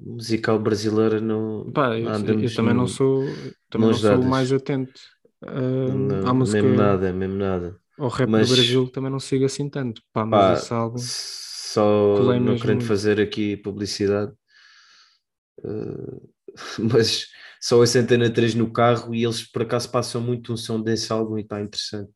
musical 0.05 0.61
brasileira 0.61 1.20
não 1.20 1.72
Pá, 1.72 1.99
eu, 1.99 2.09
eu 2.40 2.55
também 2.55 2.74
não 2.74 2.86
sou, 2.86 3.26
também 3.68 3.88
não 3.88 3.99
sou 3.99 4.22
mais 4.22 4.53
atento 4.53 5.01
uh, 5.43 5.49
não, 5.49 6.28
à 6.28 6.34
música, 6.34 6.62
mesmo 6.62 6.76
nada, 6.76 7.12
mesmo 7.12 7.36
nada. 7.36 7.76
ao 7.99 8.09
rap 8.09 8.30
Mas- 8.30 8.49
do 8.49 8.55
Brasil, 8.55 8.88
também 8.90 9.11
não 9.11 9.20
sigo 9.20 9.45
assim 9.45 9.68
tanto. 9.68 10.01
Pá, 10.12 10.20
Pá, 10.22 10.26
mas 10.26 10.49
esse 10.49 10.72
álbum, 10.72 10.97
só 11.72 12.16
colei 12.16 12.38
não 12.38 12.56
querendo 12.56 12.76
muito. 12.78 12.86
fazer 12.86 13.20
aqui 13.20 13.56
publicidade, 13.56 14.32
eh, 15.64 16.20
mas 16.78 17.28
só 17.60 17.82
essa 17.82 17.98
antena 17.98 18.30
3 18.30 18.54
no 18.54 18.70
carro 18.72 19.14
e 19.14 19.24
eles 19.24 19.42
por 19.42 19.62
acaso 19.62 19.90
passam 19.90 20.20
muito 20.20 20.52
um 20.52 20.56
som 20.56 20.80
desse 20.80 21.12
álbum 21.12 21.38
e 21.38 21.42
está 21.42 21.60
interessante. 21.60 22.10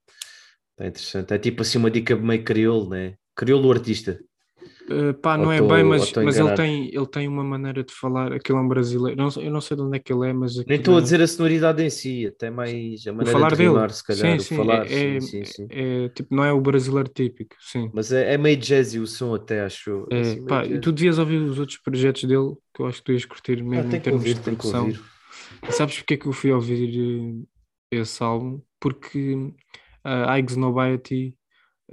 Está 0.73 0.87
interessante. 0.87 1.33
É 1.35 1.39
tipo 1.39 1.63
assim 1.63 1.79
uma 1.79 1.91
dica 1.91 2.15
meio 2.17 2.45
crioulo, 2.45 2.91
né? 2.91 3.17
Crioulo 3.35 3.73
artista. 3.73 4.21
Uh, 4.91 5.15
pá, 5.21 5.37
não 5.39 5.51
ou 5.51 5.53
é 5.53 5.61
tô- 5.61 5.63
bem, 5.63 5.85
mas, 5.85 6.15
mas 6.21 6.39
ele, 6.39 6.51
tem, 6.51 6.89
ele 6.95 7.07
tem 7.07 7.29
uma 7.29 7.45
maneira 7.45 7.85
de 7.85 7.93
falar, 7.95 8.33
aquele 8.33 8.59
é 8.59 8.61
um 8.61 8.69
brasileiro, 8.69 9.17
não, 9.21 9.29
eu 9.43 9.51
não 9.51 9.61
sei 9.61 9.77
de 9.77 9.83
onde 9.83 9.97
é 9.99 10.01
que 10.01 10.13
ele 10.13 10.29
é, 10.29 10.33
mas 10.33 10.55
Nem 10.67 10.79
estou 10.79 10.97
a 10.99 11.01
é- 11.01 11.03
dizer 11.03 11.21
a 11.23 11.27
sonoridade 11.27 11.83
em 11.83 11.89
si, 11.91 12.27
até 12.27 12.51
mais 12.51 13.07
a 13.07 13.13
o 13.19 13.25
maneira 13.25 13.27
falar 13.27 13.57
de 13.57 13.57
dele, 13.57 13.89
se 13.93 14.05
calhar, 14.05 14.37
sim, 14.39 14.39
sim, 14.39 14.47
falar, 14.51 14.89
é, 14.89 14.89
sim, 14.89 15.21
sim, 15.21 15.45
sim. 15.45 15.71
é 15.71 16.09
tipo, 16.11 16.35
não 16.35 16.45
é 16.45 16.53
o 16.53 16.61
brasileiro 16.61 17.09
típico, 17.09 17.57
sim. 17.61 17.93
Mas 17.93 18.13
é, 18.13 18.35
é 18.35 18.39
meio 18.39 18.57
jazzy 18.59 18.99
o 19.01 19.07
som 19.07 19.35
até, 19.35 19.61
acho. 19.63 20.09
É, 20.11 20.37
assim, 20.37 20.41
pá, 20.47 20.63
jazzy. 20.63 20.81
tu 20.81 20.93
devias 20.93 21.19
ouvir 21.19 21.39
os 21.39 21.59
outros 21.59 21.79
projetos 21.79 22.23
dele, 22.25 22.55
que 22.75 22.81
eu 22.83 22.87
acho 22.87 22.99
que 22.99 23.05
tu 23.05 23.13
ias 23.13 23.25
curtir 23.25 23.63
Ah, 23.73 23.85
mesmo 23.85 23.93
em 23.93 23.97
tem 23.97 24.03
que 24.03 24.13
termos 24.13 24.15
ouvir, 24.15 24.35
de 24.35 24.41
produção. 24.41 24.93
sabes 25.71 25.97
porque 25.99 26.15
é 26.15 26.17
que 26.17 26.27
eu 26.27 26.33
fui 26.33 26.53
ouvir 26.53 27.45
eh, 27.93 27.99
esse 28.01 28.23
álbum? 28.23 28.63
Porque 28.81 29.37
a 30.05 30.39
Ike's 30.39 30.57
Nobiety 30.57 31.37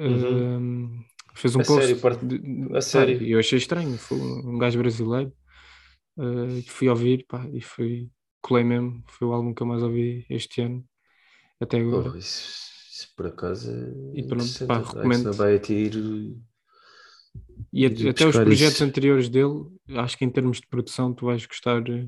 Uhum. 0.06 0.54
eh, 0.60 1.06
fez 1.36 1.56
um 1.56 1.62
A 1.62 1.64
post. 1.64 1.96
sério, 1.96 2.00
parte- 2.02 2.26
de- 2.26 2.78
a 2.78 2.82
sério? 2.82 3.22
E 3.24 3.32
eu 3.32 3.40
achei 3.40 3.58
estranho, 3.58 3.98
foi 4.00 4.18
um 4.18 4.58
gajo 4.58 4.80
brasileiro. 4.80 5.34
eh, 6.20 6.64
fui 6.68 6.90
ouvir 6.90 7.26
pá, 7.28 7.48
e 7.54 7.62
foi, 7.62 8.10
colei 8.42 8.64
mesmo. 8.64 9.04
Foi 9.10 9.28
o 9.28 9.34
álbum 9.34 9.54
que 9.54 9.64
eu 9.64 9.68
mais 9.68 9.84
ouvi 9.84 10.26
este 10.30 10.62
ano, 10.62 10.86
até 11.62 11.80
agora. 11.80 12.10
Porra, 12.10 12.18
isso, 12.18 12.50
isso 12.92 13.14
por 13.16 13.28
acaso 13.28 13.72
é 13.72 13.94
E 14.20 14.24
pronto, 14.24 14.62
pá, 14.66 14.80
recomendo. 14.80 15.30
não 15.30 15.34
vai 15.36 15.54
a 15.58 15.72
ir 15.72 15.96
E 17.72 17.86
e 17.86 18.08
até 18.10 18.26
os 18.26 18.40
projetos 18.40 18.82
isso. 18.82 18.82
anteriores 18.82 19.30
dele, 19.30 19.66
acho 19.98 20.18
que 20.18 20.26
em 20.26 20.30
termos 20.30 20.62
de 20.62 20.68
produção, 20.68 21.14
tu 21.14 21.26
vais 21.26 21.46
gostar. 21.46 21.82
eh, 21.90 22.08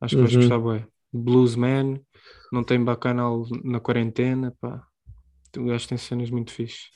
Acho 0.00 0.16
que 0.16 0.22
vais 0.22 0.36
Uhum. 0.36 0.36
gostar, 0.36 0.58
bué. 0.60 0.86
Bluesman, 1.12 2.00
não 2.52 2.64
tem 2.64 2.82
bacanal 2.84 3.46
na 3.64 3.80
quarentena, 3.80 4.52
pá. 4.60 4.86
O 5.58 5.64
gajo 5.66 5.88
tem 5.88 5.98
cenas 5.98 6.30
muito 6.30 6.52
fixe. 6.52 6.90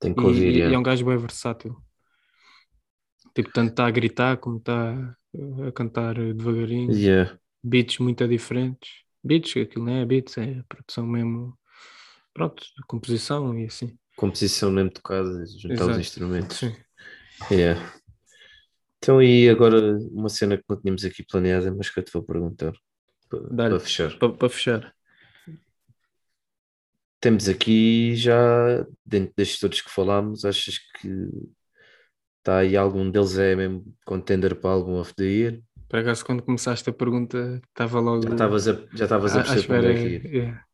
Tem 0.00 0.14
que 0.14 0.20
E, 0.20 0.24
ouvir, 0.26 0.56
e- 0.56 0.68
e 0.70 0.72
yeah. 0.72 0.74
é 0.74 0.78
um 0.78 0.82
gajo 0.82 1.04
bem 1.06 1.18
versátil. 1.18 1.76
Tipo, 3.34 3.50
tanto 3.52 3.70
está 3.70 3.86
a 3.86 3.90
gritar 3.90 4.38
como 4.38 4.58
está 4.58 5.16
a 5.68 5.72
cantar 5.72 6.14
devagarinho. 6.14 6.92
Yeah. 6.92 7.38
Beats 7.62 7.98
muito 7.98 8.26
diferentes. 8.28 8.90
Beats, 9.24 9.56
aquilo 9.56 9.84
não 9.86 9.94
é 9.94 10.06
beats, 10.06 10.38
é 10.38 10.62
produção 10.68 11.06
mesmo. 11.06 11.58
Pronto, 12.34 12.64
composição 12.88 13.58
e 13.58 13.66
assim. 13.66 13.98
Composição 14.16 14.70
mesmo 14.70 14.90
tocada, 14.92 15.44
juntar 15.46 15.86
os 15.86 15.96
Exato. 15.96 15.98
instrumentos. 15.98 16.58
Sim. 16.58 16.76
Yeah. 17.50 17.78
Então, 18.98 19.22
e 19.22 19.48
agora 19.48 19.96
uma 20.12 20.28
cena 20.28 20.56
que 20.58 20.64
não 20.68 20.78
tínhamos 20.80 21.04
aqui 21.04 21.24
planeada, 21.24 21.72
mas 21.74 21.88
que 21.88 21.98
eu 21.98 22.04
te 22.04 22.12
vou 22.12 22.22
perguntar 22.22 22.72
para 23.28 23.80
fechar. 23.80 24.12
Para 24.18 24.48
fechar. 24.48 24.94
Temos 27.20 27.48
aqui 27.48 28.14
já, 28.16 28.86
dentro 29.04 29.34
destes 29.36 29.60
todos 29.60 29.80
que 29.80 29.90
falámos, 29.90 30.44
achas 30.44 30.78
que 30.78 31.28
está 32.38 32.58
aí 32.58 32.76
algum 32.76 33.10
deles 33.10 33.36
é 33.36 33.54
mesmo 33.54 33.84
contender 34.06 34.54
para 34.54 34.70
algum 34.70 34.98
of 34.98 35.14
the 35.14 35.24
year? 35.24 35.60
Por 35.88 35.98
acaso, 35.98 36.24
quando 36.24 36.42
começaste 36.42 36.88
a 36.88 36.92
pergunta, 36.92 37.60
estava 37.68 38.00
logo. 38.00 38.22
Já 38.22 38.30
estavas 38.30 38.68
a, 38.68 38.72
já 38.94 39.04
estavas 39.04 39.36
a 39.36 39.42
perceber 39.42 39.66
para 39.66 39.78
onde 39.78 39.88
é 39.88 39.94
que 39.94 40.16
espera, 40.16 40.34
ia. 40.34 40.42
é. 40.44 40.70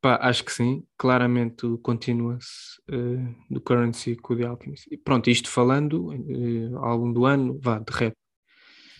Pá, 0.00 0.18
acho 0.22 0.44
que 0.44 0.52
sim, 0.52 0.86
claramente 0.96 1.66
o 1.66 1.78
Continuous 1.78 2.80
eh, 2.88 3.34
do 3.50 3.60
Currency 3.60 4.14
com 4.14 4.34
o 4.34 4.36
The 4.36 4.44
Alchemist. 4.44 4.86
E 4.90 4.96
pronto, 4.96 5.28
isto 5.30 5.48
falando, 5.48 6.12
eh, 6.12 6.70
álbum 6.76 7.12
do 7.12 7.24
ano, 7.24 7.58
vá, 7.60 7.78
de 7.78 7.92
rap. 7.92 8.14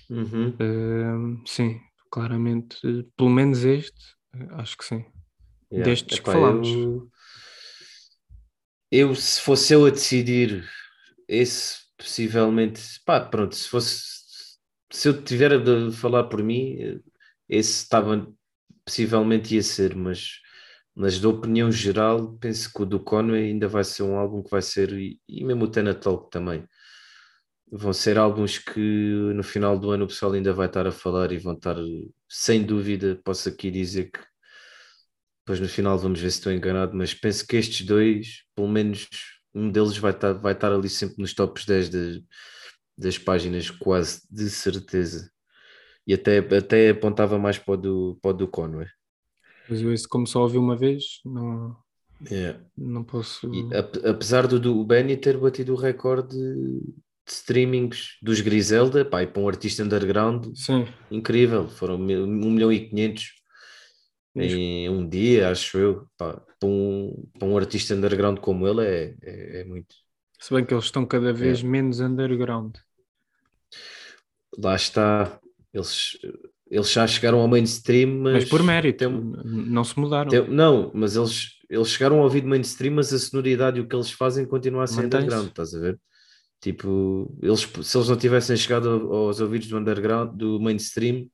Uhum. 0.08 0.56
Eh, 0.58 1.42
sim, 1.44 1.80
claramente, 2.10 2.78
pelo 3.16 3.30
menos 3.30 3.62
este, 3.62 4.16
acho 4.52 4.76
que 4.76 4.84
sim. 4.84 5.04
Yeah. 5.70 5.84
Destes 5.84 6.20
que 6.20 6.30
Epá, 6.30 6.32
falámos. 6.32 6.68
Eu, 6.68 7.10
eu, 8.90 9.14
se 9.14 9.40
fosse 9.40 9.72
eu 9.72 9.84
a 9.86 9.90
decidir, 9.90 10.64
esse 11.28 11.78
possivelmente, 11.96 12.80
pá, 13.04 13.20
pronto, 13.20 13.54
se 13.54 13.68
fosse, 13.68 14.02
se 14.92 15.08
eu 15.08 15.22
tiver 15.22 15.58
de 15.62 15.96
falar 15.96 16.24
por 16.24 16.42
mim, 16.42 17.00
esse 17.48 17.82
estava, 17.82 18.26
possivelmente 18.84 19.54
ia 19.54 19.62
ser, 19.62 19.94
mas, 19.96 20.40
mas 20.94 21.18
da 21.18 21.28
opinião 21.28 21.70
geral, 21.72 22.36
penso 22.38 22.72
que 22.72 22.82
o 22.82 22.86
do 22.86 23.00
Conway 23.00 23.50
ainda 23.50 23.66
vai 23.66 23.82
ser 23.84 24.02
um 24.02 24.16
álbum 24.16 24.42
que 24.42 24.50
vai 24.50 24.62
ser, 24.62 24.92
e, 24.92 25.20
e 25.28 25.44
mesmo 25.44 25.64
o 25.64 25.70
Tena 25.70 25.94
Talk 25.94 26.30
também, 26.30 26.64
vão 27.70 27.92
ser 27.92 28.18
álbuns 28.18 28.58
que 28.58 28.80
no 28.80 29.42
final 29.42 29.78
do 29.78 29.90
ano 29.90 30.04
o 30.04 30.08
pessoal 30.08 30.32
ainda 30.32 30.52
vai 30.52 30.66
estar 30.66 30.86
a 30.86 30.92
falar 30.92 31.32
e 31.32 31.38
vão 31.38 31.54
estar, 31.54 31.76
sem 32.28 32.64
dúvida, 32.64 33.20
posso 33.24 33.48
aqui 33.48 33.70
dizer 33.70 34.10
que 34.10 34.20
depois 35.46 35.60
no 35.60 35.68
final 35.68 35.96
vamos 35.96 36.18
ver 36.20 36.28
se 36.32 36.38
estou 36.38 36.52
enganado, 36.52 36.96
mas 36.96 37.14
penso 37.14 37.46
que 37.46 37.56
estes 37.56 37.86
dois, 37.86 38.42
pelo 38.56 38.66
menos 38.66 39.08
um 39.54 39.70
deles 39.70 39.96
vai 39.96 40.10
estar, 40.10 40.32
vai 40.32 40.52
estar 40.52 40.72
ali 40.72 40.88
sempre 40.88 41.18
nos 41.18 41.32
tops 41.32 41.64
10 41.64 41.88
das, 41.88 42.20
das 42.98 43.16
páginas, 43.16 43.70
quase 43.70 44.22
de 44.28 44.50
certeza. 44.50 45.30
E 46.04 46.12
até, 46.14 46.38
até 46.38 46.90
apontava 46.90 47.38
mais 47.38 47.58
para 47.58 47.74
o 47.74 47.76
do, 47.76 48.18
para 48.20 48.32
o 48.32 48.34
do 48.34 48.48
Conway. 48.48 48.88
Mas 49.68 49.80
eu 49.80 49.92
esse, 49.92 50.06
como 50.08 50.26
só 50.26 50.42
ouvi 50.42 50.58
uma 50.58 50.76
vez, 50.76 51.20
não, 51.24 51.76
Yeah. 52.28 52.58
não 52.76 53.04
posso. 53.04 53.48
E, 53.54 53.76
ap- 53.76 54.04
apesar 54.04 54.48
do, 54.48 54.58
do 54.58 54.84
Benny 54.84 55.16
ter 55.16 55.36
batido 55.38 55.74
o 55.74 55.76
recorde 55.76 56.36
de, 56.36 56.80
streamings 57.28 58.16
dos 58.22 58.40
Griselda, 58.40 59.04
pá, 59.04 59.24
para 59.26 59.42
um 59.42 59.48
artista 59.48 59.82
underground, 59.84 60.46
Sim, 60.56 60.86
incrível, 61.10 61.68
foram 61.68 61.98
mil- 61.98 62.24
1 62.24 62.50
milhão 62.50 62.72
e 62.72 62.88
500 62.88 63.32
em 64.36 64.88
um 64.88 65.08
dia, 65.08 65.50
acho 65.50 65.78
eu. 65.78 66.08
Pá, 66.16 66.34
para, 66.58 66.68
um, 66.68 67.26
para 67.38 67.48
um 67.48 67.56
artista 67.56 67.94
underground 67.94 68.38
como 68.40 68.66
ele 68.68 68.84
é, 68.86 69.16
é, 69.22 69.60
é 69.60 69.64
muito. 69.64 69.94
se 70.40 70.54
bem 70.54 70.64
que 70.64 70.72
eles 70.72 70.86
estão 70.86 71.04
cada 71.06 71.30
vez 71.32 71.62
menos 71.62 72.00
underground. 72.00 72.76
Lá 74.58 74.74
está, 74.74 75.38
eles, 75.72 76.16
eles 76.70 76.90
já 76.90 77.06
chegaram 77.06 77.40
ao 77.40 77.48
mainstream, 77.48 78.08
mas, 78.20 78.44
Mas, 78.44 78.50
por 78.50 78.62
mérito, 78.62 78.98
tem- 78.98 79.32
não 79.44 79.84
se 79.84 79.98
mudaram. 79.98 80.32
tem- 80.32 80.48
não, 80.48 80.90
mas 80.94 81.16
eles, 81.16 81.50
eles 81.68 81.88
chegaram 81.88 82.18
ao 82.18 82.24
ouvido 82.24 82.48
mainstream, 82.48 82.94
mas 82.94 83.12
a 83.12 83.18
sonoridade 83.18 83.78
e 83.78 83.80
o 83.82 83.88
que 83.88 83.94
eles 83.94 84.10
fazem 84.10 84.46
continua 84.46 84.84
a 84.84 84.86
ser 84.86 85.04
underground, 85.06 85.48
estás 85.48 85.74
a 85.74 85.78
ver? 85.80 86.00
Tipo, 86.60 87.36
eles, 87.42 87.60
se 87.62 87.98
eles 87.98 88.08
não 88.08 88.16
tivessem 88.16 88.56
chegado 88.56 88.88
aos 89.12 89.40
ouvidos 89.40 89.68
do 89.68 89.78
underground, 89.78 90.36
do 90.36 90.60
mainstream, 90.60 91.28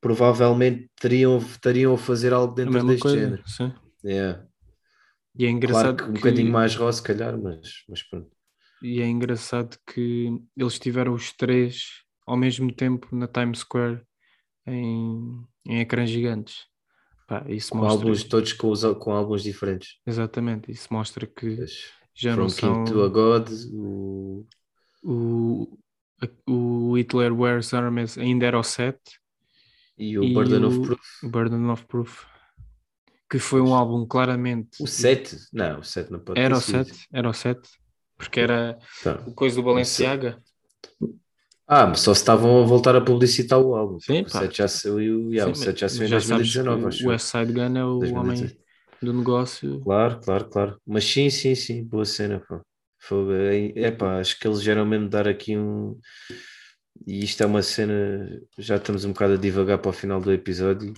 provavelmente 0.00 0.90
teriam, 1.00 1.38
estariam 1.38 1.94
a 1.94 1.98
fazer 1.98 2.32
algo 2.32 2.54
dentro 2.54 2.84
deste 2.86 3.02
coisa. 3.02 3.18
género. 3.18 3.42
Sim. 3.48 3.72
Yeah. 4.04 4.46
E 5.36 5.44
é 5.44 5.48
Claro 5.48 5.56
engraçado 5.56 5.96
que 5.96 6.02
um 6.04 6.06
que- 6.12 6.20
bocadinho 6.20 6.52
mais 6.52 6.74
raw, 6.76 6.92
se 6.92 7.02
calhar, 7.02 7.36
mas, 7.40 7.84
mas 7.88 8.02
pronto. 8.02 8.30
e 8.82 9.00
é 9.00 9.06
engraçado 9.06 9.76
que 9.86 10.30
eles 10.56 10.78
tiveram 10.78 11.12
os 11.14 11.32
três 11.32 12.02
ao 12.26 12.36
mesmo 12.36 12.72
tempo 12.72 13.08
na 13.14 13.26
Times 13.28 13.60
Square 13.60 14.02
em, 14.66 15.44
em 15.66 15.80
ecrãs 15.80 16.10
gigantes. 16.10 16.66
Pá, 17.26 17.44
isso 17.48 17.70
Com 17.72 17.78
mostra, 17.78 17.98
álbuns 18.00 18.24
todos 18.24 18.52
com, 18.54 18.70
os, 18.70 18.82
com 18.98 19.12
álbuns 19.12 19.42
diferentes. 19.42 19.96
exatamente, 20.06 20.70
isso 20.72 20.88
mostra 20.90 21.26
que 21.26 21.56
Pois, 21.56 21.92
já 22.14 22.34
From 22.34 22.42
não 22.44 22.48
King 22.48 22.60
são 22.60 22.84
to 22.84 23.02
a 23.02 23.08
God, 23.08 23.48
o... 23.72 24.46
o, 25.02 25.78
o 26.46 26.96
Hitler 26.96 27.32
Wears 27.38 27.72
Hermes 27.72 28.16
ainda 28.18 28.46
era 28.46 28.58
o 28.58 28.62
7 28.62 28.98
e 29.98 30.18
o 30.18 30.22
e 30.22 30.32
Burden 30.34 30.64
o 30.64 30.68
of 30.68 30.80
Proof. 30.80 31.00
Burden 31.22 31.70
of 31.70 31.86
Proof 31.86 32.24
que 33.30 33.38
foi 33.38 33.60
um 33.60 33.74
álbum 33.74 34.06
claramente 34.06 34.78
O 34.80 34.86
7? 34.86 35.36
Não, 35.52 35.80
o 35.80 35.84
7 35.84 36.10
não 36.12 36.20
pode 36.20 36.40
era 36.40 36.56
o 36.56 36.60
ter 36.60 36.62
sido. 36.62 36.86
7 36.86 37.06
era 37.12 37.28
o 37.28 37.34
7 37.34 37.68
porque 38.16 38.40
era 38.40 38.78
Tá. 39.02 39.22
o 39.26 39.34
coisa 39.34 39.56
do 39.56 39.62
Balenciaga 39.62 40.42
Ah, 41.66 41.86
mas 41.86 42.00
só 42.00 42.14
se 42.14 42.20
estavam 42.20 42.62
a 42.62 42.66
voltar 42.66 42.96
a 42.96 43.00
publicitar 43.04 43.58
o 43.60 43.74
álbum. 43.76 43.98
Sim, 44.00 44.22
o 44.22 44.28
pá. 44.30 44.40
7 44.40 44.58
já 44.58 44.68
saiu, 44.68 45.30
yeah, 45.32 45.44
Sim, 45.46 45.52
o 45.52 45.54
7 45.54 45.80
já 45.80 45.88
saiu 45.88 46.06
em 46.06 46.10
já 46.10 46.20
sabes 46.20 46.60
2019, 46.60 46.82
que 46.82 46.88
acho 46.88 47.06
o 47.06 47.10
eu. 47.10 47.10
West 47.10 47.26
Side 47.26 47.52
Gun 47.52 47.76
é 47.76 47.84
o 47.84 47.98
2018. 47.98 48.14
homem 48.14 48.58
do 49.02 49.12
negócio 49.12 49.80
Claro, 49.84 50.20
claro, 50.20 50.48
claro. 50.50 50.80
Mas 50.86 51.04
sim, 51.04 51.30
sim, 51.30 51.54
sim, 51.54 51.84
boa 51.84 52.04
cena, 52.04 52.40
pá. 52.40 52.60
Fogo, 53.00 53.32
É, 53.32 53.68
é 53.76 53.90
pá, 53.92 54.18
acho 54.20 54.38
que 54.38 54.46
eles 54.46 54.62
geram 54.62 54.84
mesmo 54.86 55.08
dar 55.08 55.28
aqui 55.28 55.56
um. 55.56 55.98
E 57.06 57.24
isto 57.24 57.42
é 57.42 57.46
uma 57.46 57.62
cena, 57.62 58.40
já 58.58 58.76
estamos 58.76 59.04
um 59.04 59.12
bocado 59.12 59.34
a 59.34 59.36
divagar 59.36 59.78
para 59.78 59.90
o 59.90 59.92
final 59.92 60.20
do 60.20 60.32
episódio, 60.32 60.92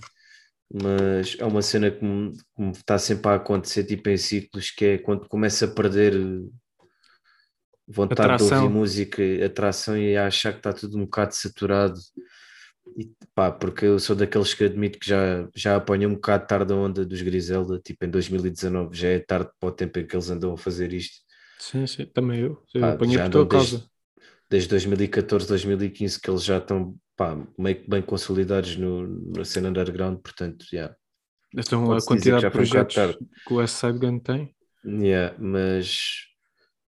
mas 0.73 1.37
é 1.39 1.45
uma 1.45 1.61
cena 1.61 1.91
que 1.91 2.03
me, 2.05 2.33
que 2.37 2.61
me 2.63 2.71
está 2.71 2.99
sempre 2.99 3.29
a 3.31 3.35
acontecer, 3.35 3.85
tipo 3.85 4.09
em 4.09 4.17
ciclos, 4.17 4.71
que 4.71 4.85
é 4.85 4.97
quando 4.99 5.27
começa 5.29 5.65
a 5.65 5.69
perder 5.69 6.13
vontade 7.87 8.37
de 8.37 8.43
Atração. 8.43 8.67
ouvir 8.67 8.69
música, 8.69 9.21
atração 9.45 9.97
e 9.97 10.15
a 10.17 10.27
achar 10.27 10.51
que 10.53 10.59
está 10.59 10.73
tudo 10.73 10.97
um 10.97 11.01
bocado 11.05 11.35
saturado. 11.35 11.99
E, 12.97 13.09
pá, 13.35 13.51
porque 13.51 13.85
eu 13.85 13.99
sou 13.99 14.15
daqueles 14.15 14.53
que 14.53 14.63
admito 14.65 14.99
que 14.99 15.07
já, 15.07 15.47
já 15.55 15.75
apanhei 15.77 16.07
um 16.07 16.15
bocado 16.15 16.47
tarde 16.47 16.73
a 16.73 16.75
onda 16.75 17.05
dos 17.05 17.21
Griselda, 17.21 17.79
tipo 17.79 18.05
em 18.05 18.09
2019, 18.09 18.95
já 18.97 19.09
é 19.09 19.19
tarde 19.19 19.49
para 19.59 19.69
o 19.69 19.71
tempo 19.71 19.99
em 19.99 20.07
que 20.07 20.15
eles 20.15 20.29
andam 20.29 20.53
a 20.53 20.57
fazer 20.57 20.91
isto. 20.93 21.21
sim, 21.57 21.85
sim, 21.87 22.05
também 22.07 22.39
eu 22.41 22.65
eu 22.73 22.87
Pá, 22.87 22.89
apanhei 22.89 23.17
por 23.19 23.29
tua 23.29 23.47
causa 23.47 23.89
desde 24.51 24.67
2014, 24.67 25.47
2015 25.47 26.19
que 26.19 26.29
eles 26.29 26.43
já 26.43 26.57
estão 26.57 26.93
pá, 27.15 27.37
meio 27.57 27.81
que 27.81 27.89
bem 27.89 28.01
consolidados 28.01 28.75
no, 28.75 29.07
na 29.33 29.45
cena 29.45 29.69
underground, 29.69 30.19
portanto, 30.19 30.65
yeah. 30.73 30.93
então 31.55 31.89
a 31.93 32.01
quantidade 32.01 32.41
de 32.41 32.47
um 32.47 32.51
projetos 32.51 32.95
tarde. 32.95 33.17
que 33.47 33.53
o 33.53 33.57
West 33.57 33.75
Side 33.75 33.97
Gun 33.97 34.19
tem 34.19 34.53
Yeah, 34.83 35.37
mas 35.39 36.25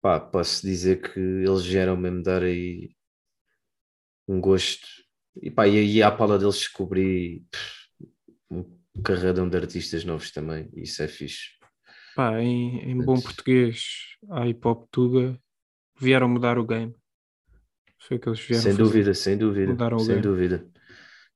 pá, 0.03 0.19
posso 0.19 0.67
dizer 0.67 1.01
que 1.01 1.21
eles 1.21 1.65
vieram 1.65 1.97
mesmo 1.97 2.23
dar 2.23 2.43
aí 2.43 2.91
um 4.29 4.41
gosto. 4.41 4.87
E 5.41 5.51
pá, 5.51 5.69
e 5.69 5.79
aí 5.79 6.03
à 6.03 6.11
pala 6.11 6.39
deles 6.39 6.57
descobri 6.57 7.45
pff, 7.51 8.11
um 8.51 9.03
carradão 9.03 9.49
de 9.49 9.57
artistas 9.57 10.05
novos 10.05 10.31
também, 10.31 10.69
e 10.75 10.83
isso 10.83 11.03
é 11.03 11.09
fixe. 11.09 11.51
Pá, 12.17 12.41
em, 12.41 12.91
em 12.91 12.99
bom 12.99 13.21
português, 13.21 14.17
a 14.31 14.47
hip 14.49 14.67
hop 14.67 14.89
Tuga 14.91 15.39
vieram 15.99 16.29
mudar 16.29 16.59
o 16.59 16.67
game. 16.67 16.93
Foi 18.07 18.19
que 18.19 18.29
eles 18.29 18.41
vieram 18.41 18.71
sem 18.71 18.77
fazer. 18.79 19.03
dúvida, 19.03 19.15
sem 19.15 19.37
dúvida, 19.39 19.75
Mudaram 19.75 20.03
o 20.03 20.05
sem 20.05 20.21
game. 20.21 20.29
dúvida. 20.29 20.67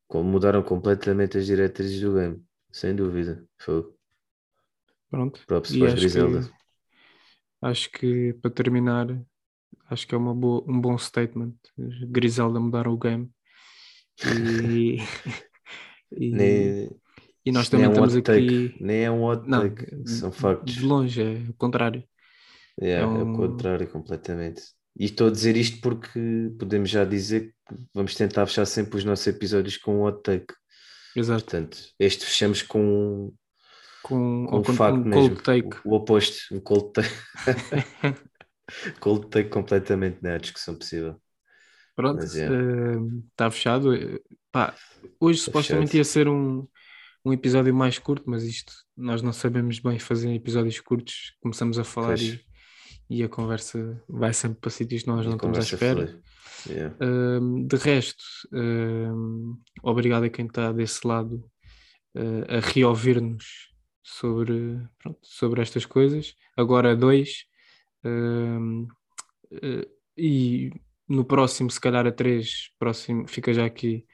Como 0.08 0.30
mudaram 0.30 0.62
completamente 0.64 1.38
as 1.38 1.46
diretrizes 1.46 2.00
do 2.02 2.14
game, 2.14 2.44
sem 2.72 2.94
dúvida. 2.96 3.44
Foi 3.58 3.84
Pronto. 5.10 5.40
E 5.68 5.78
para 5.78 5.90
acho 5.90 5.96
Griselda. 5.98 6.42
que, 6.48 6.52
acho 7.62 7.90
que 7.92 8.34
para 8.34 8.50
terminar, 8.50 9.06
acho 9.90 10.06
que 10.06 10.14
é 10.16 10.18
uma 10.18 10.34
boa, 10.34 10.64
um 10.68 10.80
bom 10.80 10.98
statement. 10.98 11.54
Griselda 12.10 12.60
mudaram 12.60 12.92
o 12.94 12.98
game. 12.98 13.30
E, 14.24 14.98
e, 16.12 16.30
Nem, 16.30 16.90
e 17.46 17.52
nós 17.52 17.68
também 17.70 17.86
é 17.86 17.88
um 17.88 18.00
estamos 18.00 18.14
hot 18.14 18.16
aqui. 18.16 18.22
take, 18.22 18.76
nem 18.80 19.04
é 19.04 19.10
um 19.10 19.24
hot 19.24 19.48
Não, 19.48 19.70
take, 19.70 19.86
são 20.06 20.32
factos. 20.32 20.76
de 20.76 20.84
longe, 20.84 21.22
é 21.22 21.50
o 21.50 21.54
contrário. 21.54 22.04
Yeah, 22.82 23.02
É 23.02 23.06
é 23.14 23.22
um- 23.22 23.22
o 23.22 23.26
contrário, 23.28 23.88
completamente. 23.90 24.74
E 24.99 25.07
estou 25.07 25.28
a 25.28 25.30
dizer 25.30 25.57
isto 25.57 25.80
porque 25.80 26.51
podemos 26.59 26.91
já 26.91 27.05
dizer 27.05 27.55
que 27.68 27.74
vamos 27.95 28.14
tentar 28.14 28.47
fechar 28.47 28.66
sempre 28.66 28.99
os 28.99 29.05
nossos 29.05 29.26
episódios 29.26 29.76
com 29.76 30.01
um 30.01 30.03
hot 30.05 30.22
take. 30.22 30.53
Exato. 31.16 31.45
Portanto, 31.45 31.78
este 31.99 32.24
fechamos 32.24 32.62
com, 32.62 33.32
Com, 34.03 34.47
com 34.47 34.59
um 34.59 34.62
com 34.62 34.72
facto 34.74 34.99
um 34.99 35.05
mesmo. 35.05 35.36
cold 35.36 35.43
take. 35.43 35.68
O, 35.84 35.91
o 35.91 35.95
oposto, 35.95 36.55
um 36.55 36.61
cold 36.61 36.93
take. 36.93 37.09
cold 39.01 39.28
take 39.30 39.49
completamente 39.51 40.22
na 40.22 40.38
discussão 40.38 40.74
possível. 40.76 41.20
Pronto, 41.97 42.16
Mas 42.16 42.36
é. 42.36 42.49
está 43.30 43.51
fechado. 43.51 43.91
Pá, 44.53 44.74
hoje 45.18 45.41
supostamente 45.41 45.93
fechado. 45.93 45.97
ia 45.99 46.05
ser 46.05 46.28
um, 46.28 46.66
um 47.24 47.32
episódio 47.32 47.74
mais 47.74 47.99
curto, 47.99 48.28
mas 48.28 48.43
isto 48.45 48.72
nós 48.97 49.22
não 49.22 49.32
sabemos 49.32 49.78
bem 49.78 49.99
fazer 49.99 50.32
episódios 50.34 50.80
curtos. 50.80 51.36
Começamos 51.41 51.78
a 51.78 51.84
falar 51.84 52.18
Pois. 52.18 52.22
e, 52.22 52.41
e 53.11 53.22
a 53.24 53.28
conversa 53.28 54.02
vai 54.08 54.32
sempre 54.32 54.61
para 54.61 54.70
sítios 54.70 55.02
que 55.02 55.08
nós 55.08 55.26
não 55.26 55.34
estamos 55.34 55.58
à 55.58 55.62
conversa 55.62 55.74
espera. 55.74 56.22
Yeah. 56.68 56.96
Ahm, 57.00 57.66
de 57.66 57.76
resto, 57.76 58.24
ahm, 58.52 59.54
obrigado 59.82 60.24
a 60.24 60.30
quem 60.30 60.46
está 60.46 60.72
desse 60.72 61.06
lado 61.06 61.44
ah, 62.14 62.56
a 62.58 62.61
reouvir-nos 62.61 63.70
sobre, 64.02 64.80
pronto, 64.98 65.18
sobre 65.22 65.62
estas 65.62 65.84
coisas. 65.86 66.34
Agora 66.56 66.94
dois. 66.96 67.44
ah, 68.04 69.86
e 70.16 70.70
no 71.08 71.24
próximo, 71.24 71.70
se 71.70 71.80
calhar 71.80 72.06
a 72.06 72.12
três, 72.12 72.70
próximo, 72.78 73.26
fica 73.26 73.52
já 73.52 73.64
aqui. 73.64 74.06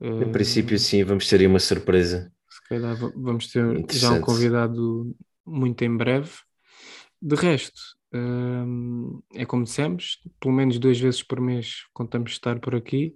Em 0.00 0.30
princípio, 0.30 0.78
sim, 0.78 1.02
vamos 1.02 1.26
ter 1.28 1.40
aí 1.40 1.46
uma 1.46 1.58
surpresa. 1.58 2.32
se 2.48 2.68
calhar 2.68 2.94
va- 2.96 3.12
vamos 3.16 3.48
ter 3.50 3.84
já 3.92 4.12
um 4.12 4.20
convidado 4.20 5.16
muito 5.44 5.82
em 5.82 5.96
breve. 5.96 6.30
De 7.20 7.34
resto, 7.34 7.80
é 9.34 9.46
como 9.46 9.64
dissemos, 9.64 10.18
pelo 10.40 10.54
menos 10.54 10.78
duas 10.78 10.98
vezes 10.98 11.22
por 11.22 11.40
mês 11.40 11.84
contamos 11.92 12.32
estar 12.32 12.58
por 12.60 12.74
aqui, 12.74 13.14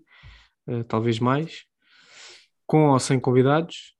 eh, 0.66 0.82
talvez 0.84 1.18
mais, 1.18 1.64
com 2.66 2.90
ou 2.90 2.98
sem 2.98 3.18
convidados, 3.18 3.94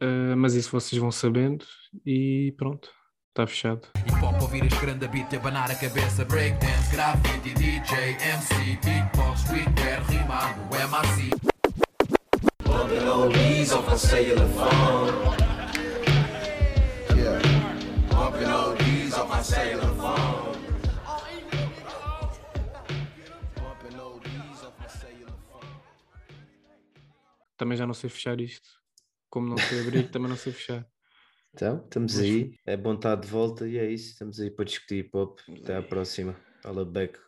eh, 0.00 0.34
mas 0.36 0.54
isso 0.54 0.70
vocês 0.70 1.00
vão 1.00 1.10
sabendo 1.10 1.64
e 2.04 2.54
pronto, 2.56 2.90
está 3.28 3.46
fechado. 3.46 3.88
Hip 4.06 4.24
hop 4.24 4.42
ouvir 4.42 4.64
este 4.64 4.80
grande 4.80 5.08
beat, 5.08 5.32
abanar 5.34 5.70
a 5.70 5.74
cabeça 5.74 6.24
Breakdance, 6.24 6.92
graffiti, 6.92 7.54
DJ, 7.54 8.16
MC 8.16 8.78
Beatbox, 8.84 9.40
streetwear, 9.40 10.04
rimado, 10.08 10.60
MRC 10.74 11.50
Bumping 12.70 13.04
Também 27.60 27.76
já 27.76 27.86
não 27.86 27.92
sei 27.92 28.08
fechar 28.08 28.40
isto, 28.40 28.66
como 29.28 29.46
não 29.46 29.58
sei 29.58 29.80
abrir, 29.80 30.10
também 30.10 30.30
não 30.30 30.36
sei 30.36 30.50
fechar. 30.50 30.82
Então, 31.52 31.82
estamos 31.84 32.14
Mas 32.14 32.22
aí. 32.22 32.54
É 32.64 32.76
bom 32.76 32.94
estar 32.94 33.16
de 33.16 33.26
volta 33.26 33.68
e 33.68 33.76
é 33.76 33.90
isso. 33.90 34.12
Estamos 34.12 34.38
aí 34.38 34.50
para 34.52 34.64
discutir 34.64 35.04
hip 35.04 35.10
hop. 35.12 35.40
Até 35.62 35.76
à 35.76 35.82
próxima. 35.82 36.36
Fala 36.62 36.84
back. 36.84 37.18